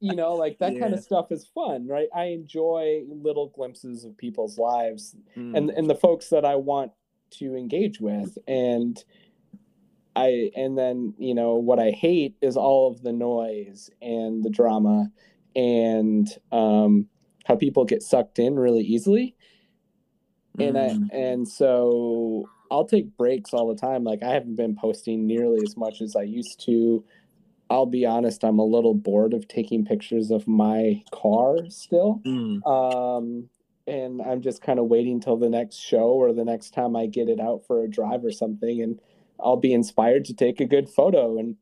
[0.01, 2.09] you know like that kind of stuff is fun right?
[2.15, 5.57] I enjoy little glimpses of people's lives Mm.
[5.57, 6.93] and and the folks that i want
[7.31, 9.03] to engage with and
[10.17, 14.51] i and then you know what i hate is all of the noise and the
[14.51, 15.11] drama
[15.57, 17.07] and um
[17.45, 19.35] how people get sucked in really easily
[20.59, 21.13] and Mm.
[21.13, 24.05] I and so I'll take breaks all the time.
[24.05, 27.05] Like I haven't been posting nearly as much as I used to.
[27.71, 32.23] I'll be honest, I'm a little bored of taking pictures of my car still.
[32.25, 32.67] Mm.
[32.67, 33.49] Um,
[33.87, 37.07] and I'm just kind of waiting till the next show or the next time I
[37.07, 39.01] get it out for a drive or something, and
[39.41, 41.39] I'll be inspired to take a good photo.
[41.39, 41.57] And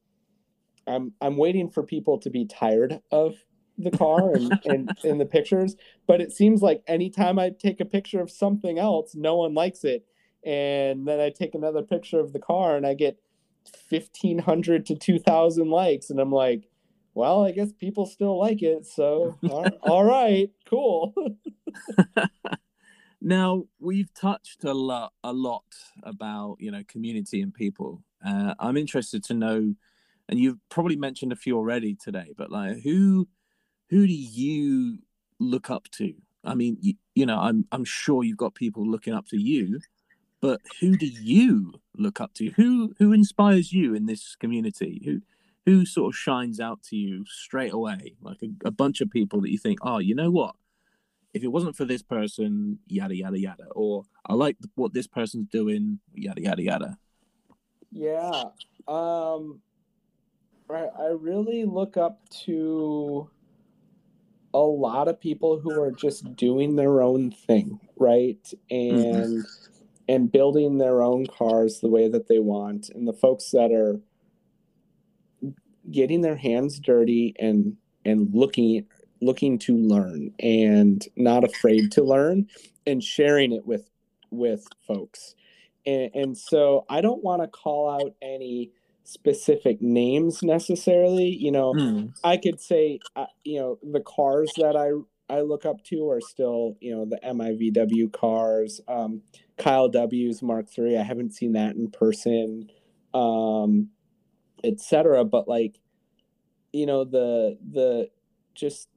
[0.86, 3.35] I'm I'm waiting for people to be tired of
[3.78, 5.76] the car and, and in the pictures.
[6.06, 9.84] But it seems like anytime I take a picture of something else, no one likes
[9.84, 10.06] it.
[10.44, 13.18] And then I take another picture of the car and I get
[13.88, 16.68] fifteen hundred to two thousand likes, and I'm like,
[17.14, 18.86] well, I guess people still like it.
[18.86, 21.12] So all- all right, cool.
[23.20, 25.64] Now we've touched a lot, a lot
[26.02, 28.02] about you know community and people.
[28.24, 29.74] Uh, I'm interested to know,
[30.28, 33.26] and you've probably mentioned a few already today, but like who,
[33.90, 34.98] who do you
[35.38, 36.14] look up to?
[36.44, 39.80] I mean, you, you know, I'm I'm sure you've got people looking up to you,
[40.40, 42.50] but who do you look up to?
[42.50, 45.02] Who who inspires you in this community?
[45.04, 45.22] Who
[45.64, 48.14] who sort of shines out to you straight away?
[48.20, 50.54] Like a, a bunch of people that you think, oh, you know what?
[51.36, 55.48] if it wasn't for this person, yada yada yada, or I like what this person's
[55.48, 56.98] doing, yada yada yada.
[57.92, 58.44] Yeah.
[58.88, 59.60] Um
[60.70, 63.28] I, I really look up to
[64.56, 68.42] a lot of people who are just doing their own thing, right?
[68.72, 69.20] Mm-hmm.
[69.20, 69.44] And
[70.08, 74.00] and building their own cars the way that they want, and the folks that are
[75.90, 78.86] getting their hands dirty and and looking
[79.20, 82.46] looking to learn and not afraid to learn
[82.86, 83.90] and sharing it with
[84.30, 85.34] with folks.
[85.84, 88.72] And, and so i don't want to call out any
[89.06, 91.74] specific names necessarily you know.
[91.74, 92.12] Mm.
[92.24, 94.90] i could say uh, you know the cars that i
[95.32, 99.22] i look up to are still you know the mivw cars um
[99.58, 102.70] kyle w's mark iii i haven't seen that in person
[103.14, 103.88] um
[104.64, 105.78] etc but like
[106.72, 108.08] you know the the
[108.54, 108.88] just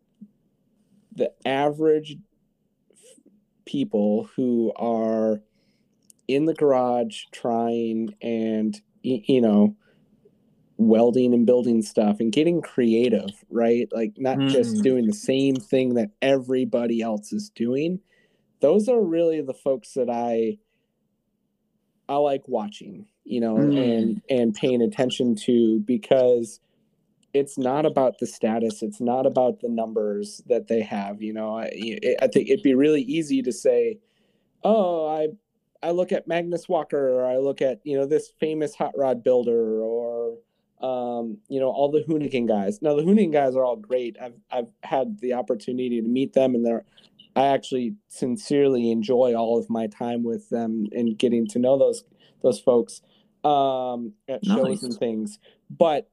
[1.16, 2.18] the average
[2.92, 2.98] f-
[3.66, 5.42] people who are
[6.28, 9.76] in the garage trying and you know
[10.80, 14.84] welding and building stuff and getting creative right like not just Mm.
[14.84, 18.00] doing the same thing that everybody else is doing
[18.62, 20.58] those are really the folks that i
[22.08, 23.78] i like watching you know Mm.
[23.78, 26.62] and and paying attention to because
[27.34, 31.58] it's not about the status it's not about the numbers that they have you know
[31.58, 31.66] i,
[32.22, 34.00] I think it'd be really easy to say
[34.64, 35.28] oh i
[35.86, 39.26] i look at magnus walker or i look at you know this famous hot rod
[39.26, 40.38] builder or
[40.82, 42.82] um, you know all the hoonigan guys.
[42.82, 44.18] Now the hoonigan guys are all great.
[44.22, 46.86] I've i've had the opportunity to meet them and they're
[47.36, 52.04] i actually sincerely enjoy all of my time with them and getting to know those
[52.42, 53.02] those folks
[53.44, 55.40] um at shows and things.
[55.70, 56.10] But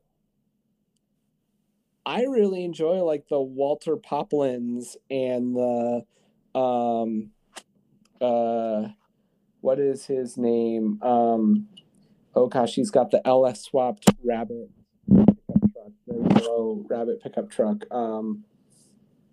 [2.04, 6.04] I really enjoy like the Walter Poplins and the
[6.58, 7.30] um
[8.20, 8.88] uh
[9.60, 11.02] what is his name?
[11.02, 11.68] Um
[12.36, 14.70] oh gosh, he's got the LS swapped rabbit
[15.08, 15.36] pickup
[15.74, 17.84] truck, the yellow rabbit pickup truck.
[17.90, 18.44] Um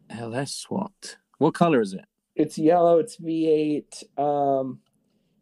[0.10, 1.18] LS swapped.
[1.38, 2.06] What color is it?
[2.36, 4.18] it's yellow, it's V8.
[4.20, 4.80] Um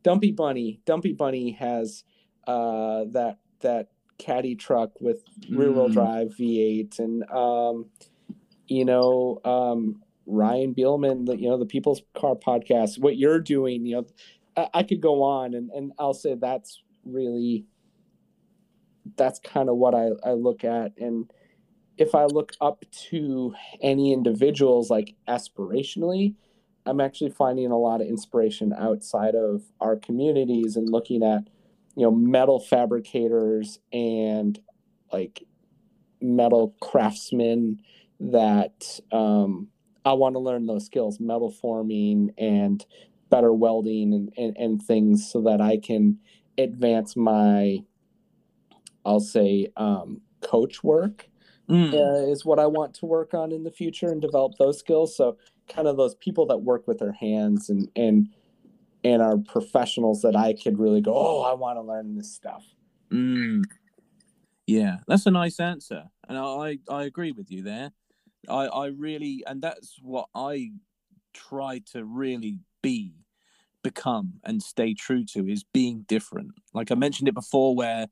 [0.04, 0.82] Dumpy Bunny.
[0.86, 2.04] Dumpy Bunny has
[2.48, 5.94] uh that that caddy truck with rear wheel Mm.
[5.94, 7.86] drive V8 and um
[8.68, 13.86] you know um Ryan Bielman the you know the People's Car podcast what you're doing
[13.86, 14.06] you know
[14.56, 17.66] I, I could go on and and I'll say that's really
[19.18, 20.94] that's kind of what I I look at.
[20.98, 21.32] And
[21.98, 26.36] if I look up to any individuals like aspirationally
[26.86, 31.48] I'm actually finding a lot of inspiration outside of our communities and looking at
[31.96, 34.60] you know metal fabricators and
[35.12, 35.44] like
[36.22, 37.82] metal craftsmen
[38.20, 39.68] that um,
[40.06, 42.86] I want to learn those skills, metal forming and
[43.30, 46.20] better welding and, and, and things so that I can
[46.62, 47.84] advance my,
[49.06, 51.28] I'll say, um, coach work
[51.70, 51.94] Mm.
[51.94, 55.16] uh, is what I want to work on in the future and develop those skills.
[55.16, 55.38] So
[55.70, 58.28] kind of those people that work with their hands and, and,
[59.06, 62.66] and are professionals that I could really go, oh, I want to learn this stuff.
[63.10, 63.64] Mm.
[64.68, 67.92] Yeah, that's a nice answer, and I I agree with you there.
[68.48, 70.72] I I really, and that's what I
[71.34, 73.14] try to really be,
[73.84, 76.52] become, and stay true to is being different.
[76.74, 78.08] Like I mentioned it before, where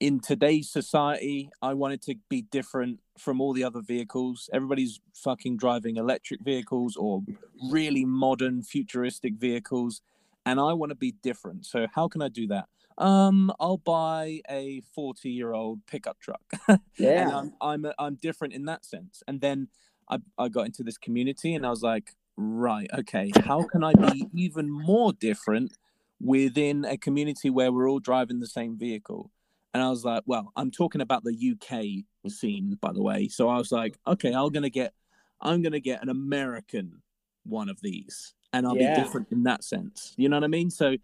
[0.00, 4.48] in today's society, I wanted to be different from all the other vehicles.
[4.52, 7.22] Everybody's fucking driving electric vehicles or
[7.70, 10.00] really modern, futuristic vehicles,
[10.46, 11.66] and I want to be different.
[11.66, 12.66] So how can I do that?
[12.96, 17.28] Um, I'll buy a forty-year-old pickup truck, and Yeah.
[17.28, 19.22] I'm I'm I'm different in that sense.
[19.28, 19.68] And then
[20.08, 23.92] I I got into this community, and I was like, right, okay, how can I
[23.94, 25.72] be even more different
[26.20, 29.30] within a community where we're all driving the same vehicle?
[29.74, 33.28] And I was like, well, I'm talking about the UK scene, by the way.
[33.28, 34.94] So I was like, okay, I'm gonna get,
[35.40, 37.02] I'm gonna get an American
[37.44, 38.94] one of these, and I'll Yeah.
[38.94, 40.14] be different in that sense.
[40.16, 40.70] You know what I mean?
[40.70, 40.96] So,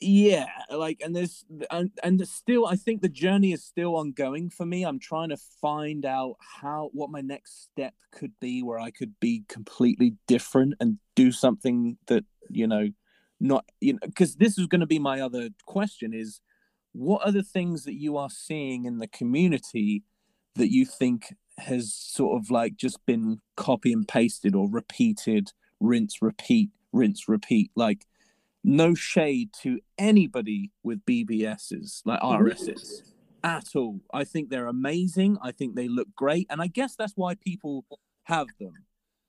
[0.00, 4.64] yeah, like, and there's, and and still, I think the journey is still ongoing for
[4.64, 4.84] me.
[4.84, 9.18] I'm trying to find out how, what my next step could be, where I could
[9.20, 12.88] be completely different and do something that you know,
[13.40, 16.40] not you know, because this is going to be my other question is
[16.92, 20.02] what are the things that you are seeing in the community
[20.54, 26.22] that you think has sort of like just been copy and pasted or repeated rinse
[26.22, 28.06] repeat rinse repeat like
[28.64, 33.02] no shade to anybody with bbs's like rs's
[33.44, 37.12] at all i think they're amazing i think they look great and i guess that's
[37.16, 37.84] why people
[38.24, 38.72] have them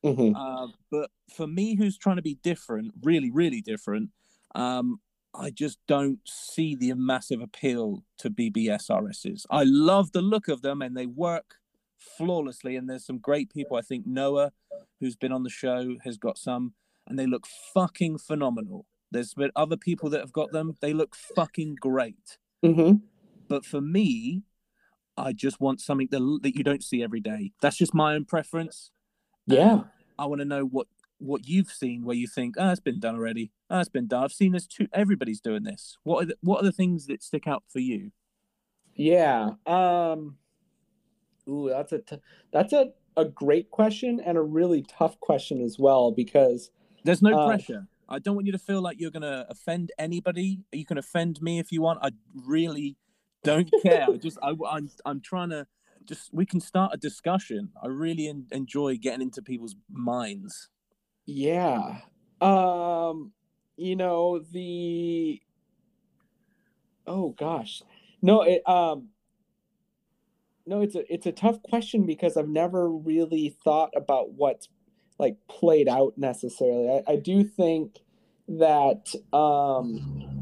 [0.04, 0.34] Mhm.
[0.34, 4.12] uh, but for me, who's trying to be different, really, really different,
[4.56, 5.02] um,
[5.34, 9.46] I just don't see the massive appeal to BBS RSs.
[9.50, 11.56] I love the look of them and they work
[11.98, 12.78] flawlessly.
[12.78, 13.76] And there's some great people.
[13.76, 14.54] I think Noah,
[15.02, 16.74] who's been on the show, has got some,
[17.06, 18.86] and they look fucking phenomenal.
[19.12, 20.76] There's been other people that have got them.
[20.82, 22.38] They look fucking great.
[22.64, 22.98] Mm-hmm.
[23.48, 24.44] But for me,
[25.18, 27.52] I just want something that, that you don't see every day.
[27.62, 28.92] That's just my own preference.
[29.48, 29.82] Yeah.
[30.18, 30.88] I want to know what
[31.22, 33.52] what you've seen where you think, oh, it's been done already.
[33.70, 34.24] Oh, it's been done.
[34.24, 34.88] I've seen this too.
[34.94, 35.98] Everybody's doing this.
[36.04, 38.12] What are the, what are the things that stick out for you?
[38.96, 39.52] Yeah.
[39.66, 40.38] Um.
[41.48, 42.22] Ooh, that's a t-
[42.54, 46.72] that's a a great question and a really tough question as well because
[47.04, 47.88] there's no uh, pressure.
[48.10, 50.60] I don't want you to feel like you're gonna offend anybody.
[50.72, 52.00] You can offend me if you want.
[52.02, 52.98] I really
[53.44, 54.08] don't care.
[54.10, 55.68] I just I, I'm I'm trying to
[56.06, 57.70] just we can start a discussion.
[57.82, 60.70] I really en- enjoy getting into people's minds.
[61.26, 62.00] Yeah.
[62.42, 63.32] Um,
[63.78, 65.42] you know, the
[67.06, 67.84] Oh gosh.
[68.22, 69.10] No, it um
[70.66, 74.70] no, it's a it's a tough question because I've never really thought about what's
[75.20, 76.90] like played out necessarily.
[76.90, 78.00] I, I do think
[78.48, 80.40] that um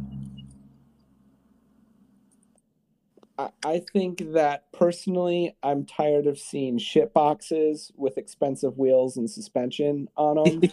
[3.38, 9.30] I, I think that personally, I'm tired of seeing shit boxes with expensive wheels and
[9.30, 10.72] suspension on them.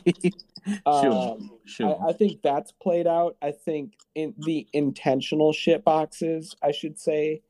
[0.77, 1.99] sure, Um, sure.
[2.03, 3.37] I, I think that's played out.
[3.43, 7.43] I think in the intentional shit boxes, I should say,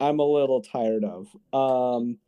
[0.00, 1.28] I'm a little tired of.
[1.52, 2.18] Um,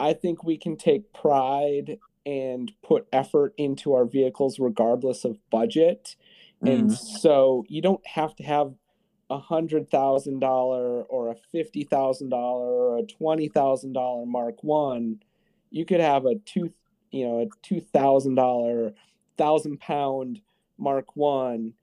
[0.00, 6.16] I think we can take pride and put effort into our vehicles regardless of budget.
[6.62, 6.96] And Mm.
[7.20, 8.74] so you don't have to have
[9.30, 14.62] a hundred thousand dollar or a fifty thousand dollar or a twenty thousand dollar Mark
[14.64, 15.20] One.
[15.70, 16.72] You could have a two,
[17.10, 18.94] you know, a two thousand dollar,
[19.38, 20.40] thousand pound
[20.78, 21.74] Mark One,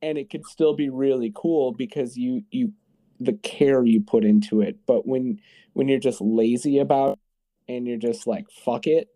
[0.00, 2.72] and it could still be really cool because you you
[3.20, 4.78] the care you put into it.
[4.86, 5.40] But when
[5.74, 7.18] when you're just lazy about it
[7.72, 9.08] and you're just like fuck it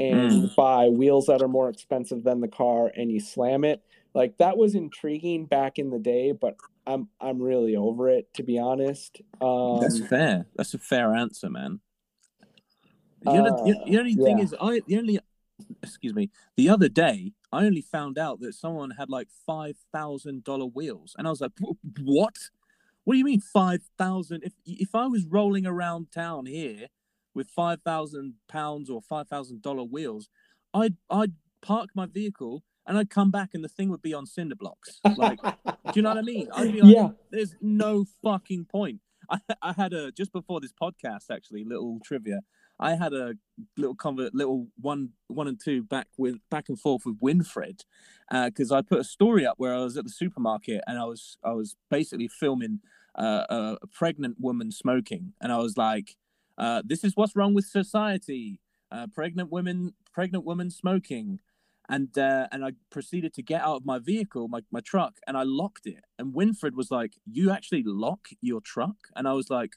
[0.00, 0.56] and Mm.
[0.56, 3.82] buy wheels that are more expensive than the car and you slam it
[4.14, 6.56] like that was intriguing back in the day but
[6.86, 10.46] i'm i'm really over it to be honest um That's fair.
[10.56, 11.80] That's a fair answer, man.
[13.22, 14.44] The, other, the, the only thing yeah.
[14.44, 15.18] is, I the only
[15.82, 16.30] excuse me.
[16.56, 21.14] The other day, I only found out that someone had like five thousand dollar wheels,
[21.18, 21.52] and I was like,
[22.02, 22.36] "What?
[23.04, 24.42] What do you mean five thousand?
[24.42, 26.88] If if I was rolling around town here
[27.34, 30.28] with five thousand pounds or five thousand dollar wheels,
[30.74, 31.32] I'd I'd
[31.62, 35.00] park my vehicle and I'd come back and the thing would be on cinder blocks.
[35.16, 36.48] Like, do you know what I mean?
[36.54, 39.00] I'd be like, yeah there's no fucking point.
[39.28, 42.40] I, I had a just before this podcast actually little trivia.
[42.82, 43.34] I had a
[43.76, 47.80] little convert, little one, one and two back with back and forth with Winfred,
[48.30, 51.36] because I put a story up where I was at the supermarket and I was
[51.44, 52.80] I was basically filming
[53.14, 56.16] uh, a pregnant woman smoking, and I was like,
[56.60, 58.60] uh, "This is what's wrong with society:
[58.92, 61.40] uh, pregnant women, pregnant women smoking."
[61.90, 65.36] and uh, and I proceeded to get out of my vehicle, my, my truck, and
[65.36, 66.04] I locked it.
[66.18, 69.72] And Winfred was like, "You actually lock your truck?" And I was like,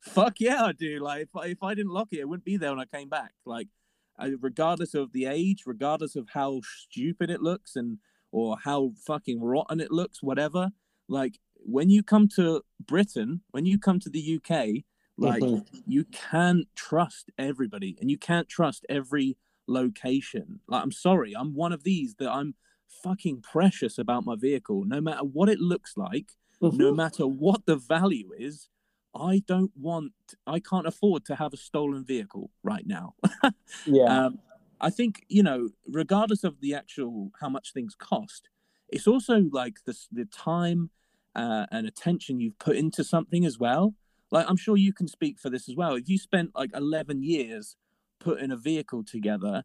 [0.00, 2.56] "Fuck yeah, I do!" Like if I, if I didn't lock it, it wouldn't be
[2.56, 3.32] there when I came back.
[3.44, 3.68] Like,
[4.16, 7.98] I, regardless of the age, regardless of how stupid it looks, and
[8.30, 10.70] or how fucking rotten it looks, whatever.
[11.08, 14.84] Like when you come to Britain, when you come to the UK,
[15.18, 15.66] like Mhm.
[15.86, 19.36] you can't trust everybody, and you can't trust every
[19.66, 20.60] location.
[20.68, 22.54] Like, I'm sorry, I'm one of these that I'm
[22.88, 26.96] fucking precious about my vehicle, no matter what it looks like, no Mhm.
[26.96, 28.68] matter what the value is.
[29.14, 30.12] I don't want,
[30.46, 33.14] I can't afford to have a stolen vehicle right now.
[33.84, 34.38] yeah Um,
[34.80, 38.48] I think you know, regardless of the actual how much things cost,
[38.88, 40.90] it's also like the the time
[41.34, 43.94] uh, and attention you've put into something as well.
[44.30, 45.94] Like I'm sure you can speak for this as well.
[45.94, 47.76] If you spent like 11 years
[48.20, 49.64] putting a vehicle together,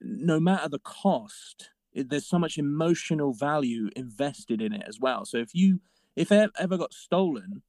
[0.00, 5.24] no matter the cost, it, there's so much emotional value invested in it as well.
[5.24, 5.80] So if you
[6.16, 7.62] if it ever got stolen,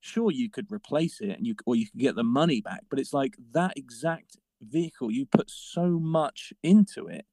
[0.00, 2.98] sure you could replace it and you or you could get the money back, but
[2.98, 7.26] it's like that exact vehicle you put so much into it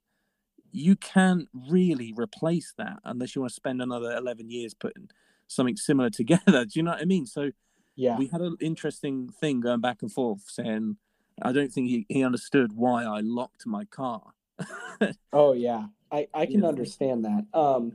[0.72, 5.10] you can't really replace that unless you want to spend another 11 years putting
[5.48, 7.52] something similar together do you know what i mean so
[7.95, 8.18] yeah.
[8.18, 10.97] We had an interesting thing going back and forth saying
[11.43, 14.22] i don't think he, he understood why i locked my car.
[15.34, 15.85] Oh yeah.
[16.11, 16.68] I i can Yeah.
[16.68, 17.45] understand that.
[17.53, 17.93] Um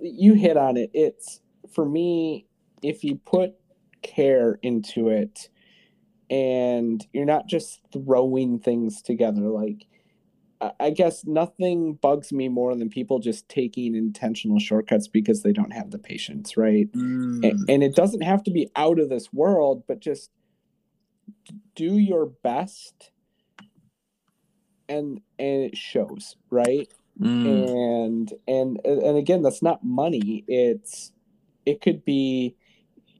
[0.00, 0.90] you hit on it.
[0.92, 1.40] It's
[1.72, 2.46] for me
[2.82, 3.54] if you put
[4.02, 5.48] care into it
[6.30, 9.86] and you're not just throwing things together like
[10.60, 15.72] I- guess nothing bugs me more than people just taking intentional shortcuts because they don't
[15.72, 16.90] have the patience, right?
[16.92, 20.30] Mm, and it doesn't have to be out of this world but just
[21.76, 23.10] do your best
[24.88, 26.88] and and it shows right?
[27.20, 30.44] Mm, and and and again that's not money.
[30.48, 31.12] It's
[31.66, 32.56] it could be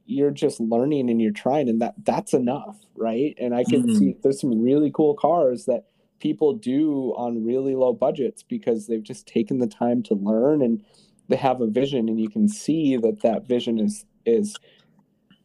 [0.07, 3.35] you're just learning and you're trying and that that's enough right?
[3.39, 3.97] And i can Mhm.
[3.97, 5.85] see there's some really cool cars that
[6.21, 10.85] people do on really low budgets because they've just taken the time to learn and
[11.29, 14.57] they have a vision and you can see that that vision is is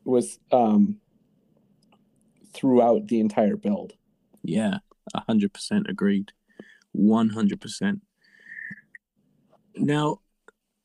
[0.05, 0.97] was um
[2.53, 3.93] throughout the entire build
[4.43, 4.79] yeah,
[5.15, 6.31] hundred percent agreed,
[6.91, 8.01] one hundred percent.
[9.75, 10.19] Now,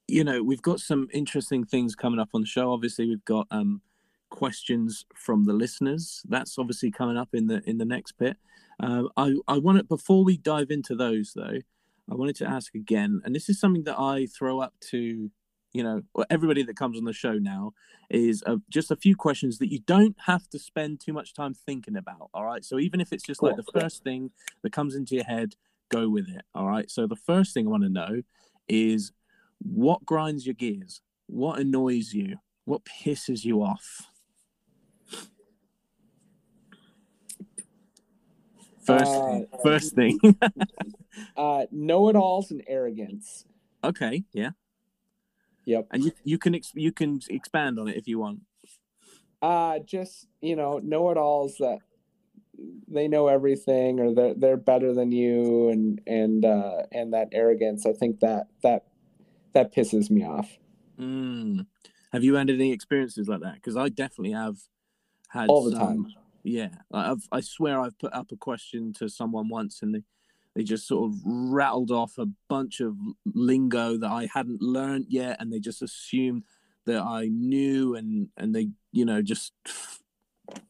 [0.06, 2.72] you know, we've got some interesting things coming up on the show.
[2.72, 3.82] Obviously, we've got um
[4.30, 6.22] questions from the listeners.
[6.28, 8.36] That's obviously coming up in the in the next bit.
[8.80, 11.58] Uh, I I want to before we dive into those though,
[12.10, 15.30] I wanted to ask again, and this is something that I throw up to
[15.74, 17.72] you know everybody that comes on the show now
[18.08, 21.54] is uh, just a few questions that you don't have to spend too much time
[21.54, 22.30] thinking about.
[22.32, 24.30] All right, so even if it's just like the first thing
[24.62, 25.54] that comes into your head,
[25.88, 26.42] go with it.
[26.54, 26.90] All right.
[26.90, 28.22] So the first thing I want to know
[28.68, 29.12] is
[29.58, 34.08] what grinds your gears, what annoys you, what pisses you off.
[38.88, 40.18] First, Uh, first thing.
[41.36, 43.44] uh know-it-alls and arrogance
[43.84, 44.50] okay, yeah,
[45.64, 48.40] yep and you you can ex- you can expand on it if you want.
[49.42, 51.78] uh just you know know-it-alls that
[52.88, 57.84] they know everything or they're they're better than you and and uh and that arrogance
[57.86, 58.86] i think that that
[59.54, 60.48] that pisses me off
[60.98, 61.66] Mm.
[62.12, 63.54] Have you had any experiences like that?
[63.54, 64.56] Because I definitely have
[65.28, 66.06] had all the some- time
[66.42, 70.02] Yeah, I've I swear I've put up a question to someone once, and they
[70.54, 72.96] they just sort of rattled off a bunch of
[73.26, 76.44] lingo that I hadn't learned yet, and they just assumed
[76.86, 79.52] that I knew, and and they you know just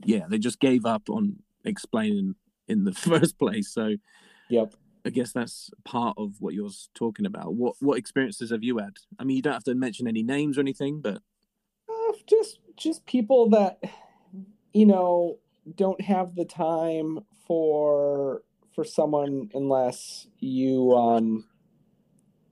[0.04, 2.34] yeah they just gave up on explaining
[2.66, 3.72] in the first place.
[3.72, 3.96] So
[4.48, 4.74] yep
[5.04, 7.54] I guess that's part of what you're talking about.
[7.54, 8.94] What what experiences have you had?
[9.18, 11.22] I mean, you don't have to mention any names or anything, but
[11.88, 13.82] Uh, just just people that
[14.74, 15.38] you know
[15.74, 18.42] don't have the time for
[18.74, 21.44] for someone unless you um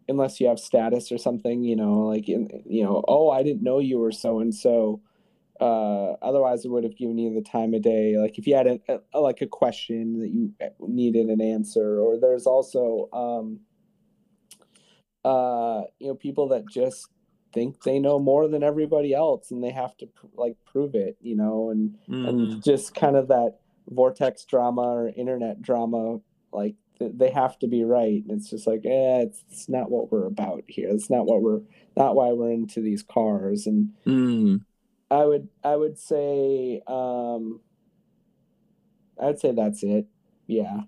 [0.09, 3.63] unless you have status or something you know like in, you know oh i didn't
[3.63, 5.01] know you were so and so
[5.61, 8.17] uh otherwise i would have given you the time of day.
[8.19, 8.81] Like if you had a,
[9.15, 13.61] a like a question that you needed an answer or there's also um
[15.25, 17.09] uh you know people that just
[17.57, 21.17] think they know more than everybody else and they have to pr- like prove it
[21.21, 23.57] you know and mm, and just kind of that
[23.89, 26.19] vortex drama or internet drama
[26.53, 28.23] like th- they have to be right.
[28.29, 30.89] And it's just like eh, it's, it's not what we're about here.
[30.91, 31.61] It's not what we're
[31.97, 33.67] not why we're into these cars.
[33.67, 34.61] And mm,
[35.09, 37.61] i would i would say um
[39.23, 40.07] i'd say that's it.
[40.47, 40.81] Yeah.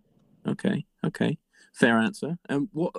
[0.46, 1.38] Okay, okay,
[1.72, 2.38] fair answer.
[2.48, 2.94] And what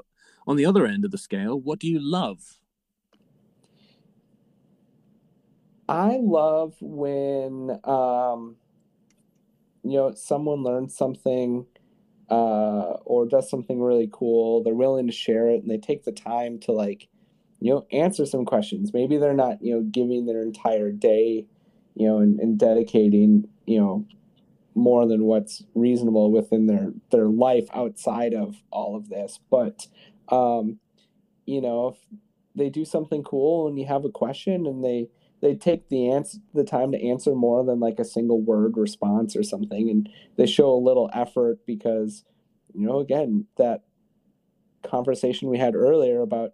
[0.48, 2.59] on the other end of the scale, what do you love?
[5.90, 8.58] I love when um,
[9.84, 11.66] you know someone learns something
[12.30, 14.62] uh, or does something really cool.
[14.64, 17.08] They're willing to share it, and they take the time to like
[17.60, 18.94] you know answer some questions.
[18.94, 21.48] Maybe they're not you know giving their entire day,
[21.96, 24.06] you know, and, and dedicating you know
[24.76, 29.88] more than what's reasonable within their their life outside of all of this, but
[30.30, 30.78] um,
[31.48, 31.98] you know if
[32.56, 35.08] they do something cool and you have a question and they
[35.42, 39.36] they take the answer the time to answer more than like a single word response
[39.36, 42.24] or something and they show a little effort because
[42.74, 43.84] you know again that
[44.84, 46.54] conversation we had earlier about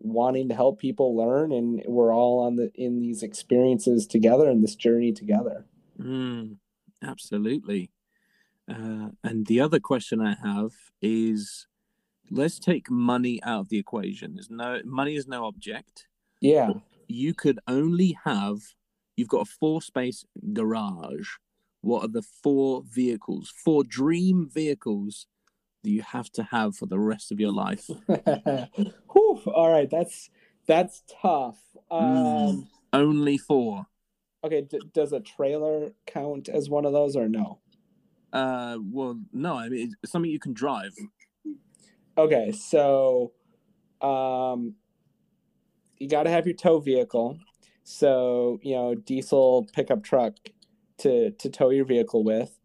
[0.00, 4.62] wanting to help people learn and we're all on the in these experiences together and
[4.62, 5.64] this journey together
[6.00, 6.56] Mm,
[7.02, 7.90] absolutely.
[8.68, 11.66] Uh, and the other question I have is,
[12.30, 14.34] let's take money out of the equation.
[14.34, 16.06] There's no money is no object.
[16.40, 16.70] yeah
[17.12, 18.58] You could only have.
[19.16, 21.28] You've got a four-space garage.
[21.82, 25.26] What are the four vehicles, four dream vehicles
[25.82, 27.88] that you have to have for the rest of your life?
[28.08, 30.30] Whew, all right that's
[30.66, 31.58] that's tough
[31.90, 33.86] um Only four.
[34.44, 37.58] okay d- does a trailer count as one of those or no
[38.32, 40.94] Uh, well, no, I mean it's something you can drive.
[42.16, 43.32] Okay, so
[44.00, 44.76] um
[46.02, 47.38] you got to have your tow vehicle.
[47.84, 50.34] So, you know, diesel pickup truck
[50.98, 52.58] to to tow your vehicle with.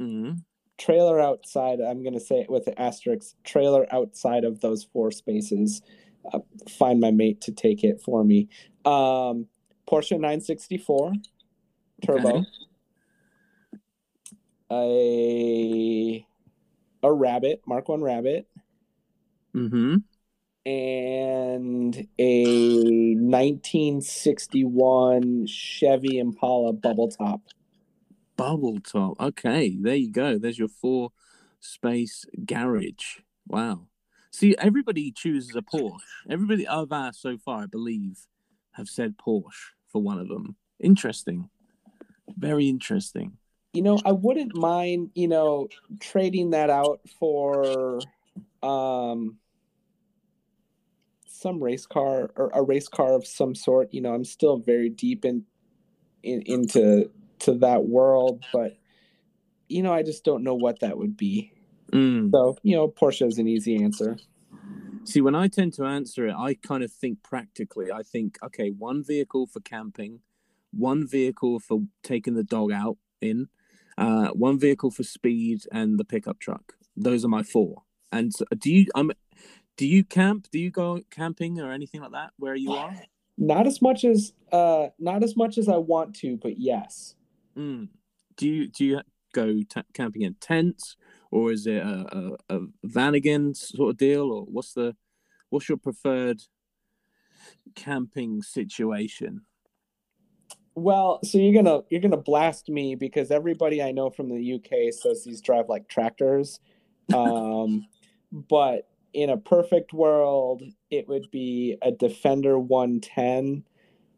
[0.00, 0.42] Mm,
[0.78, 1.80] trailer outside.
[1.80, 3.34] I'm gonna say it with an asterisk.
[3.44, 5.82] Trailer outside of those four spaces.
[6.32, 8.48] Uh, find my mate to take it for me.
[8.84, 9.46] Um,
[9.86, 11.12] Porsche 964
[12.02, 12.28] turbo.
[12.28, 12.44] Okay.
[14.70, 16.26] A
[17.02, 18.48] a rabbit, Mark One rabbit,
[19.54, 19.96] Mm-hmm.
[20.68, 27.40] And a 1961 Chevy Impala bubble top.
[28.36, 29.18] Bubble top.
[29.18, 30.36] Okay, there you go.
[30.36, 31.12] There's your four
[31.58, 33.20] space garage.
[33.46, 33.86] Wow.
[34.30, 36.00] See, everybody chooses a Porsche.
[36.28, 38.26] Everybody I've asked so far, I believe,
[38.72, 40.56] have said Porsche for one of them.
[40.80, 41.48] Interesting.
[42.36, 43.38] Very interesting.
[43.72, 45.68] You know, I wouldn't mind, you know,
[45.98, 48.00] trading that out for
[48.62, 49.38] um
[51.38, 53.92] some race car or a race car of some sort.
[53.92, 55.44] You know, I'm still very deep in,
[56.22, 57.10] in into
[57.40, 58.76] to that world, but
[59.68, 61.52] you know, I just don't know what that would be.
[61.92, 62.30] Mm.
[62.30, 64.16] So, you know, Porsche is an easy answer.
[65.04, 67.90] See, when I tend to answer it, I kind of think practically.
[67.90, 70.20] I think, okay, one vehicle for camping,
[70.70, 73.48] one vehicle for taking the dog out in,
[73.96, 76.74] uh, one vehicle for speed, and the pickup truck.
[76.96, 77.82] Those are my four.
[78.12, 78.86] And so, do you?
[78.94, 79.12] I'm.
[79.78, 80.48] Do you camp?
[80.50, 82.94] Do you go camping or anything like that where you are?
[83.38, 87.14] Not as much as uh not as much as I want to, but yes.
[87.56, 87.88] Mm.
[88.36, 89.00] Do you do you
[89.32, 90.96] go t- camping in tents
[91.30, 94.96] or is it a, a, a Vanagon sort of deal or what's the
[95.50, 96.42] what's your preferred
[97.76, 99.42] camping situation?
[100.74, 104.92] Well, so you're gonna you're gonna blast me because everybody I know from the UK
[104.92, 106.58] says these drive like tractors.
[107.14, 107.86] Um,
[108.30, 108.86] but
[109.18, 110.62] in a perfect world,
[110.92, 113.64] it would be a Defender 110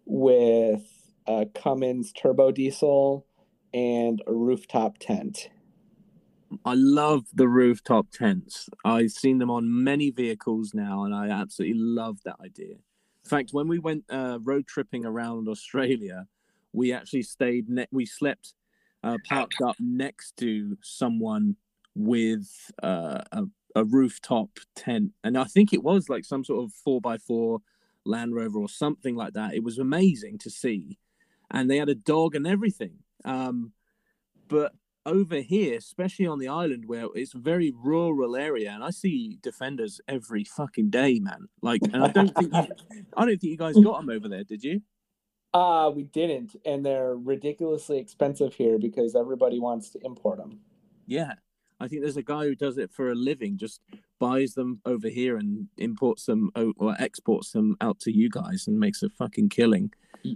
[0.05, 0.83] with
[1.27, 3.27] a Cummins turbo diesel
[3.73, 5.49] and a rooftop tent.
[6.67, 8.69] I love the rooftop tents.
[8.85, 12.75] I've seen them on many vehicles now, and I absolutely love that idea.
[12.75, 16.27] In fact, when we went uh, road tripping around Australia,
[16.75, 17.71] we actually stayed.
[17.71, 18.53] Ne- we slept
[19.03, 21.57] uh, parked up next to someone
[21.95, 23.45] with uh, a,
[23.75, 27.61] a rooftop tent, and I think it was like some sort of four by four
[28.05, 29.55] Land Rover or something like that.
[29.55, 30.99] It was amazing to see,
[31.51, 32.99] and they had a dog and everything.
[33.25, 33.73] Um,
[34.49, 34.73] but
[35.07, 39.39] over here, especially on the island where it's a very rural area, and I see
[39.43, 41.49] defenders every fucking day, man.
[41.63, 42.69] Like, and I don't think you,
[43.17, 44.83] I don't think you guys got them over there, did you?
[45.53, 50.61] Uh, we didn't, and they're ridiculously expensive here because everybody wants to import them.
[51.07, 51.33] Yeah,
[51.81, 53.81] I think there's a guy who does it for a living, just
[54.19, 58.79] buys them over here and imports them or exports them out to you guys and
[58.79, 59.93] makes a fucking killing.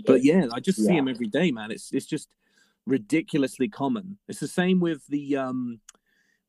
[0.07, 1.01] But yeah, I just see Yeah.
[1.01, 1.71] them every day, man.
[1.71, 2.31] It's it's just
[2.87, 4.19] ridiculously common.
[4.29, 5.81] It's the same with the um,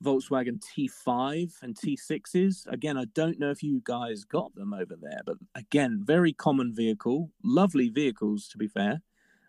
[0.04, 2.68] Volkswagen T5 and T6s.
[2.68, 6.74] Again, I don't know if you guys got them over there, but again, very common
[6.74, 9.02] vehicle, lovely vehicles to be fair.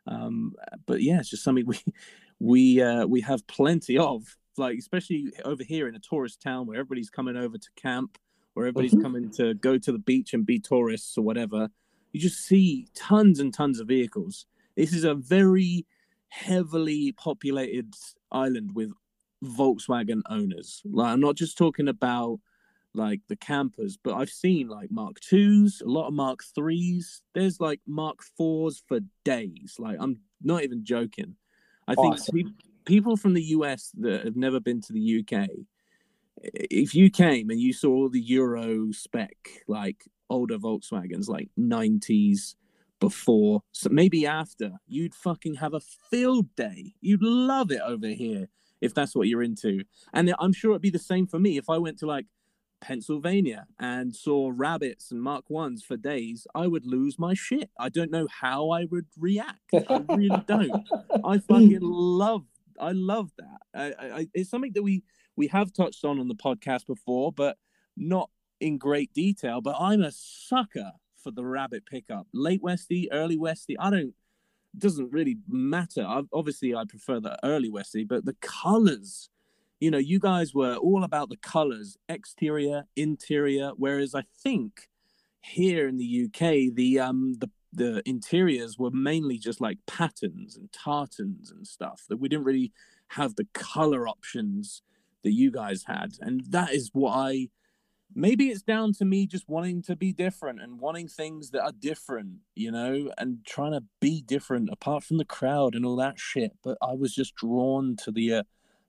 [0.08, 0.54] Um,
[0.86, 1.78] but yeah, it's just something we
[2.40, 6.78] we uh, we have plenty of, like especially over here in a tourist town where
[6.78, 8.18] everybody's coming over to camp,
[8.54, 9.02] or everybody's Mhm.
[9.02, 11.70] coming to go to the beach and be tourists or whatever.
[12.12, 14.46] You just see tons and tons of vehicles.
[14.76, 15.86] This is a very
[16.28, 17.94] heavily populated
[18.32, 18.92] island with
[19.44, 20.82] Volkswagen owners.
[20.84, 22.40] Like I'm not just talking about
[22.94, 27.20] like the campers, but I've seen like Mark twos, a lot of Mark threes.
[27.34, 29.76] There's like Mark fours for days.
[29.78, 31.36] Like I'm not even joking.
[31.86, 32.56] I think Awesome.
[32.86, 35.48] People from the US that have never been to the UK,
[36.42, 39.36] if you came and you saw the Euro spec,
[39.68, 42.56] like older Volkswagens, like 90s
[43.00, 45.80] before, so maybe after, you'd fucking have a
[46.10, 46.94] field day.
[47.00, 48.48] You'd love it over here
[48.80, 49.82] if that's what you're into.
[50.12, 52.26] And I'm sure it'd be the same for me if I went to like
[52.80, 56.46] Pennsylvania and saw rabbits and Mark ones for days.
[56.54, 57.70] I would lose my shit.
[57.78, 59.72] I don't know how I would react.
[59.74, 60.84] I really don't.
[61.24, 62.44] I fucking love.
[62.80, 63.58] I love that.
[63.74, 65.02] I, I, it's something that we
[65.36, 67.56] we have touched on on the podcast before, but
[67.96, 68.30] not
[68.60, 69.60] in great detail.
[69.60, 70.92] But I'm a sucker
[71.22, 73.78] for the rabbit pickup, late Westy, early Westy.
[73.78, 74.14] I don't.
[74.78, 76.02] Doesn't really matter.
[76.02, 79.30] I, obviously, I prefer the early Westy, but the colors.
[79.80, 83.72] You know, you guys were all about the colors, exterior, interior.
[83.76, 84.88] Whereas I think
[85.42, 90.72] here in the UK, the um the the interiors were mainly just like patterns and
[90.72, 92.72] tartans and stuff that we didn't really
[93.08, 94.82] have the color options
[95.22, 97.48] that you guys had and that is what i
[98.14, 101.72] maybe it's down to me just wanting to be different and wanting things that are
[101.78, 106.18] different you know and trying to be different apart from the crowd and all that
[106.18, 108.42] shit but i was just drawn to the uh,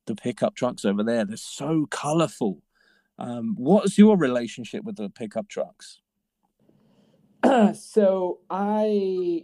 [0.08, 1.24] the pickup trucks over there.
[1.24, 2.64] They're so colorful.
[3.20, 6.00] Um, what's your relationship with the pickup trucks?
[7.74, 9.44] so I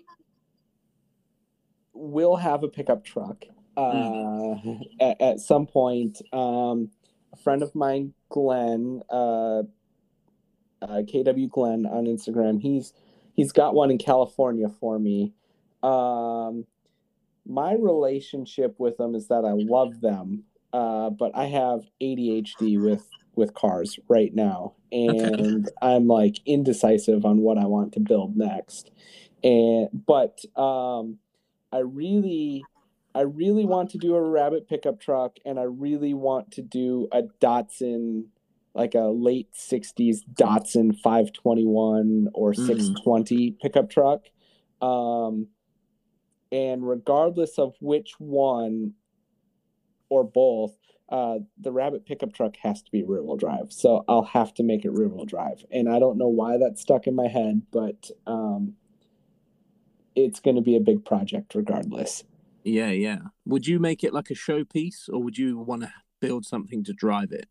[1.94, 3.46] will have a pickup truck
[3.78, 4.56] uh,
[5.00, 6.22] at, at some point.
[6.32, 6.92] Um,
[7.32, 9.64] a friend of mine, Glenn, uh,
[10.82, 12.94] uh, KW Glenn on Instagram, he's
[13.36, 15.34] he's got one in California for me.
[15.82, 16.66] Um,
[17.46, 23.06] my relationship with them is that I love them, uh, but I have ADHD with
[23.36, 25.70] with cars right now, and.
[25.82, 28.92] I'm like indecisive on what I want to build next.
[29.44, 31.18] And but um,
[31.72, 32.64] I really,
[33.14, 37.08] I really want to do a rabbit pickup truck, and I really want to do
[37.12, 38.26] a Datsun,
[38.74, 42.56] like a late '60s Datsun 521 or mm.
[42.56, 44.28] 620 pickup truck.
[44.82, 45.48] Um,
[46.52, 48.94] and regardless of which one
[50.10, 50.76] or both,
[51.10, 53.72] uh, the rabbit pickup truck has to be rear wheel drive.
[53.72, 55.64] So I'll have to make it rear wheel drive.
[55.72, 58.74] And I don't know why that's stuck in my head, but um,
[60.16, 62.24] it's going to be a big project regardless.
[62.64, 63.20] Yeah, yeah.
[63.46, 66.94] Would you make it like a showpiece or would you want to build something to
[66.94, 67.48] drive it?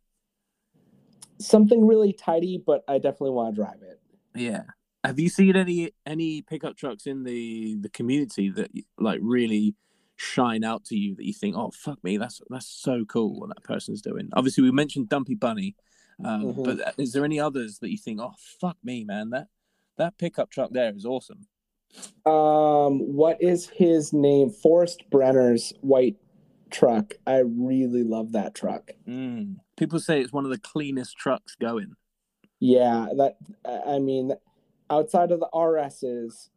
[1.39, 4.01] Something really tidy, but I definitely want to drive it.
[4.35, 4.63] Yeah.
[5.05, 9.75] Have you seen any any pickup trucks in the the community that like really
[10.23, 13.49] shine out to you that you think, oh fuck me, that's that's so cool what
[13.49, 14.29] that person's doing.
[14.35, 15.75] Obviously, we mentioned Dumpy Bunny,
[16.25, 16.63] um, mm-hmm.
[16.63, 19.49] but is there any others that you think, oh fuck me, man, that
[19.99, 21.47] that pickup truck there is awesome.
[22.25, 24.51] Um, what is his name?
[24.51, 26.17] Forrest Brenner's white
[26.71, 27.15] truck.
[27.27, 28.93] I really love that truck.
[29.07, 29.57] Mm.
[29.77, 31.95] People say it's one of the cleanest trucks going.
[32.61, 33.37] Yeah, that
[33.87, 34.33] I mean,
[34.89, 36.49] outside of the RSs,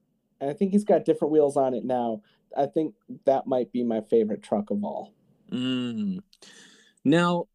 [0.41, 2.21] I think he's got different wheels on it now.
[2.55, 2.95] I think
[3.25, 5.13] that might be my favorite truck of all.
[5.51, 6.19] Mm.
[7.03, 7.45] Now,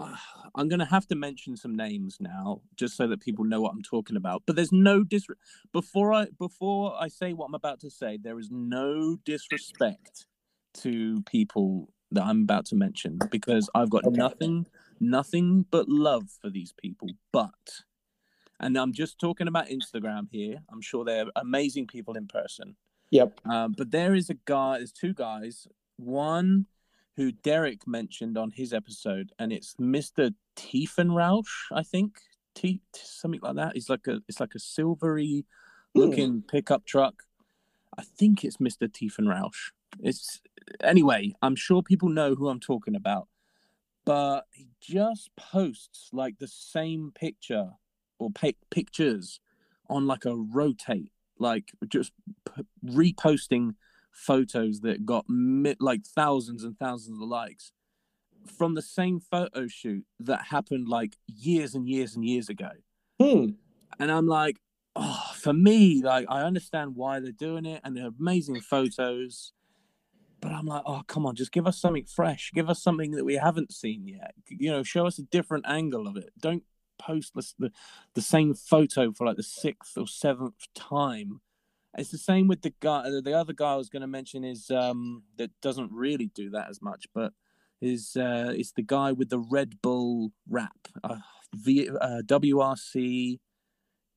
[0.00, 0.16] uh,
[0.54, 3.72] I'm going to have to mention some names now, just so that people know what
[3.72, 4.42] I'm talking about.
[4.46, 5.26] But there's no dis
[5.72, 8.18] before I before I say what I'm about to say.
[8.20, 10.26] There is no disrespect
[10.82, 14.16] to people that I'm about to mention because I've got okay.
[14.16, 14.66] nothing
[15.00, 17.08] nothing but love for these people.
[17.32, 17.52] But
[18.60, 20.58] and I'm just talking about Instagram here.
[20.70, 22.76] I'm sure they're amazing people in person.
[23.10, 23.40] Yep.
[23.46, 25.66] Um, but there is a guy, there's two guys.
[25.96, 26.66] One
[27.16, 30.34] who Derek mentioned on his episode, and it's Mr.
[30.56, 32.18] Tiefenrausch, I think.
[32.54, 33.72] T- something like that.
[33.74, 35.44] He's like a it's like a silvery
[35.94, 36.48] looking mm.
[36.48, 37.24] pickup truck.
[37.98, 38.88] I think it's Mr.
[38.88, 39.72] Tiefenrausch.
[40.00, 40.40] It's
[40.82, 43.28] anyway, I'm sure people know who I'm talking about.
[44.06, 47.72] But he just posts like the same picture
[48.18, 49.40] or pic- pictures
[49.90, 52.12] on like a rotate like just
[52.44, 53.74] p- reposting
[54.10, 57.72] photos that got mi- like thousands and thousands of likes
[58.46, 62.70] from the same photo shoot that happened like years and years and years ago.
[63.20, 63.50] Hmm.
[63.98, 64.58] And I'm like,
[64.94, 69.52] oh, for me, like I understand why they're doing it and they're amazing photos.
[70.40, 72.52] But I'm like, oh, come on, just give us something fresh.
[72.54, 74.34] Give us something that we haven't seen yet.
[74.48, 76.30] You know, show us a different angle of it.
[76.38, 76.62] Don't
[76.98, 77.70] post the,
[78.14, 81.40] the same photo for like the sixth or seventh time.
[81.96, 83.08] It's the same with the guy.
[83.08, 86.68] The other guy I was going to mention is um, that doesn't really do that
[86.68, 87.32] as much, but
[87.80, 91.16] is uh, it's the guy with the Red Bull wrap, uh,
[91.54, 93.38] v, uh, WRC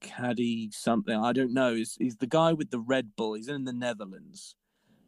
[0.01, 1.15] caddy something.
[1.15, 1.75] I don't know.
[1.75, 3.33] He's, he's the guy with the Red Bull.
[3.33, 4.55] He's in the Netherlands.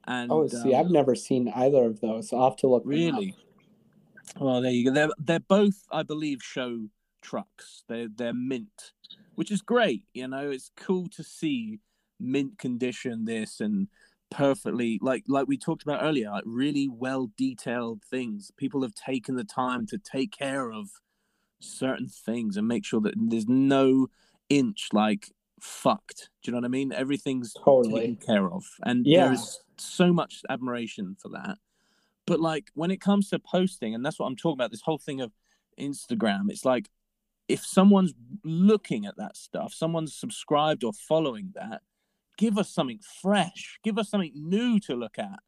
[0.05, 2.33] And oh, see, um, I've never seen either of those.
[2.33, 2.83] I'll have to look.
[2.85, 3.35] Really?
[4.39, 4.93] Well, there you go.
[4.93, 6.87] They're they're both, I believe, show
[7.21, 7.83] trucks.
[7.87, 8.91] They're they're mint,
[9.35, 10.03] which is great.
[10.13, 11.79] You know, it's cool to see
[12.19, 13.87] mint condition this and
[14.29, 18.51] perfectly like like we talked about earlier, like really well detailed things.
[18.57, 20.89] People have taken the time to take care of
[21.59, 24.07] certain things and make sure that there's no
[24.49, 26.29] inch like fucked.
[26.41, 26.91] Do you know what I mean?
[26.91, 29.27] Everything's totally taken care of, and yeah.
[29.27, 31.57] there's so much admiration for that.
[32.25, 34.97] But like when it comes to posting, and that's what I'm talking about, this whole
[34.97, 35.31] thing of
[35.79, 36.89] Instagram, it's like
[37.51, 38.13] if someone's
[38.43, 41.81] looking at that stuff, someone's subscribed or following that,
[42.37, 45.39] give us something fresh, give us something new to look at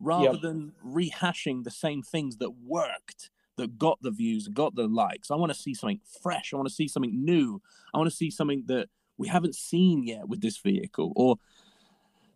[0.00, 0.40] rather yep.
[0.40, 5.30] than rehashing the same things that worked, that got the views, got the likes.
[5.30, 6.52] I want to see something fresh.
[6.52, 7.60] I want to see something new.
[7.92, 8.88] I want to see something that
[9.18, 11.12] we haven't seen yet with this vehicle.
[11.14, 11.36] Or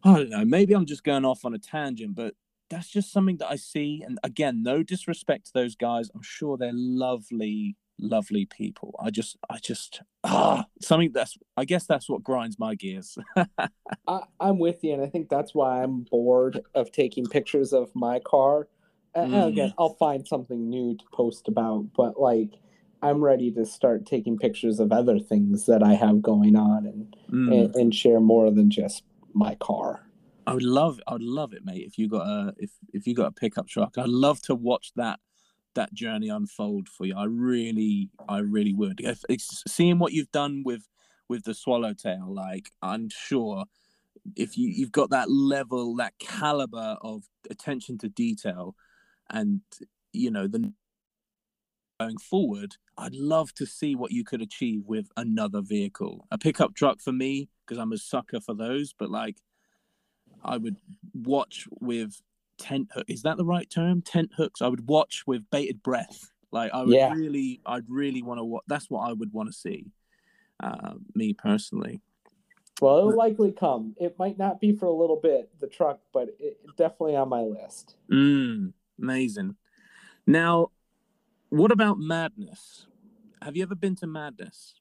[0.05, 2.34] I don't know, maybe I'm just going off on a tangent, but
[2.68, 4.02] that's just something that I see.
[4.06, 6.10] And again, no disrespect to those guys.
[6.14, 8.94] I'm sure they're lovely lovely people.
[9.02, 13.16] I just, I just, ah, something that's, I guess that's what grinds my gears.
[14.08, 17.94] I, I'm with you, and I think that's why I'm bored of taking pictures of
[17.94, 18.68] my car
[19.14, 19.46] And Mm.
[19.48, 22.50] again, I'll find something new to post about, but like
[23.00, 27.16] I'm ready to start taking pictures of other things that I have going on and
[27.30, 27.52] Mm.
[27.52, 29.04] and, and share more than just
[29.34, 30.08] my car.
[30.46, 31.84] I would love, I'd love it, mate.
[31.86, 34.92] If you got a, if if you got a pickup truck, I'd love to watch
[34.96, 35.20] that
[35.74, 37.16] that journey unfold for you.
[37.16, 39.01] I really, I really would.
[39.01, 39.24] If,
[39.66, 40.88] seeing what you've done with
[41.28, 43.64] with the swallowtail, like I'm sure
[44.36, 48.74] if you you've got that level, that caliber of attention to detail,
[49.30, 49.60] and
[50.12, 50.72] you know the
[52.01, 56.26] going forward, I'd love to see what you could achieve with another vehicle.
[56.30, 59.36] A pickup truck for me, because I'm a sucker for those, but like
[60.44, 60.76] I would
[61.14, 62.20] watch with
[62.59, 63.06] tent hook.
[63.09, 64.02] Is that the right term?
[64.02, 64.62] Tent hooks.
[64.62, 66.31] I would watch with bated breath.
[66.51, 67.12] Like I would Yeah.
[67.12, 68.44] really, I'd really want to.
[68.44, 68.64] watch.
[68.68, 69.86] That's what I would want to see.
[70.60, 72.01] Uh, me personally.
[72.81, 73.94] Well, it'll likely come.
[73.98, 77.43] It might not be for a little bit, the truck, but it, definitely on my
[77.43, 77.97] list.
[78.10, 79.56] Mm, amazing.
[80.26, 80.70] Now,
[81.51, 82.86] what about Madness?
[83.43, 84.74] Have you ever been to Madness?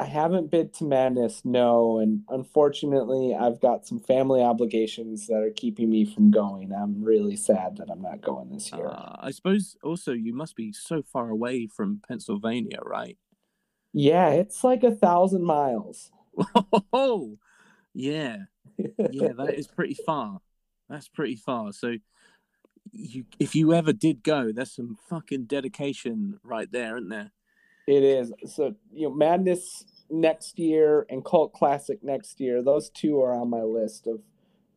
[0.00, 5.50] I haven't been to Madness, no, and unfortunately, I've got some family obligations that are
[5.50, 6.72] keeping me from going.
[6.72, 8.86] I'm really sad that I'm not going this year.
[8.86, 13.18] Uh, I suppose also you must be so far away from Pennsylvania, right?
[13.92, 16.10] yeah, it's like a thousand miles.
[16.92, 17.38] Oh,
[17.94, 18.44] yeah,
[19.10, 20.40] yeah, that is pretty far.
[20.88, 21.72] That's pretty far.
[21.72, 21.96] So,
[22.92, 27.32] you if you ever did go, there's some fucking dedication right there, isn't there?
[27.88, 28.34] It is.
[28.44, 33.48] So, you know, Madness next year and Cult Classic next year, those two are on
[33.48, 34.20] my list of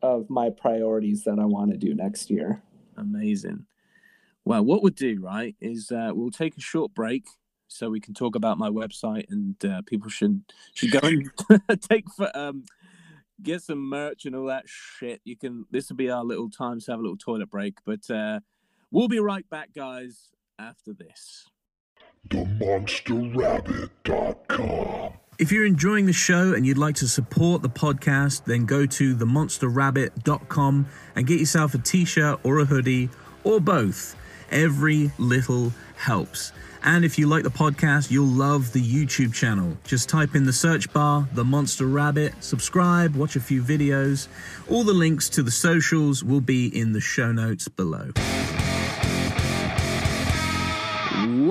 [0.00, 2.62] of my priorities that I want to do next year.
[2.96, 3.66] Amazing.
[4.46, 7.26] Well, what we'll do, right, is uh, we'll take a short break
[7.68, 12.10] so we can talk about my website, and uh, people should should go and take
[12.16, 12.64] for um
[13.42, 15.20] get some merch and all that shit.
[15.24, 15.66] You can.
[15.70, 18.40] This will be our little time to have a little toilet break, but uh,
[18.90, 21.50] we'll be right back, guys, after this.
[22.28, 25.12] TheMonsterRabbit.com.
[25.38, 29.16] If you're enjoying the show and you'd like to support the podcast, then go to
[29.16, 30.86] themonsterrabbit.com
[31.16, 33.10] and get yourself a t shirt or a hoodie
[33.42, 34.14] or both.
[34.50, 36.52] Every little helps.
[36.84, 39.76] And if you like the podcast, you'll love the YouTube channel.
[39.84, 44.28] Just type in the search bar, The Monster Rabbit, subscribe, watch a few videos.
[44.68, 48.10] All the links to the socials will be in the show notes below.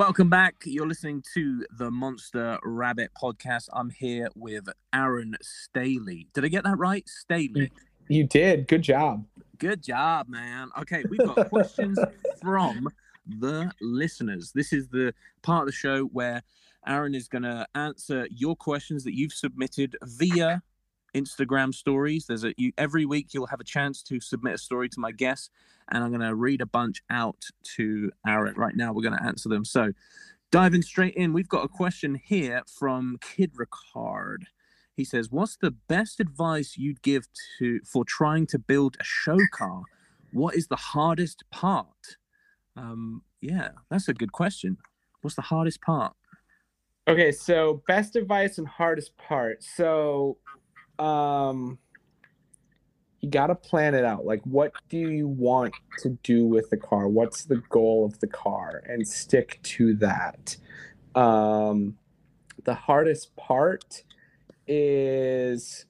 [0.02, 0.56] Welcome back.
[0.66, 3.70] You're listening to the Monster Rabbit podcast.
[3.72, 6.26] I'm here with Aaron Stehly.
[6.34, 7.06] Did I get that right?
[7.06, 7.70] Stehly.
[8.08, 8.68] You did.
[8.68, 9.24] Good job.
[9.60, 10.70] Good job, man.
[10.80, 12.00] Okay, we've got questions
[12.42, 12.90] from
[13.28, 14.52] the listeners.
[14.56, 15.14] This is the
[15.44, 16.42] part of the show where
[16.88, 20.64] Aaron is going to answer your questions that you've submitted via
[21.14, 22.26] Instagram stories.
[22.26, 25.12] There's a you every week you'll have a chance to submit a story to my
[25.12, 25.50] guests,
[25.90, 28.56] and I'm going to read a bunch out to Aaron.
[28.56, 29.66] Right now, we're going to answer them.
[29.66, 29.92] So,
[30.52, 34.44] diving straight in, we've got a question here from Kid Ricard.
[34.96, 37.28] He says, "What's the best advice you'd give
[37.60, 39.84] to for trying to build a show car?
[40.32, 42.18] What is the hardest part?"
[42.76, 44.78] Um, yeah, that's a good question.
[45.22, 46.14] What's the hardest part?
[47.08, 49.64] Okay, so best advice and hardest part.
[49.64, 50.38] So,
[51.02, 51.80] um,
[53.22, 54.26] you got to plan it out.
[54.26, 57.08] Like, what do you want to do with the car?
[57.08, 58.84] What's the goal of the car?
[58.88, 60.58] And stick to that.
[61.16, 61.98] Um,
[62.64, 64.04] the hardest part
[64.68, 65.86] is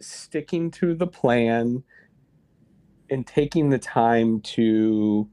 [0.00, 1.82] sticking to the plan
[3.10, 5.28] and taking the time to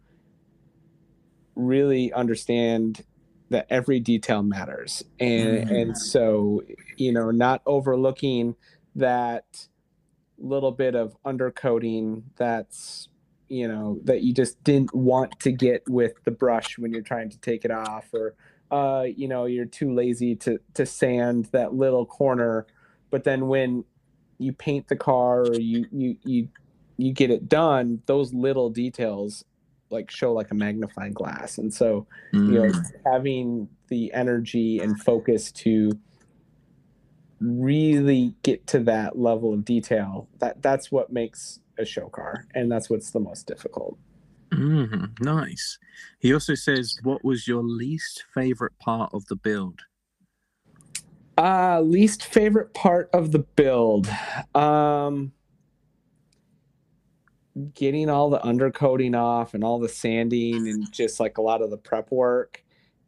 [1.56, 3.04] really understand
[3.50, 5.82] that every detail matters and Mhm.
[5.82, 6.62] and so
[6.98, 8.56] you know not overlooking
[8.98, 9.68] that
[10.38, 13.10] little bit of undercoating that's
[13.50, 17.30] you know that you just didn't want to get with the brush when you're trying
[17.30, 18.36] to take it off or
[18.72, 22.68] uh you know you're too lazy to to sand that little corner
[23.10, 23.84] but then when
[24.38, 26.48] you paint the car or you you you
[26.98, 29.44] you get it done those little details
[29.90, 32.92] like show like a magnifying glass and so you know Mm.
[33.06, 35.98] having the energy and focus to
[37.40, 42.72] really get to that level of detail that that's what makes a show car and
[42.72, 43.98] that's what's the most difficult
[44.52, 45.78] Mhm, nice.
[46.20, 49.82] He also says, "What was your least favorite part of the build?"
[51.38, 54.10] uh least favorite part of the build
[54.56, 55.32] um
[57.74, 61.70] getting all the undercoating off and all the sanding and just like a lot of
[61.70, 62.64] the prep work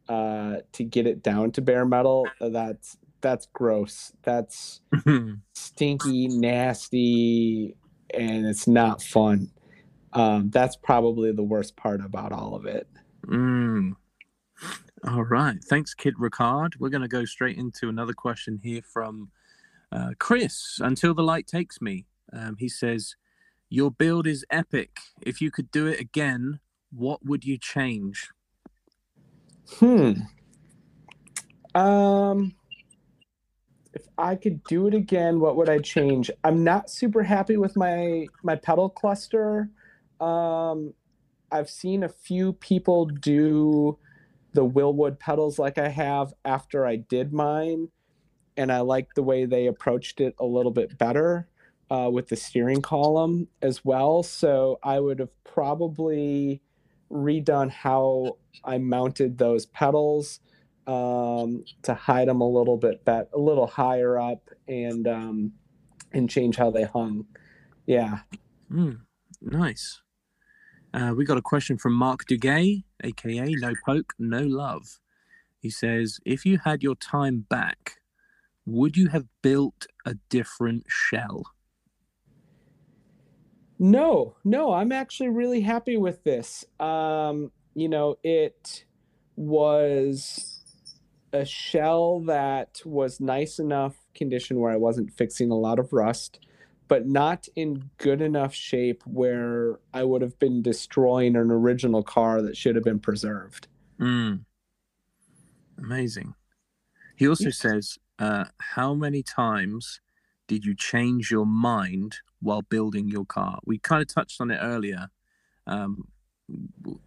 [0.08, 4.80] uh to get it down to bare metal that's that's gross that's
[5.54, 7.76] stinky, nasty,
[8.14, 9.50] and it's not fun.
[10.12, 12.88] um, that's probably the worst part about all of it.
[13.26, 13.92] Mm.
[15.08, 15.56] All right.
[15.64, 16.74] Thanks, Kid Ricard.
[16.78, 19.30] We're going to go straight into another question here from
[19.92, 20.78] uh, Chris.
[20.80, 22.06] Until the light takes me.
[22.32, 23.16] Um, he says,
[23.68, 24.98] Your build is epic.
[25.22, 26.60] If you could do it again,
[26.90, 28.28] what would you change?
[29.78, 30.12] Hmm.
[31.74, 32.54] Um,
[34.00, 36.30] if I could do it again, what would I change?
[36.42, 39.68] I'm not super happy with my my pedal cluster.
[40.20, 40.94] Um,
[41.52, 43.98] I've seen a few people do
[44.52, 47.88] the Wilwood pedals like I have after I did mine,
[48.56, 51.48] and I like the way they approached it a little bit better
[51.90, 54.22] uh, with the steering column as well.
[54.22, 56.62] So I would have probably
[57.12, 60.40] redone how I mounted those pedals
[60.86, 65.52] um, to hide them a little bit bet a little higher up and um,
[66.12, 67.26] and change how they hung.
[67.86, 68.20] Yeah.
[68.72, 69.00] Mm,
[69.40, 70.00] nice.
[70.92, 74.98] Uh, we got a question from Mark Dugay, aka No Poke, No Love.
[75.60, 78.00] He says, If you had your time back,
[78.66, 81.44] would you have built a different shell?
[83.78, 86.64] No, no, I'm actually really happy with this.
[86.78, 88.84] Um, you know, it
[89.36, 90.49] was
[91.32, 96.40] a shell that was nice enough condition where I wasn't fixing a lot of rust,
[96.88, 102.42] but not in good enough shape where I would have been destroying an original car
[102.42, 103.68] that should have been preserved.
[104.00, 104.40] Mm.
[105.78, 106.34] Amazing.
[107.16, 110.00] He also says, uh, How many times
[110.48, 113.60] did you change your mind while building your car?
[113.64, 115.10] We kind of touched on it earlier.
[115.66, 116.08] Um,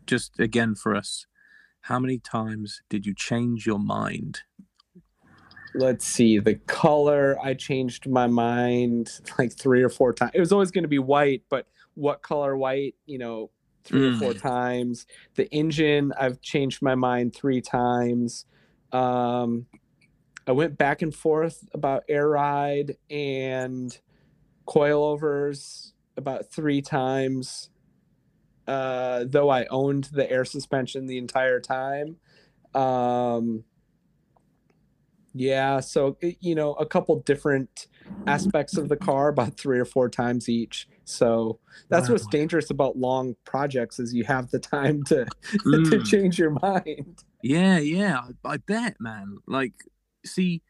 [0.08, 1.26] just again for us,
[1.84, 4.40] how many times did you change your mind?
[5.76, 6.40] Let's see.
[6.40, 10.32] The color, I changed my mind like three or four times.
[10.34, 13.52] It was always going to be white, but what color white, you know,
[13.84, 14.16] three mm.
[14.16, 15.06] or four times.
[15.36, 18.46] The engine, I've changed my mind three times.
[18.94, 19.66] Um,
[20.48, 23.98] I went back and forth about air ride and
[24.66, 27.70] coilovers about three times
[28.68, 32.18] uh, though I owned the air suspension the entire time.
[32.74, 33.64] Um,
[35.34, 37.88] yeah, so you know, a couple different
[38.28, 40.88] aspects of the car, about three or four times each.
[41.06, 41.60] So
[41.90, 42.14] that's wow.
[42.14, 45.26] what's dangerous about long projects is you have the time to
[45.66, 45.90] mm.
[45.90, 47.24] to change your mind.
[47.42, 49.38] Yeah, yeah, I bet, man.
[49.48, 49.74] Like,
[50.26, 50.62] see,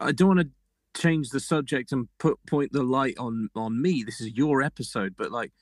[0.00, 4.02] I don't want to change the subject and put point the light on on me.
[4.02, 5.52] This is your episode, but like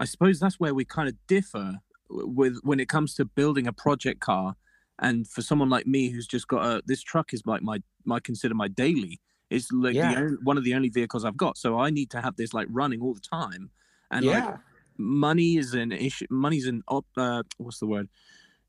[0.00, 1.78] I suppose that's where we kind of differ
[2.08, 4.56] with when it comes to building a project car.
[4.98, 8.18] And for someone like me who's just got a this truck is like my my
[8.18, 9.20] consider my daily.
[9.50, 10.14] It's like yeah.
[10.16, 12.68] only, one of the only vehicles I've got, so I need to have this like
[12.70, 13.70] running all the time.
[14.10, 14.46] And yeah.
[14.46, 14.54] like
[14.96, 16.26] money is an issue.
[16.30, 18.08] Money's an uh, what's the word?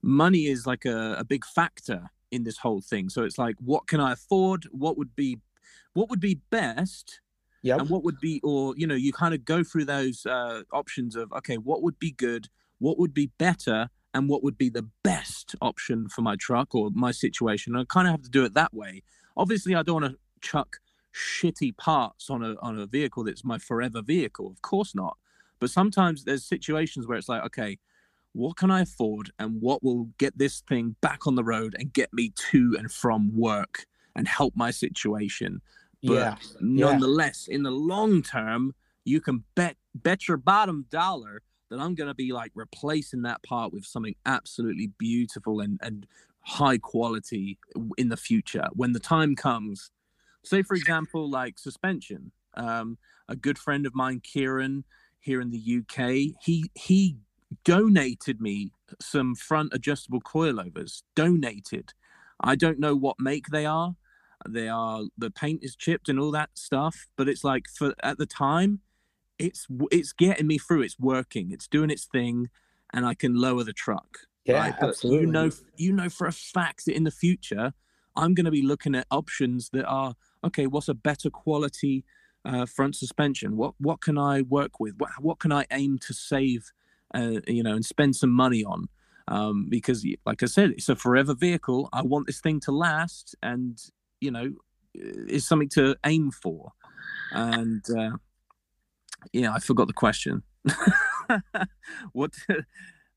[0.01, 3.09] Money is like a, a big factor in this whole thing.
[3.09, 4.67] So it's like, what can I afford?
[4.71, 5.39] What would be,
[5.93, 7.21] what would be best
[7.61, 7.77] yeah.
[7.77, 11.15] And what would be, or you know, you kind of go through those uh, options
[11.15, 12.47] of okay, what would be good,
[12.79, 16.89] what would be better, and what would be the best option for my truck or
[16.93, 17.73] my situation.
[17.75, 19.03] And I kind of have to do it that way.
[19.37, 20.77] Obviously, I don't want to chuck
[21.13, 24.47] shitty parts on a on a vehicle that's my forever vehicle.
[24.47, 25.17] Of course not.
[25.59, 27.77] But sometimes there's situations where it's like, okay,
[28.33, 31.93] what can I afford and what will get this thing back on the road and
[31.93, 33.85] get me to and from work
[34.15, 35.61] and help my situation.
[36.03, 36.35] But yeah.
[36.59, 37.55] nonetheless, yeah.
[37.55, 38.73] in the long term,
[39.03, 43.71] you can bet bet your bottom dollar that I'm gonna be like replacing that part
[43.71, 46.07] with something absolutely beautiful and and
[46.41, 47.59] high quality
[47.97, 49.91] in the future when the time comes.
[50.43, 52.31] Say for example, like suspension.
[52.55, 52.97] Um,
[53.29, 54.83] a good friend of mine, Kieran,
[55.19, 57.17] here in the UK, he he
[57.63, 61.03] donated me some front adjustable coilovers.
[61.15, 61.93] Donated.
[62.39, 63.95] I don't know what make they are.
[64.47, 68.17] They are the paint is chipped and all that stuff, but it's like for at
[68.17, 68.79] the time,
[69.37, 70.81] it's it's getting me through.
[70.83, 71.51] It's working.
[71.51, 72.49] It's doing its thing,
[72.93, 74.19] and I can lower the truck.
[74.45, 74.75] Yeah, right?
[74.81, 75.25] absolutely.
[75.25, 77.73] You know, you know for a fact that in the future,
[78.15, 80.67] I'm going to be looking at options that are okay.
[80.67, 82.03] What's a better quality
[82.45, 83.57] uh, front suspension?
[83.57, 84.95] What what can I work with?
[84.97, 86.71] What what can I aim to save?
[87.13, 88.87] Uh, you know, and spend some money on.
[89.27, 91.89] Um, because, like I said, it's a forever vehicle.
[91.93, 93.77] I want this thing to last, and
[94.21, 94.53] you know
[94.93, 96.71] is something to aim for
[97.31, 98.11] and uh,
[99.33, 100.43] yeah i forgot the question
[102.13, 102.33] what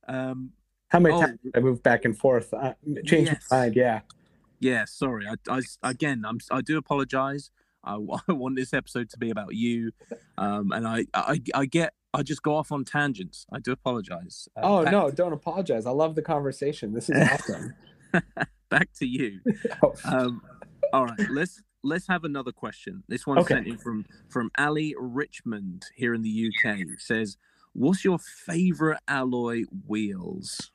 [0.09, 0.51] um
[0.89, 2.73] how many oh, times i move back and forth uh,
[3.05, 3.45] change yes.
[3.51, 4.01] my mind yeah
[4.59, 7.51] yeah sorry I, I again i'm i do apologize
[7.85, 7.95] I,
[8.29, 9.93] I want this episode to be about you
[10.39, 13.45] um and I, I i get I just go off on tangents.
[13.53, 14.49] I do apologize.
[14.57, 15.85] Uh, oh no, don't apologize.
[15.85, 16.93] I love the conversation.
[16.95, 17.75] This is awesome.
[18.71, 19.41] back to you.
[19.83, 20.43] Oh, Um,
[20.95, 23.03] all right, let's let's have another question.
[23.09, 23.57] This one Okay.
[23.57, 26.79] sent in from from Ali Richmond here in the UK.
[26.83, 27.37] It says,
[27.73, 30.71] "What's your favorite alloy wheels?"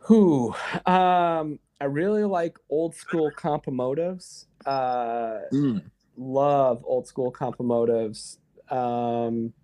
[0.00, 0.54] Who?
[0.84, 4.44] Um, I really like old school Compomotives.
[4.66, 8.36] Uh, Mm, love old school Compomotives.
[8.70, 9.54] Um,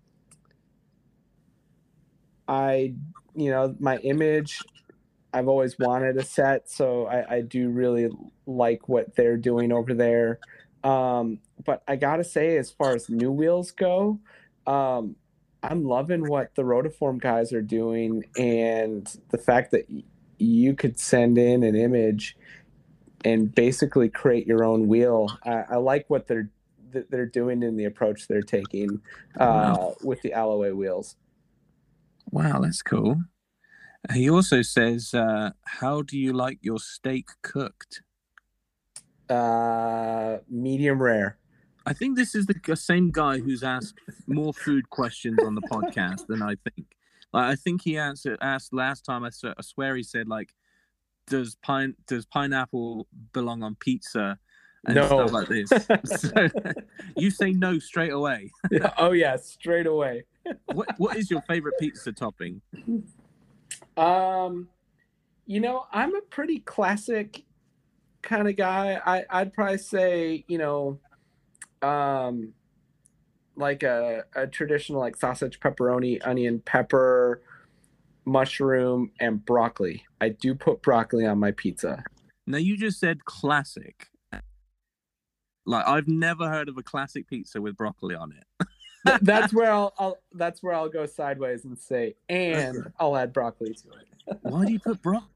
[2.47, 2.95] I,
[3.35, 4.63] you know, my image,
[5.37, 8.09] I've always wanted a set, so I, I do really
[8.45, 10.39] like what they're doing over there.
[10.83, 14.19] Um, but I gotta say, as far as new wheels go,
[14.65, 15.15] um,
[15.63, 20.03] I'm loving what the Rotiform guys are doing, and the fact that y-
[20.39, 22.37] you could send in an image
[23.25, 25.27] and basically create your own wheel.
[25.43, 26.49] I, I like what they're
[26.91, 29.01] that they're doing in the approach they're taking
[29.39, 29.95] uh, Wow.
[30.03, 31.15] with the alloy wheels.
[32.31, 33.17] wow, that's cool.
[34.13, 38.01] He also says, uh, "How do you like your steak cooked?"
[39.29, 41.37] Uh, medium rare.
[41.85, 43.95] I think this is the same guy who's asked
[44.27, 46.87] more food questions on the podcast than I think.
[47.33, 49.23] Like, I think he answered asked last time.
[49.23, 50.53] I, swear- I swear he said like,
[51.27, 54.39] "Does pine does pineapple belong on pizza?"
[54.85, 55.05] And No.
[55.07, 55.69] stuff like this.
[56.05, 56.49] so
[57.17, 58.51] you say no straight away.
[58.97, 60.23] oh yeah, straight away.
[60.67, 62.61] What what is your favorite pizza topping?
[63.97, 64.69] Um,
[65.45, 67.43] you know, I'm a pretty classic
[68.21, 69.01] kind of guy.
[69.05, 70.99] I I'd probably say you know,
[71.81, 72.53] um,
[73.55, 77.41] like a a traditional like sausage, pepperoni, onion, pepper,
[78.25, 80.03] mushroom, and broccoli.
[80.21, 82.03] I do put broccoli on my pizza.
[82.45, 84.07] Now you just said classic.
[85.65, 88.67] Like I've never heard of a classic pizza with broccoli on it.
[89.09, 92.91] Th- that's where I'll, I'll that's where I'll go sideways and say, and.
[92.99, 94.37] I'll add broccoli to it.
[94.41, 95.29] Why do you put broccoli?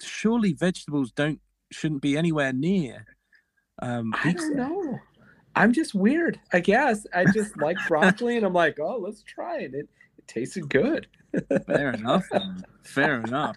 [0.00, 3.06] Surely vegetables don't shouldn't be anywhere near
[3.82, 5.00] um, I don't know.
[5.54, 6.40] I'm just weird.
[6.52, 9.74] I guess I just like broccoli, and I'm like, oh, let's try it.
[9.74, 9.88] It,
[10.18, 11.08] it tasted good.
[11.66, 12.24] Fair enough.
[12.32, 12.64] man.
[12.84, 13.56] Fair enough.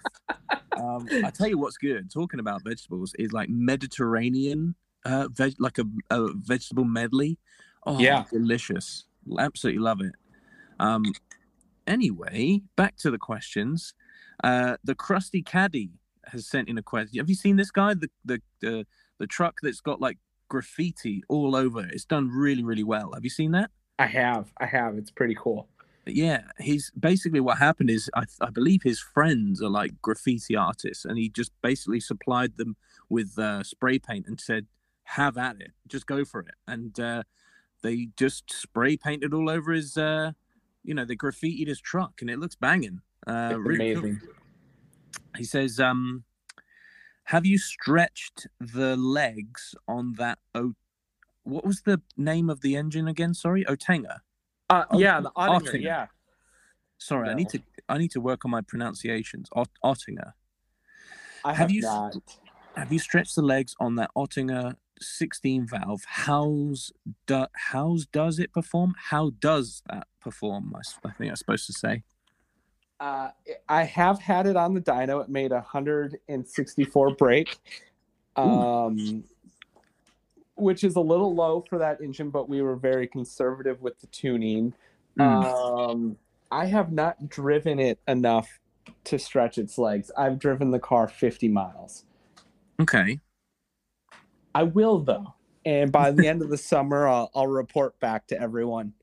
[0.78, 2.12] Um, I tell you what's good.
[2.12, 7.38] Talking about vegetables is like Mediterranean, uh, veg- like a, a vegetable medley.
[7.86, 8.26] Oh, Yeah.
[8.32, 9.06] delicious.
[9.40, 10.14] Absolutely love it.
[10.80, 11.04] Um,
[11.88, 13.94] anyway, back to the questions.
[14.44, 15.92] Uh, the crusty caddy
[16.26, 17.18] has sent in a question.
[17.20, 17.94] Have you seen this guy?
[17.94, 18.86] The the the,
[19.20, 20.18] the truck that's got like
[20.50, 21.92] graffiti all over it.
[21.94, 23.12] It's done really really well.
[23.14, 23.72] Have you seen that?
[23.98, 24.52] I have.
[24.60, 24.98] I have.
[24.98, 25.70] It's pretty cool.
[26.08, 31.04] yeah he's basically what happened is I, I believe his friends are like graffiti artists
[31.04, 32.76] and he just basically supplied them
[33.10, 34.68] with uh, spray paint and said
[35.06, 37.24] have at it just go for it and uh,
[37.84, 40.32] they just spray painted all over his uh,
[40.84, 44.04] you know they graffitied his truck and it looks banging uh, really cool.
[44.04, 44.22] amazing.
[45.38, 46.24] he says um
[47.26, 50.74] have you stretched the legs on that o
[51.44, 54.20] what was the name of the engine again sorry otenga
[54.70, 55.82] Uh, Oh, yeah, the Oettinger, Oettinger.
[55.82, 56.08] Yeah.
[56.98, 60.34] sorry i need to i need to work on my pronunciations Ot- Oettinger
[61.44, 62.16] I Have have, you- not.
[62.76, 64.76] have you stretched the legs on that Oettinger
[65.08, 66.04] 16 valve?
[66.08, 66.92] How's
[67.28, 68.96] do, how's does it perform?
[69.10, 70.74] How does that perform?
[70.76, 72.04] i, think I'm supposed to say.
[73.00, 73.30] Uh,
[73.68, 75.22] I have had it on the dyno.
[75.22, 77.58] It made 164 brake,
[78.36, 79.24] um,
[80.56, 84.08] which is a little low for that engine, but we were very conservative with the
[84.08, 84.74] tuning.
[85.20, 85.46] Mm.
[85.46, 86.18] Um,
[86.52, 88.60] I have not driven it enough
[89.06, 90.12] to stretch its legs.
[90.18, 92.06] I've driven the car 50 miles.
[92.80, 93.20] Okay.
[94.56, 98.42] I will though, and by the end of the summer, I'll, I'll report back to
[98.42, 98.94] everyone.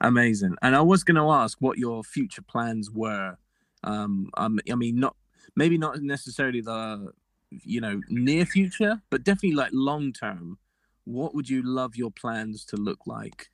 [0.00, 0.56] Amazing.
[0.62, 3.36] And I was going to ask what your future plans were.
[3.84, 5.16] Um, um, I mean, not
[5.54, 7.12] maybe not necessarily the
[7.50, 10.56] you know near future, but definitely like long term.
[11.04, 13.50] What would you love your plans to look like?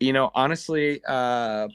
[0.00, 1.68] you know honestly uh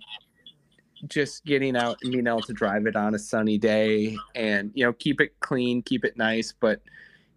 [1.08, 4.84] just getting out and being able to drive it on a sunny day and you
[4.84, 6.82] know keep it clean keep it nice but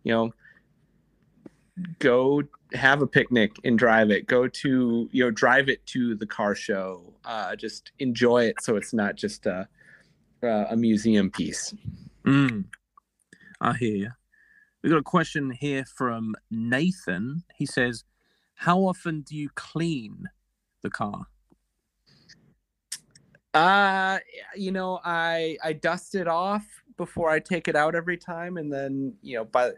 [0.04, 0.32] you know
[1.98, 2.42] go
[2.74, 6.54] have a picnic and drive it go to you know drive it to the car
[6.54, 9.66] show uh just enjoy it so it's not just a
[10.42, 11.72] uh, a museum piece
[12.24, 12.66] Mm,
[13.60, 14.10] I hear you.
[14.82, 17.44] We got a question here from Nathan.
[17.56, 18.04] He says,
[18.54, 20.28] "How often do you clean
[20.82, 21.26] the car?"
[23.54, 24.20] Uh,
[24.56, 26.64] you know, I I dust it off
[26.97, 29.73] before I take it out every time, and then you know, by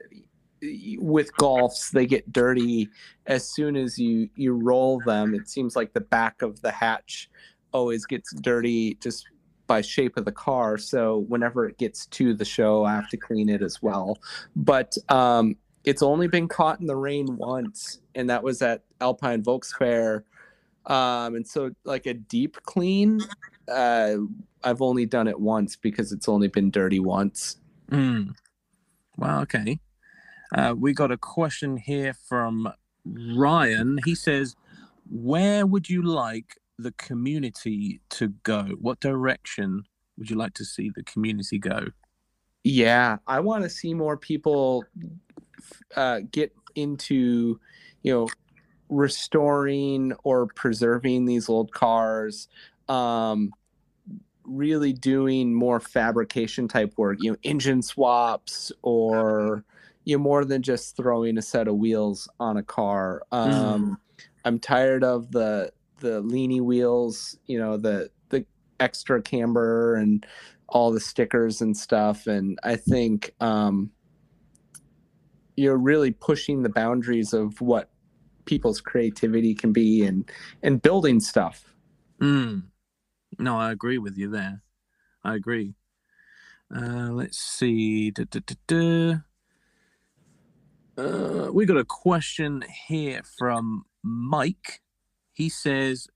[0.99, 2.89] with golfs they get dirty
[3.27, 5.35] as soon as you you roll them.
[5.35, 7.29] It seems like the back of the hatch
[7.73, 9.27] always gets dirty just
[9.67, 13.17] by shape of the car so whenever it gets to the show i have to
[13.17, 14.19] clean it as well.
[14.55, 19.43] But um it's only been caught in the rain once and that was at Alpine
[19.43, 20.23] Volksfair
[20.87, 23.21] um and so like a deep clean
[23.69, 24.17] uh
[24.63, 27.57] i've only done it once because it's only been dirty once
[27.91, 28.35] Mm.
[29.17, 29.43] Wow.
[29.43, 29.79] Okay.
[30.55, 32.73] Uh, we got a question here from
[33.05, 33.99] Ryan.
[34.05, 34.57] He says,
[35.11, 38.77] "Where would you like the community to go?
[38.81, 39.85] What direction
[40.17, 41.89] would you like to see the community go?"
[42.63, 44.85] Yeah, I want to see more people
[45.97, 47.61] uh, get into,
[48.03, 48.29] you know,
[48.89, 52.49] restoring or preserving these old cars.
[52.89, 53.51] Um,
[54.45, 59.65] really doing more fabrication type work, you know, engine swaps or
[60.05, 63.23] you know more than just throwing a set of wheels on a car.
[63.33, 63.99] Um,
[64.45, 68.45] I'm tired of the the leany wheels, you know, the the
[68.81, 70.27] extra camber and
[70.69, 72.27] all the stickers and stuff.
[72.27, 73.91] And I think um,
[75.57, 77.91] you're really pushing the boundaries of what
[78.45, 80.31] people's creativity can be and
[80.63, 81.65] and building stuff.
[82.21, 82.65] Mm.
[83.39, 84.63] No, I agree with you there.
[85.23, 85.75] I agree.
[86.75, 88.11] Uh, let's see.
[88.11, 89.15] Da, da, da.
[90.97, 94.81] Uh, we got a question here from Mike.
[95.33, 96.09] He says,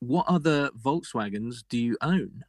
[0.00, 2.44] "What other Volkswagens do you own?"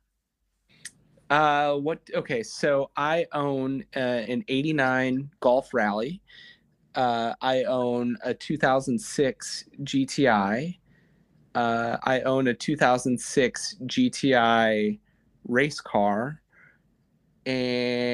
[1.29, 1.99] Uh, what?
[2.13, 6.21] Okay, so I own uh, an '89 Golf Rally.
[6.95, 10.77] Uh, I own a 2006 GTI.
[11.55, 14.99] Uh, I own a 2006 GTI
[15.47, 16.41] race car,
[17.45, 18.13] and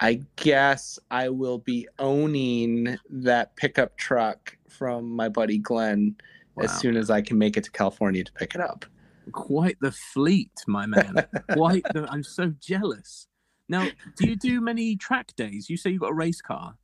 [0.00, 6.16] I guess I will be owning that pickup truck from my buddy Glenn
[6.60, 8.84] as soon as I can make it to California to pick it up.
[9.32, 11.26] Quite the fleet, my man.
[11.52, 12.06] Quite the.
[12.10, 13.26] I'm so jealous.
[13.68, 13.86] Now,
[14.16, 15.68] do you do many track days?
[15.68, 16.74] You say you've got a race car.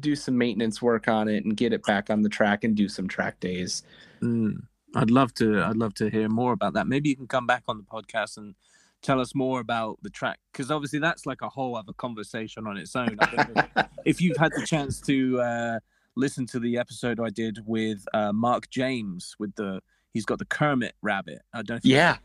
[0.00, 2.88] do some maintenance work on it and get it back on the track and do
[2.88, 3.82] some track days.
[4.22, 4.62] Mm,
[4.94, 5.62] I'd love to.
[5.62, 6.86] I'd love to hear more about that.
[6.86, 8.54] Maybe you can come back on the podcast and
[9.02, 12.76] tell us more about the track, because obviously that's like a whole other conversation on
[12.76, 13.16] its own.
[13.20, 15.78] I don't know if you've had the chance to uh,
[16.16, 19.80] listen to the episode I did with uh, Mark James with the
[20.14, 21.42] he's got the Kermit rabbit.
[21.52, 21.84] I don't.
[21.84, 22.18] Yeah.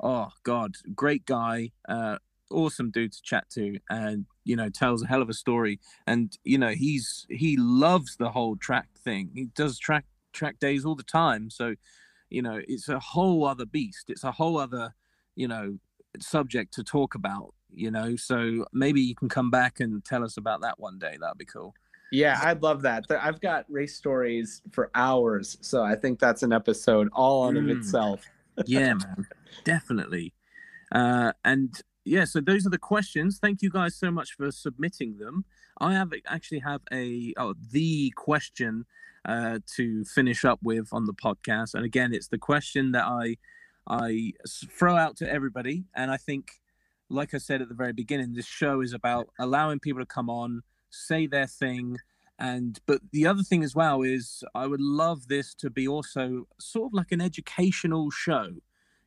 [0.00, 1.70] Oh God, great guy.
[1.88, 2.18] Uh,
[2.50, 5.80] awesome dude to chat to, and you know tells a hell of a story.
[6.06, 9.30] And you know he's he loves the whole track thing.
[9.34, 11.50] He does track track days all the time.
[11.50, 11.74] So
[12.32, 14.06] you know it's a whole other beast.
[14.08, 14.94] It's a whole other
[15.36, 15.78] you know
[16.20, 17.54] subject to talk about.
[17.74, 21.16] You know, so maybe you can come back and tell us about that one day.
[21.20, 21.74] That'd be cool.
[22.10, 23.04] Yeah, I'd love that.
[23.10, 27.64] I've got race stories for hours, so I think that's an episode all on of
[27.64, 27.78] Mm.
[27.78, 28.20] itself.
[28.66, 29.26] yeah man
[29.64, 30.34] definitely
[30.94, 35.16] uh and yeah so those are the questions thank you guys so much for submitting
[35.16, 35.46] them
[35.80, 38.84] i have actually have a oh the question
[39.24, 41.74] uh to finish up with on the podcast.
[41.74, 43.36] And again it's the question that I
[43.86, 45.84] I throw out to everybody.
[45.94, 46.60] And i think
[47.08, 50.30] like i said at the very beginning this show is about allowing people to come
[50.30, 51.98] on say their thing.
[52.38, 56.46] And but the other thing as well is i would love this to be also
[56.58, 58.48] sort of like an educational show.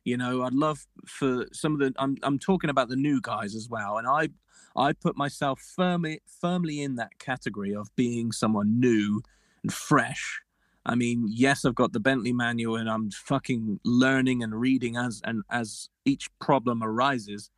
[0.04, 3.54] You know i'd love for some of the i'm, I'm talking about the new guys
[3.54, 3.98] as well.
[3.98, 4.28] And i
[4.76, 9.22] i put myself firmly firmly in that category of being someone new
[9.66, 10.42] and fresh.
[10.88, 15.20] I mean yes i've got the bentley manual and i'm fucking learning and reading as
[15.24, 17.50] and as each problem arises.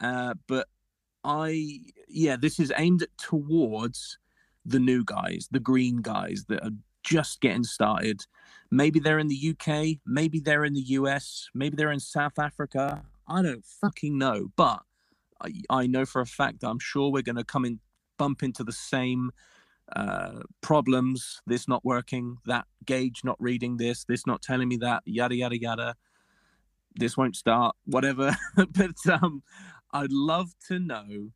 [0.00, 0.66] Uh, but
[1.22, 1.78] i
[2.08, 4.18] yeah this is aimed towards
[4.66, 6.72] the new guys the green guys that are
[7.04, 8.26] just getting started.
[8.70, 13.02] Maybe they're in the UK, maybe they're in the US, maybe they're in South Africa.
[13.28, 14.80] I don't fucking know, but
[15.40, 17.80] I, I know for a fact that I'm sure we're going to come in,
[18.18, 19.30] bump into the same
[19.94, 21.40] uh, problems.
[21.46, 25.58] This not working, that gauge not reading this, this not telling me that, yada yada
[25.58, 25.96] yada.
[26.94, 28.36] This won't start, whatever.
[28.56, 29.42] but um,
[29.92, 31.30] I'd love to know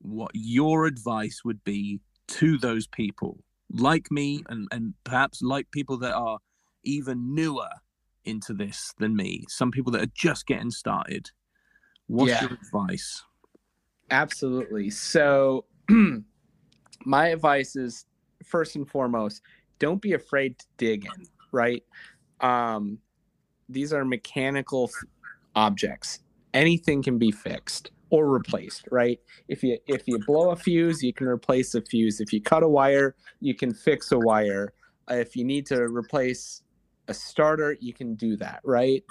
[0.00, 3.38] what your advice would be to those people
[3.70, 6.38] like me and and perhaps like people that are
[6.84, 7.68] even newer
[8.24, 11.30] into this than me, some people that are just getting started.
[12.06, 12.42] What's Yeah.
[12.42, 13.22] your advice?
[14.10, 14.90] Absolutely.
[14.90, 15.64] So,
[17.04, 18.06] my advice is
[18.44, 19.42] first and foremost,
[19.78, 21.82] don't be afraid to dig in, right?
[22.40, 22.98] Um,
[23.68, 25.08] these are mechanical f-
[25.54, 26.20] objects.
[26.54, 29.20] Anything can be fixed or replaced, right?
[29.48, 32.20] If you if you blow a fuse, you can replace a fuse.
[32.20, 34.72] If you cut a wire, you can fix a wire.
[35.08, 36.62] If you need to replace
[37.08, 39.04] a starter, you can do that, right?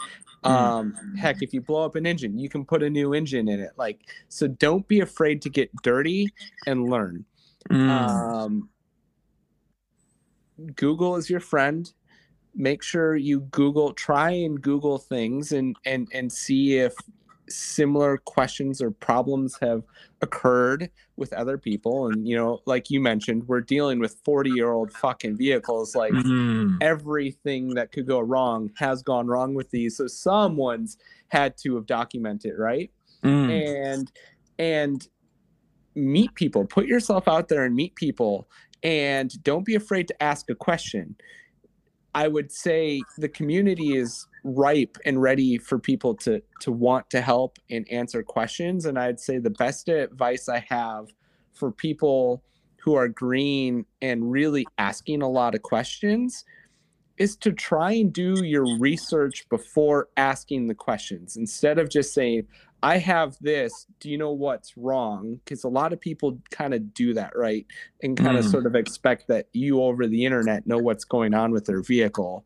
[0.44, 0.50] Mm.
[0.50, 3.60] Um, heck, if you blow up an engine, you can put a new engine in
[3.60, 3.72] it.
[3.78, 6.34] Like, so don't be afraid to get dirty
[6.68, 7.26] and learn.
[7.70, 7.90] Mm.
[7.90, 8.70] Um,
[10.76, 11.92] Google is your friend.
[12.54, 16.94] Make sure you Google, try and Google things and and and see if
[17.48, 19.84] similar questions or problems have
[20.22, 22.08] occurred with other people.
[22.08, 25.96] And you know, like you mentioned, we're dealing with forty-year-old fucking vehicles.
[25.96, 26.78] Like Mm.
[26.82, 29.98] everything that could go wrong has gone wrong with these.
[29.98, 30.98] So someone's
[31.28, 32.90] had to have documented, right?
[33.24, 33.50] Mm.
[33.50, 34.12] and
[34.58, 35.08] and
[35.96, 36.66] meet people.
[36.66, 38.48] Put yourself out there and meet people
[38.84, 41.16] and don't be afraid to ask a question.
[42.14, 47.20] I would say the community is ripe and ready for people to to want to
[47.20, 51.08] help and answer questions and i'd say the best advice i have
[51.54, 52.44] for people
[52.78, 56.46] who are green and really asking a lot of questions
[57.18, 62.48] is to try and do your research before asking the questions instead of just saying
[62.84, 63.88] I have this.
[64.00, 65.40] Do you know what's wrong?
[65.44, 67.66] Because a lot of people kind of do that, right?
[68.04, 68.52] And kind of Mm.
[68.52, 72.46] sort of expect that you over the internet know what's going on with their vehicle.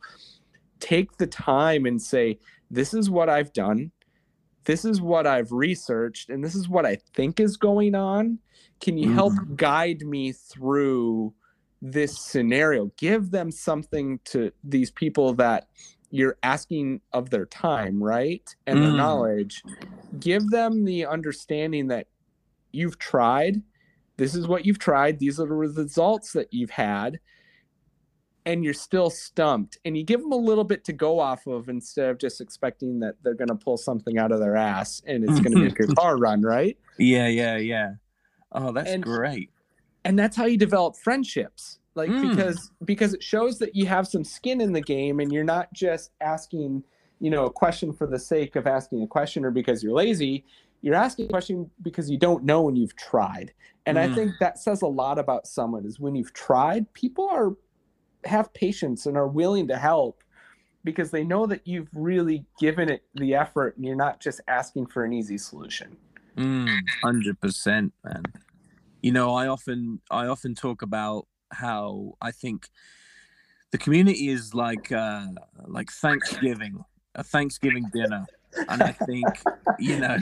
[0.80, 2.40] Take the time and say,
[2.72, 3.92] This is what I've done.
[4.66, 6.30] This is what I've researched.
[6.30, 8.40] And this is what I think is going on.
[8.82, 11.34] Can you help guide me through
[11.82, 12.92] this scenario?
[12.98, 15.68] Give them something to these people that
[16.12, 18.56] you're asking of their time, right?
[18.66, 18.98] And their Mm.
[18.98, 19.64] knowledge.
[20.20, 22.08] Give them the understanding that
[22.72, 23.62] you've tried.
[24.18, 25.20] This is what you've tried.
[25.20, 27.20] These are the results that you've had.
[28.46, 29.78] And you're still stumped.
[29.86, 33.00] And you give them a little bit to go off of instead of just expecting
[33.00, 35.78] that they're going to pull something out of their ass and it's going to make
[35.78, 36.78] your car run, right?
[36.98, 37.92] Yeah, yeah, yeah.
[38.52, 39.52] Oh, that's And- great.
[40.06, 42.22] And that's how you develop friendships like Mm.
[42.22, 45.72] because because it shows that you have some skin in the game and you're not
[45.74, 46.84] just asking
[47.20, 50.46] you know a question for the sake of asking a question or because you're lazy
[50.82, 53.52] you're asking a question because you don't know and you've tried
[53.86, 54.16] and i Mm.
[54.16, 57.52] think that says a lot about someone is when you've tried people are
[58.26, 60.24] have patience and are willing to help
[60.86, 64.86] because they know that you've really given it the effort and you're not just asking
[64.86, 65.98] for an easy solution
[66.38, 68.24] Mm, Hundred percent, man.
[69.02, 72.68] You know, I often I often talk about how I think
[73.72, 75.28] the community is like uh
[75.68, 76.84] like Thanksgiving,
[77.16, 78.26] a Thanksgiving dinner.
[78.68, 79.26] And I think,
[79.78, 80.18] you know,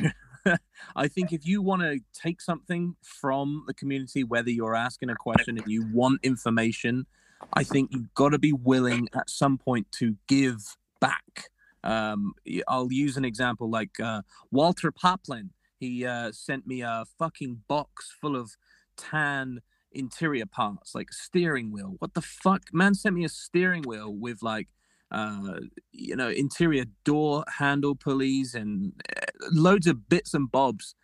[0.95, 5.15] I think if you want to take something from the community, whether you're asking a
[5.15, 7.05] question and you want information,
[7.53, 11.49] I think you've got to be willing at some point to give back.
[11.83, 12.33] Um,
[12.67, 14.21] I'll use an example like uh,
[14.51, 15.51] Walter Poplin.
[15.79, 18.51] He uh, sent me a fucking box full of
[18.97, 19.61] tan
[19.91, 21.95] interior parts, like steering wheel.
[21.99, 22.63] What the fuck?
[22.73, 24.67] Man sent me a steering wheel with like,
[25.11, 25.59] uh,
[25.91, 30.95] you know, interior door handle pulleys and uh, loads of bits and bobs.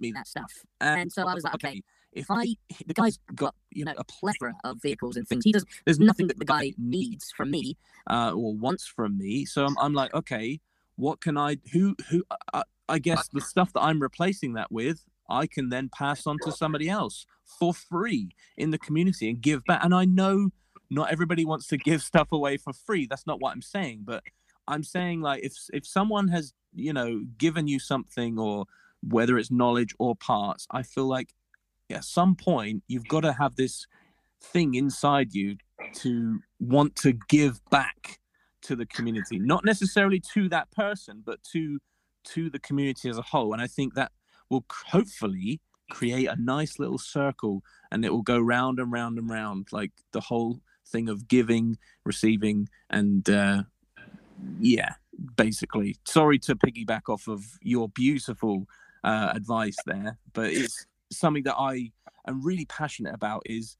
[0.00, 0.52] Me that stuff.
[0.80, 1.82] and, And so I was like, okay,
[2.12, 5.44] if If I, the guy's got you know a plethora of vehicles and things.
[5.44, 5.64] He does.
[5.84, 7.76] There's nothing that the guy needs from me.
[8.10, 9.44] uh, or wants from me.
[9.44, 10.60] So I'm, I'm like, okay,
[10.96, 11.58] what can I?
[11.72, 12.24] Who who?
[12.52, 16.38] I, I guess the stuff that I'm replacing that with, I can then pass on
[16.44, 17.26] to somebody else
[17.58, 19.84] for free in the community and give back.
[19.84, 20.50] And I know
[20.90, 23.06] not everybody wants to give stuff away for free.
[23.06, 24.22] That's not what I'm saying, but
[24.68, 28.66] I'm saying like if if someone has you know given you something or
[29.02, 31.34] whether it's knowledge or parts, I feel like
[31.90, 33.86] at some point you've got to have this
[34.40, 35.56] thing inside you
[35.94, 38.20] to want to give back
[38.62, 41.78] to the community not necessarily to that person but to
[42.24, 43.52] to the community as a whole.
[43.52, 44.12] And i think that
[44.48, 45.60] will hopefully
[45.90, 49.92] create a nice little circle and it will go round and round and round like
[50.12, 53.62] the whole thing of giving receiving and uh
[54.60, 54.94] yeah
[55.36, 55.96] basically.
[56.06, 58.66] Sorry to piggyback off of your beautiful
[59.04, 61.90] uh advice there but it's something that i
[62.26, 63.76] am really passionate about is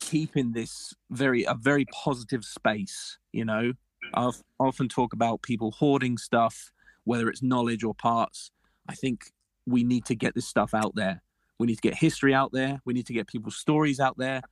[0.00, 3.72] keeping this very a very positive space you know
[4.14, 6.70] i often talk about people hoarding stuff
[7.04, 8.50] whether it's knowledge or parts
[8.88, 9.32] i think
[9.68, 11.22] we need to get this stuff out there.
[11.58, 12.80] We need to get history out there.
[12.84, 14.42] We need to get people's stories out there.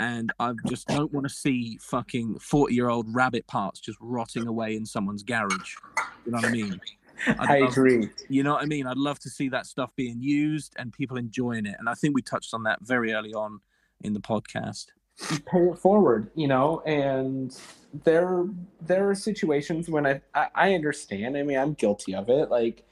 [0.00, 4.48] And I just don't want to see fucking 40 year old rabbit parts just rotting
[4.48, 5.74] away in someone's garage.
[6.26, 6.80] You know what I mean?
[7.38, 8.08] I agree.
[8.28, 8.86] You know what I mean?
[8.86, 11.76] I'd love to see that stuff being used and people enjoying it.
[11.78, 13.60] And I think we touched on that very early on
[14.00, 14.86] in the podcast.
[15.46, 17.56] Pay it forward, you know, and
[18.04, 18.46] there
[18.80, 21.36] there are situations when I, I I understand.
[21.36, 22.50] I mean, I'm guilty of it.
[22.50, 22.84] Like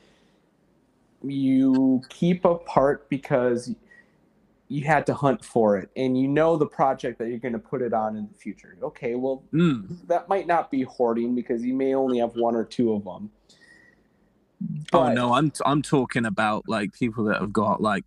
[1.23, 3.75] you keep a part because
[4.69, 7.59] you had to hunt for it and you know the project that you're going to
[7.59, 8.77] put it on in the future.
[8.83, 12.65] Okay, well Mm, that might not be hoarding because you may only have one or
[12.65, 13.31] two of them.
[14.93, 18.05] oh no, I'm I'm talking about like people that have got like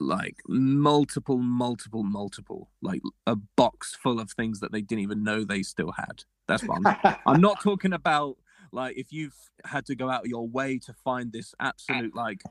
[0.00, 5.44] like multiple, multiple, multiple, like a box full of things that they didn't even know
[5.44, 6.24] they still had.
[6.46, 8.36] That's what I'm I'm not talking about
[8.72, 12.42] like if you've had to go out of your way to find this absolute like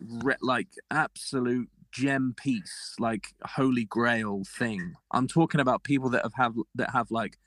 [0.00, 4.94] re- like absolute gem piece like holy grail thing.
[5.10, 7.38] I'm talking about people that have, have that have like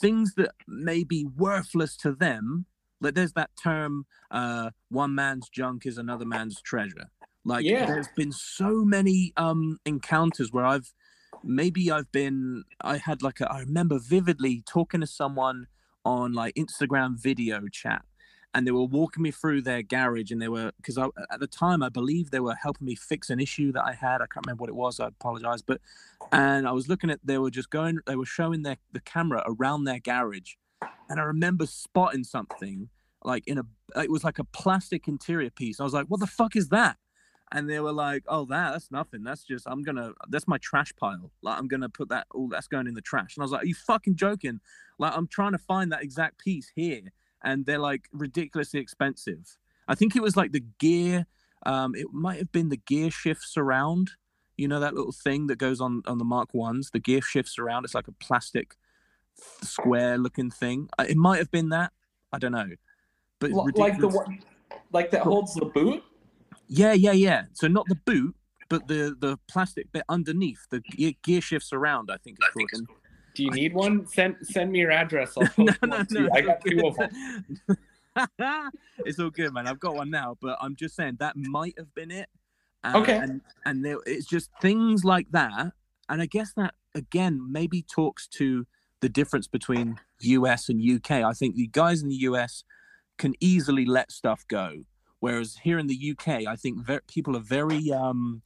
[0.00, 2.66] things that may be worthless to them
[3.00, 7.10] like there's that term uh one man's junk is another man's treasure
[7.44, 7.86] like Yeah.
[7.86, 10.92] there's been so many um encounters where i've
[11.42, 15.66] maybe i've been i had like a, i remember vividly talking to someone
[16.04, 18.04] on like instagram video chat
[18.54, 21.46] and they were walking me through their garage and they were because I at the
[21.46, 24.16] time I believe they were helping me fix an issue that I had.
[24.20, 24.98] I can't remember what it was.
[24.98, 25.80] I apologize, but
[26.32, 29.44] and I was looking at they were just going they were showing their the camera
[29.46, 30.54] around their garage,
[31.08, 32.88] and I remember spotting something
[33.24, 33.64] like in a
[33.96, 35.78] it was like a plastic interior piece.
[35.80, 36.96] I was like, what the fuck is that?
[37.52, 39.24] And they were like, oh that that's nothing.
[39.24, 41.30] That's just I'm gonna that's my trash pile.
[41.42, 43.36] Like I'm gonna put that all that's going in the trash.
[43.36, 44.60] And I was like, are you fucking joking?
[44.98, 47.12] Like I'm trying to find that exact piece here
[47.42, 49.56] and they're like ridiculously expensive.
[49.88, 51.26] I think it was like the gear.
[51.66, 54.12] Um, it might have been the gear shift surround.
[54.56, 56.90] You know that little thing that goes on on the Mark ones.
[56.90, 57.84] The gear shift surround.
[57.84, 58.76] It's like a plastic
[59.62, 60.88] square looking thing.
[60.98, 61.92] Uh, It might have been that.
[62.32, 62.68] I don't know.
[63.38, 64.40] But like the one
[64.92, 66.04] like that holds the boot.
[66.72, 67.44] Yeah, yeah, yeah.
[67.52, 68.34] So not the boot,
[68.68, 72.10] but the the plastic bit underneath the gear, gear shift surround.
[72.10, 72.70] I think it's called.
[72.72, 72.88] And
[73.34, 74.06] Do you need one?
[74.06, 75.36] Send send me your address.
[75.36, 76.20] I'll no, post no, one no.
[76.20, 76.30] you.
[76.32, 78.70] I got two of them.
[79.04, 79.66] it's all good, man.
[79.66, 82.28] I've got one now, but I'm just saying that might have been it.
[82.84, 83.16] Uh, Okay.
[83.16, 85.72] And and there, it's just things like that,
[86.08, 88.64] and I guess that again maybe talks to
[89.00, 91.10] the difference between US and UK.
[91.10, 92.62] I think the guys in the US
[93.18, 94.84] can easily let stuff go,
[95.20, 98.42] whereas here in the UK, I think ver- people are very um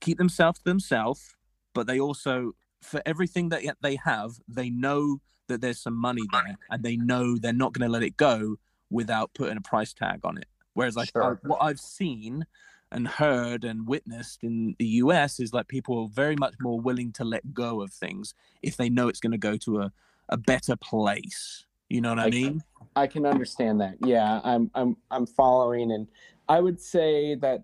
[0.00, 1.36] keep themselves to themselves,
[1.74, 6.56] but they also for everything that they have, they know that there's some money there,
[6.70, 8.56] and they know they're not going to let it go
[8.88, 10.46] without putting a price tag on it.
[10.74, 11.32] Whereas, like Sure.
[11.42, 12.46] uh, what I've seen
[12.92, 17.12] and heard and witnessed in the US is like people are very much more willing
[17.12, 19.92] to let go of things if they know it's going to go to a,
[20.28, 21.66] a better place.
[21.90, 22.62] You know what I Like- mean?
[22.96, 23.96] I can understand that.
[24.04, 26.08] Yeah, I'm I'm I'm following, and
[26.48, 27.62] I would say that,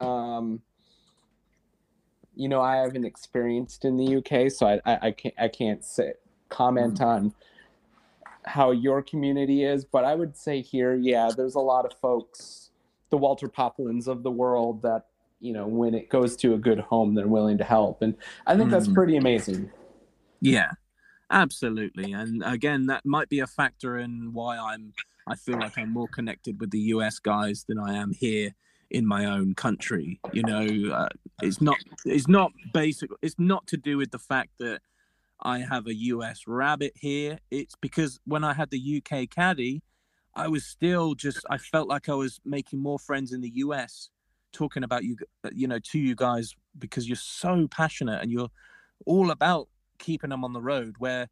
[0.00, 0.62] um,
[2.34, 5.84] you know, I haven't experienced in the UK, so I I, I can't I can't
[5.84, 6.14] say
[6.48, 7.34] comment on
[8.46, 12.70] how your community is, but I would say here, yeah, there's a lot of folks,
[13.10, 15.06] the Walter Poplins of the world, that
[15.40, 18.14] you know, when it goes to a good home, they're willing to help, and
[18.46, 18.94] I think that's Mhm.
[18.94, 19.70] pretty amazing.
[20.40, 20.70] Yeah,
[21.30, 22.12] absolutely.
[22.12, 24.92] And again, that might be a factor in why I'm
[25.26, 28.54] I feel like I'm more connected with the US guys than I am here
[28.90, 30.20] in my own country.
[30.32, 31.08] You know, uh,
[31.42, 34.80] it's not it's not basic it's not to do with the fact that
[35.40, 37.38] I have a US rabbit here.
[37.50, 39.82] It's because when I had the UK caddy,
[40.34, 44.10] I was still just I felt like I was making more friends in the US
[44.52, 45.16] talking about you
[45.52, 48.50] you know to you guys because you're so passionate and you're
[49.06, 51.28] all about keeping them on the road where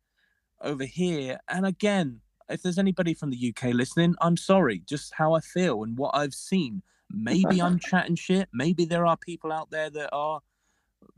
[0.61, 5.35] over here and again if there's anybody from the uk listening i'm sorry just how
[5.35, 6.83] i feel and what i've seen.
[7.15, 8.49] Maybe i'm chatting shit.
[8.53, 10.41] Maybe there are people out there that are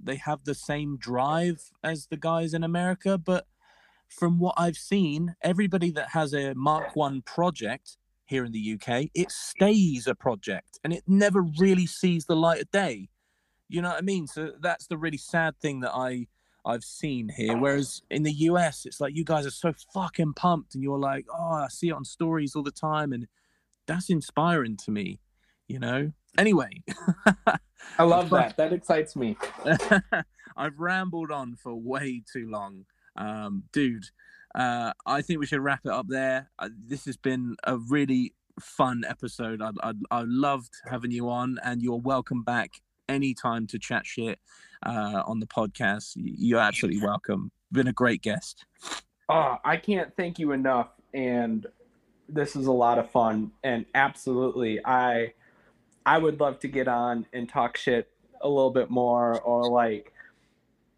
[0.02, 3.46] they have the same drive as the guys in america but
[4.08, 9.06] from what i've seen everybody that has a mark one project here in the uk
[9.14, 13.08] it stays a project and it never really sees the light of day.
[13.68, 14.26] You know what i mean?
[14.26, 16.26] So that's the really sad thing that i
[16.64, 17.56] I've seen here.
[17.56, 21.26] Whereas in the US, it's like you guys are so fucking pumped, and you're like,
[21.32, 23.26] oh, I see it on stories all the time, and
[23.86, 25.20] that's inspiring to me,
[25.68, 26.12] you know.
[26.38, 26.82] Anyway,
[27.98, 28.56] I love that.
[28.56, 29.36] That excites me.
[30.56, 32.86] I've rambled on for way too long,
[33.16, 34.06] um, dude.
[34.54, 36.50] Uh, I think we should wrap it up there.
[36.58, 39.60] Uh, this has been a really fun episode.
[39.60, 44.38] I I I loved having you on, and you're welcome back anytime to chat shit
[44.84, 46.12] uh, on the podcast.
[46.16, 47.50] You're absolutely welcome.
[47.72, 48.64] Been a great guest.
[49.28, 50.88] Oh, I can't thank you enough.
[51.12, 51.66] And
[52.28, 53.50] this is a lot of fun.
[53.62, 55.32] And absolutely, I
[56.06, 58.10] I would love to get on and talk shit
[58.42, 60.12] a little bit more, or like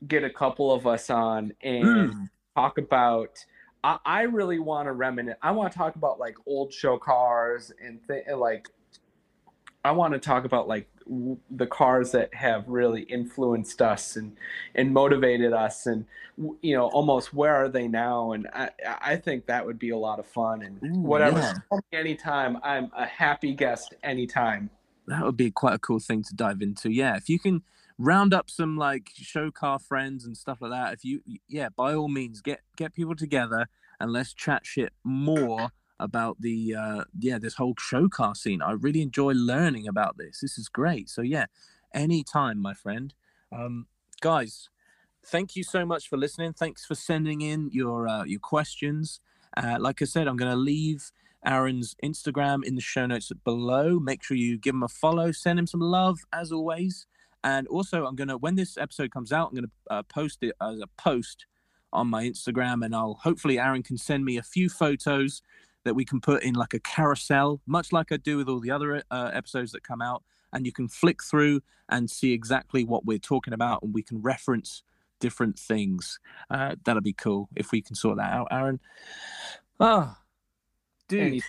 [0.08, 2.28] get a couple of us on and Mm.
[2.54, 3.44] talk about.
[3.84, 5.36] I, I really want to reminisce.
[5.42, 8.68] I want to talk about like old show cars and th- and, like.
[9.86, 14.36] I want to talk about like w- the cars that have really influenced us and
[14.74, 16.06] and motivated us and
[16.36, 19.90] w- you know almost where are they now and I I think that would be
[19.90, 21.78] a lot of fun and Ooh, whatever yeah.
[21.92, 24.70] Anytime I'm a happy guest anytime.
[25.06, 26.90] That would be quite a cool thing to dive into.
[26.90, 27.62] Yeah, if you can
[27.98, 30.92] round up some like show car friends and stuff like that.
[30.92, 33.68] If you, yeah, by all means, get get people together
[34.00, 38.62] and let's chat shit more about the uh yeah this whole show car scene.
[38.62, 40.40] I really enjoy learning about this.
[40.40, 41.08] This is great.
[41.08, 41.46] So yeah,
[41.94, 43.14] anytime, my friend.
[43.52, 43.86] Um,
[44.20, 44.68] guys,
[45.24, 46.52] thank you so much for listening.
[46.52, 49.20] Thanks for sending in your uh, your questions.
[49.56, 51.10] Uh, like I said, I'm going to leave
[51.44, 53.98] Aaron's Instagram in the show notes below.
[53.98, 57.06] Make sure you give him a follow, send him some love as always.
[57.44, 60.80] And also, I'm gonna when this episode comes out, I'm gonna uh, post it as
[60.80, 61.46] a post
[61.92, 65.42] on my Instagram, and I'll hopefully Aaron can send me a few photos
[65.86, 68.70] that we can put in like a carousel, much like I do with all the
[68.70, 73.06] other uh, episodes that come out, and you can flick through and see exactly what
[73.06, 74.82] we're talking about, and we can reference
[75.20, 76.18] different things.
[76.50, 78.80] Uh, that'll be cool if we can sort that out, Aaron.
[79.80, 80.18] Ah,
[81.08, 81.42] dude Any-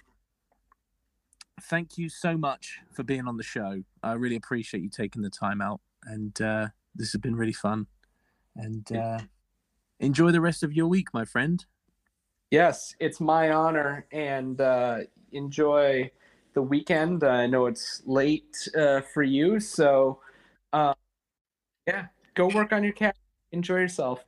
[1.62, 3.84] thank you so much for being on the show.
[4.04, 7.88] I really appreciate you taking the time out, and uh, this has been really fun.
[8.56, 9.20] And uh,
[10.00, 11.66] enjoy the rest of your week, my friend.
[12.52, 15.00] Yes, it's my honor, and uh,
[15.32, 16.10] enjoy
[16.54, 17.24] the weekend.
[17.24, 20.20] I know it's late uh, for you, so
[20.72, 20.94] uh,
[21.86, 23.18] yeah, go work on your cat.
[23.52, 24.24] Enjoy yourself.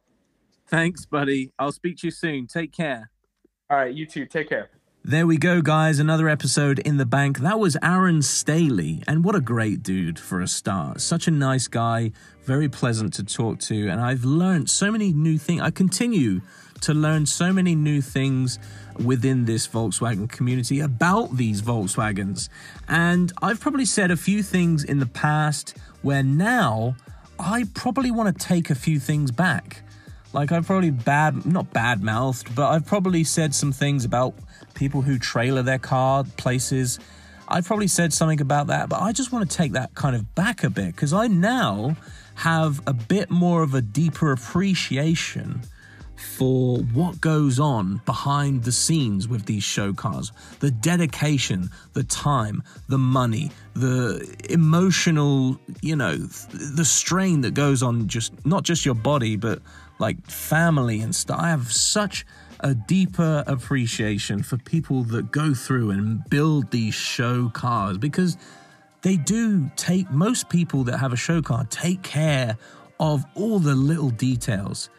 [0.67, 1.51] Thanks, buddy.
[1.57, 2.47] I'll speak to you soon.
[2.47, 3.09] Take care.
[3.69, 4.25] All right, you too.
[4.25, 4.69] Take care.
[5.03, 5.97] There we go, guys.
[5.97, 7.39] Another episode in the bank.
[7.39, 10.99] That was Aaron Stehly, and what a great dude for a start.
[10.99, 12.11] Such a nice guy,
[12.43, 15.61] very pleasant to talk to, and I've learned so many new things.
[15.61, 16.41] I continue
[16.81, 18.59] to learn so many new things
[19.03, 22.49] within this Volkswagen community about these Volkswagens.
[22.87, 26.95] And I've probably said a few things in the past where now
[27.39, 29.83] I probably want to take a few things back.
[30.33, 34.35] Like I've probably bad, not bad mouthed, but I've probably said some things about
[34.73, 36.99] people who trailer their car places.
[37.47, 40.35] I've probably said something about that, but I just want to take that kind of
[40.35, 41.95] back a bit because I now
[42.35, 45.61] have a bit more of a deeper appreciation
[46.19, 50.31] for what goes on behind the scenes with these show cars.
[50.59, 56.29] The dedication the time the money the emotional you know th-
[56.75, 59.61] the strain that goes on just not just your body but
[59.99, 62.25] like family and stuff i have such
[62.61, 68.37] a deeper appreciation for people that go through and build these show cars because
[69.01, 72.57] they do take most people that have a show car take care
[72.99, 74.89] of all the little details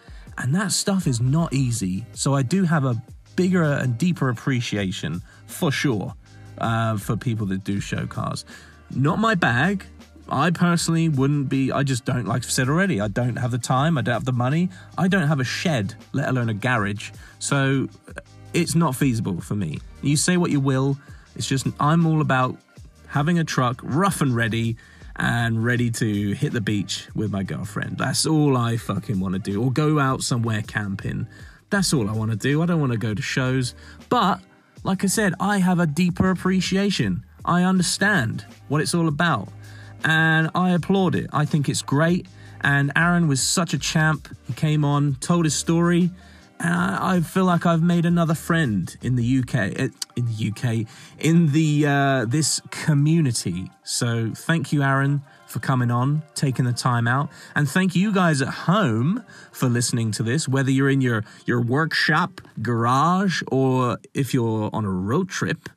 [0.41, 2.05] and that stuff is not easy.
[2.15, 3.01] So i do have a
[3.37, 6.15] bigger and deeper appreciation for sure
[6.59, 8.45] uh, for people that do show cars.
[8.95, 9.85] Not my bag.
[10.29, 13.59] I personally wouldn't be i just don't like i've said already i don't have the
[13.59, 17.11] time i don't have the money i don't have a shed let alone a garage.
[17.41, 17.89] So
[18.53, 19.81] it's not feasible for me.
[20.03, 20.97] You say what you will
[21.37, 22.57] it's just i'm all about
[23.09, 24.77] having a truck rough and ready
[25.21, 27.99] and ready to hit the beach with my girlfriend.
[27.99, 29.63] That's all I fucking want to do.
[29.63, 31.29] Or go out somewhere camping.
[31.69, 32.63] That's all I want to do.
[32.63, 33.75] I don't want to go to shows.
[34.09, 34.41] But,
[34.83, 37.23] like I said, I have a deeper appreciation.
[37.45, 39.49] I understand what it's all about.
[40.05, 41.29] And I applaud it.
[41.35, 42.27] I think it's great.
[42.63, 44.35] And Aaron was such a champ.
[44.47, 46.11] He came on, told his story,
[46.61, 50.53] and I, I feel like I've made another friend in the UK, uh, in the
[50.53, 50.87] UK,
[51.19, 53.71] in the uh, this community.
[53.83, 58.43] So thank you, Aaron, for coming on, taking the time out, and thank you guys
[58.43, 60.47] at home for listening to this.
[60.47, 65.69] Whether you're in your your workshop, garage, or if you're on a road trip.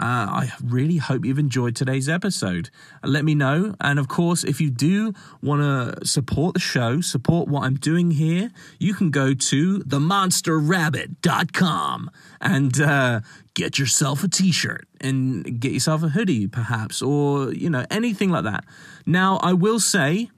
[0.00, 2.70] Uh, I really hope you've enjoyed today's episode.
[3.04, 3.74] Let me know.
[3.82, 5.12] And of course, if you do
[5.42, 12.10] want to support the show, support what I'm doing here, you can go to themonsterrabbit.com
[12.40, 13.20] and uh,
[13.52, 18.30] get yourself a t shirt and get yourself a hoodie, perhaps, or, you know, anything
[18.30, 18.64] like that.
[19.04, 20.30] Now, I will say,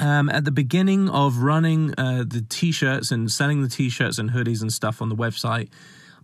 [0.00, 4.62] um, at the beginning of running uh, the t-shirts and selling the t-shirts and hoodies
[4.62, 5.68] and stuff on the website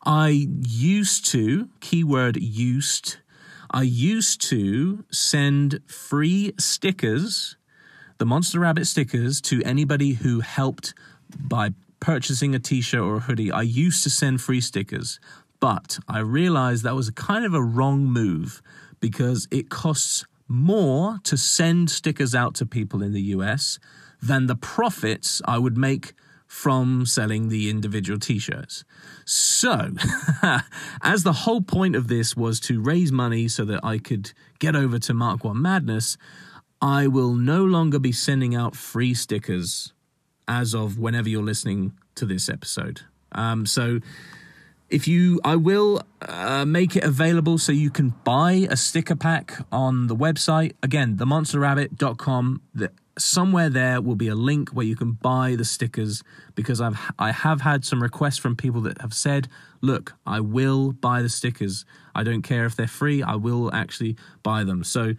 [0.05, 3.17] I used to, keyword used,
[3.71, 7.57] I used to send free stickers,
[8.19, 10.95] the Monster Rabbit stickers, to anybody who helped
[11.39, 11.71] by
[12.01, 13.51] purchasing a t shirt or a hoodie.
[13.51, 15.21] I used to send free stickers,
[15.61, 18.63] but I realized that was kind of a wrong move
[19.01, 23.79] because it costs more to send stickers out to people in the US
[24.23, 26.15] than the profits I would make
[26.47, 28.85] from selling the individual t shirts.
[29.31, 29.91] So,
[31.03, 34.75] as the whole point of this was to raise money so that I could get
[34.75, 36.17] over to Mark 1 Madness,
[36.81, 39.93] I will no longer be sending out free stickers
[40.49, 43.03] as of whenever you're listening to this episode.
[43.33, 44.01] Um, so,
[44.89, 49.59] if you i will uh, make it available so you can buy a sticker pack
[49.71, 55.13] on the website again themonsterrabbit.com the, somewhere there will be a link where you can
[55.13, 56.23] buy the stickers
[56.55, 59.49] because i've i have had some requests from people that have said
[59.81, 61.85] look i will buy the stickers.
[62.15, 63.23] I don't care if they're free.
[63.23, 64.83] I will actually buy them.
[64.83, 65.15] So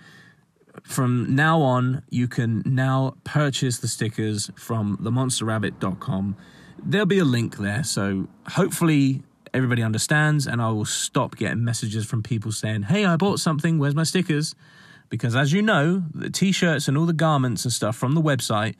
[0.84, 6.36] from now on you can now purchase the stickers from themonsterrabbit.com
[6.82, 12.06] there'll be a link there so hopefully everybody understands, and I will stop getting messages
[12.06, 14.56] from people saying, Hey, I bought something, where's my stickers?
[15.10, 18.22] Because as you know, the t shirts and all the garments and stuff from the
[18.22, 18.76] website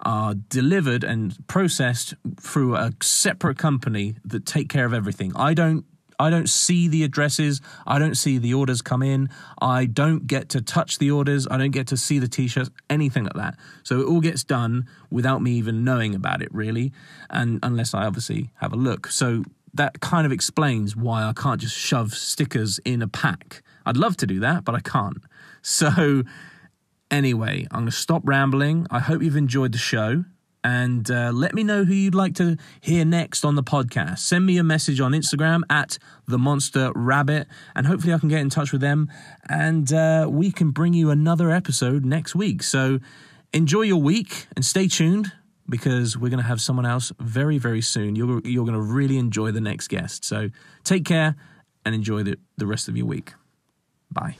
[0.00, 5.32] are delivered and processed through a separate company that take care of everything.
[5.36, 5.84] I don't
[6.18, 7.60] I don't see the addresses.
[7.84, 9.28] I don't see the orders come in.
[9.60, 11.48] I don't get to touch the orders.
[11.50, 13.56] I don't get to see the t-shirts, anything like that.
[13.82, 16.92] So it all gets done without me even knowing about it, really,
[17.28, 19.08] and unless I obviously have a look.
[19.08, 19.42] So
[19.74, 23.62] that kind of explains why I can't just shove stickers in a pack.
[23.84, 25.24] I'd love to do that, but I can't.
[25.62, 26.24] So,
[27.10, 28.86] anyway, I'm going to stop rambling.
[28.90, 30.24] I hope you've enjoyed the show.
[30.64, 34.20] And uh, let me know who you'd like to hear next on the podcast.
[34.20, 38.40] Send me a message on Instagram at the Monster Rabbit, and hopefully I can get
[38.40, 39.10] in touch with them,
[39.48, 42.62] and uh, we can bring you another episode next week.
[42.62, 43.00] So
[43.52, 45.32] enjoy your week and stay tuned
[45.68, 48.14] because we're going to have someone else very, very soon.
[48.14, 50.24] You're, you're going to really enjoy the next guest.
[50.24, 50.50] So
[50.84, 51.34] take care
[51.84, 53.32] and enjoy the, the rest of your week.
[54.12, 54.36] Bye.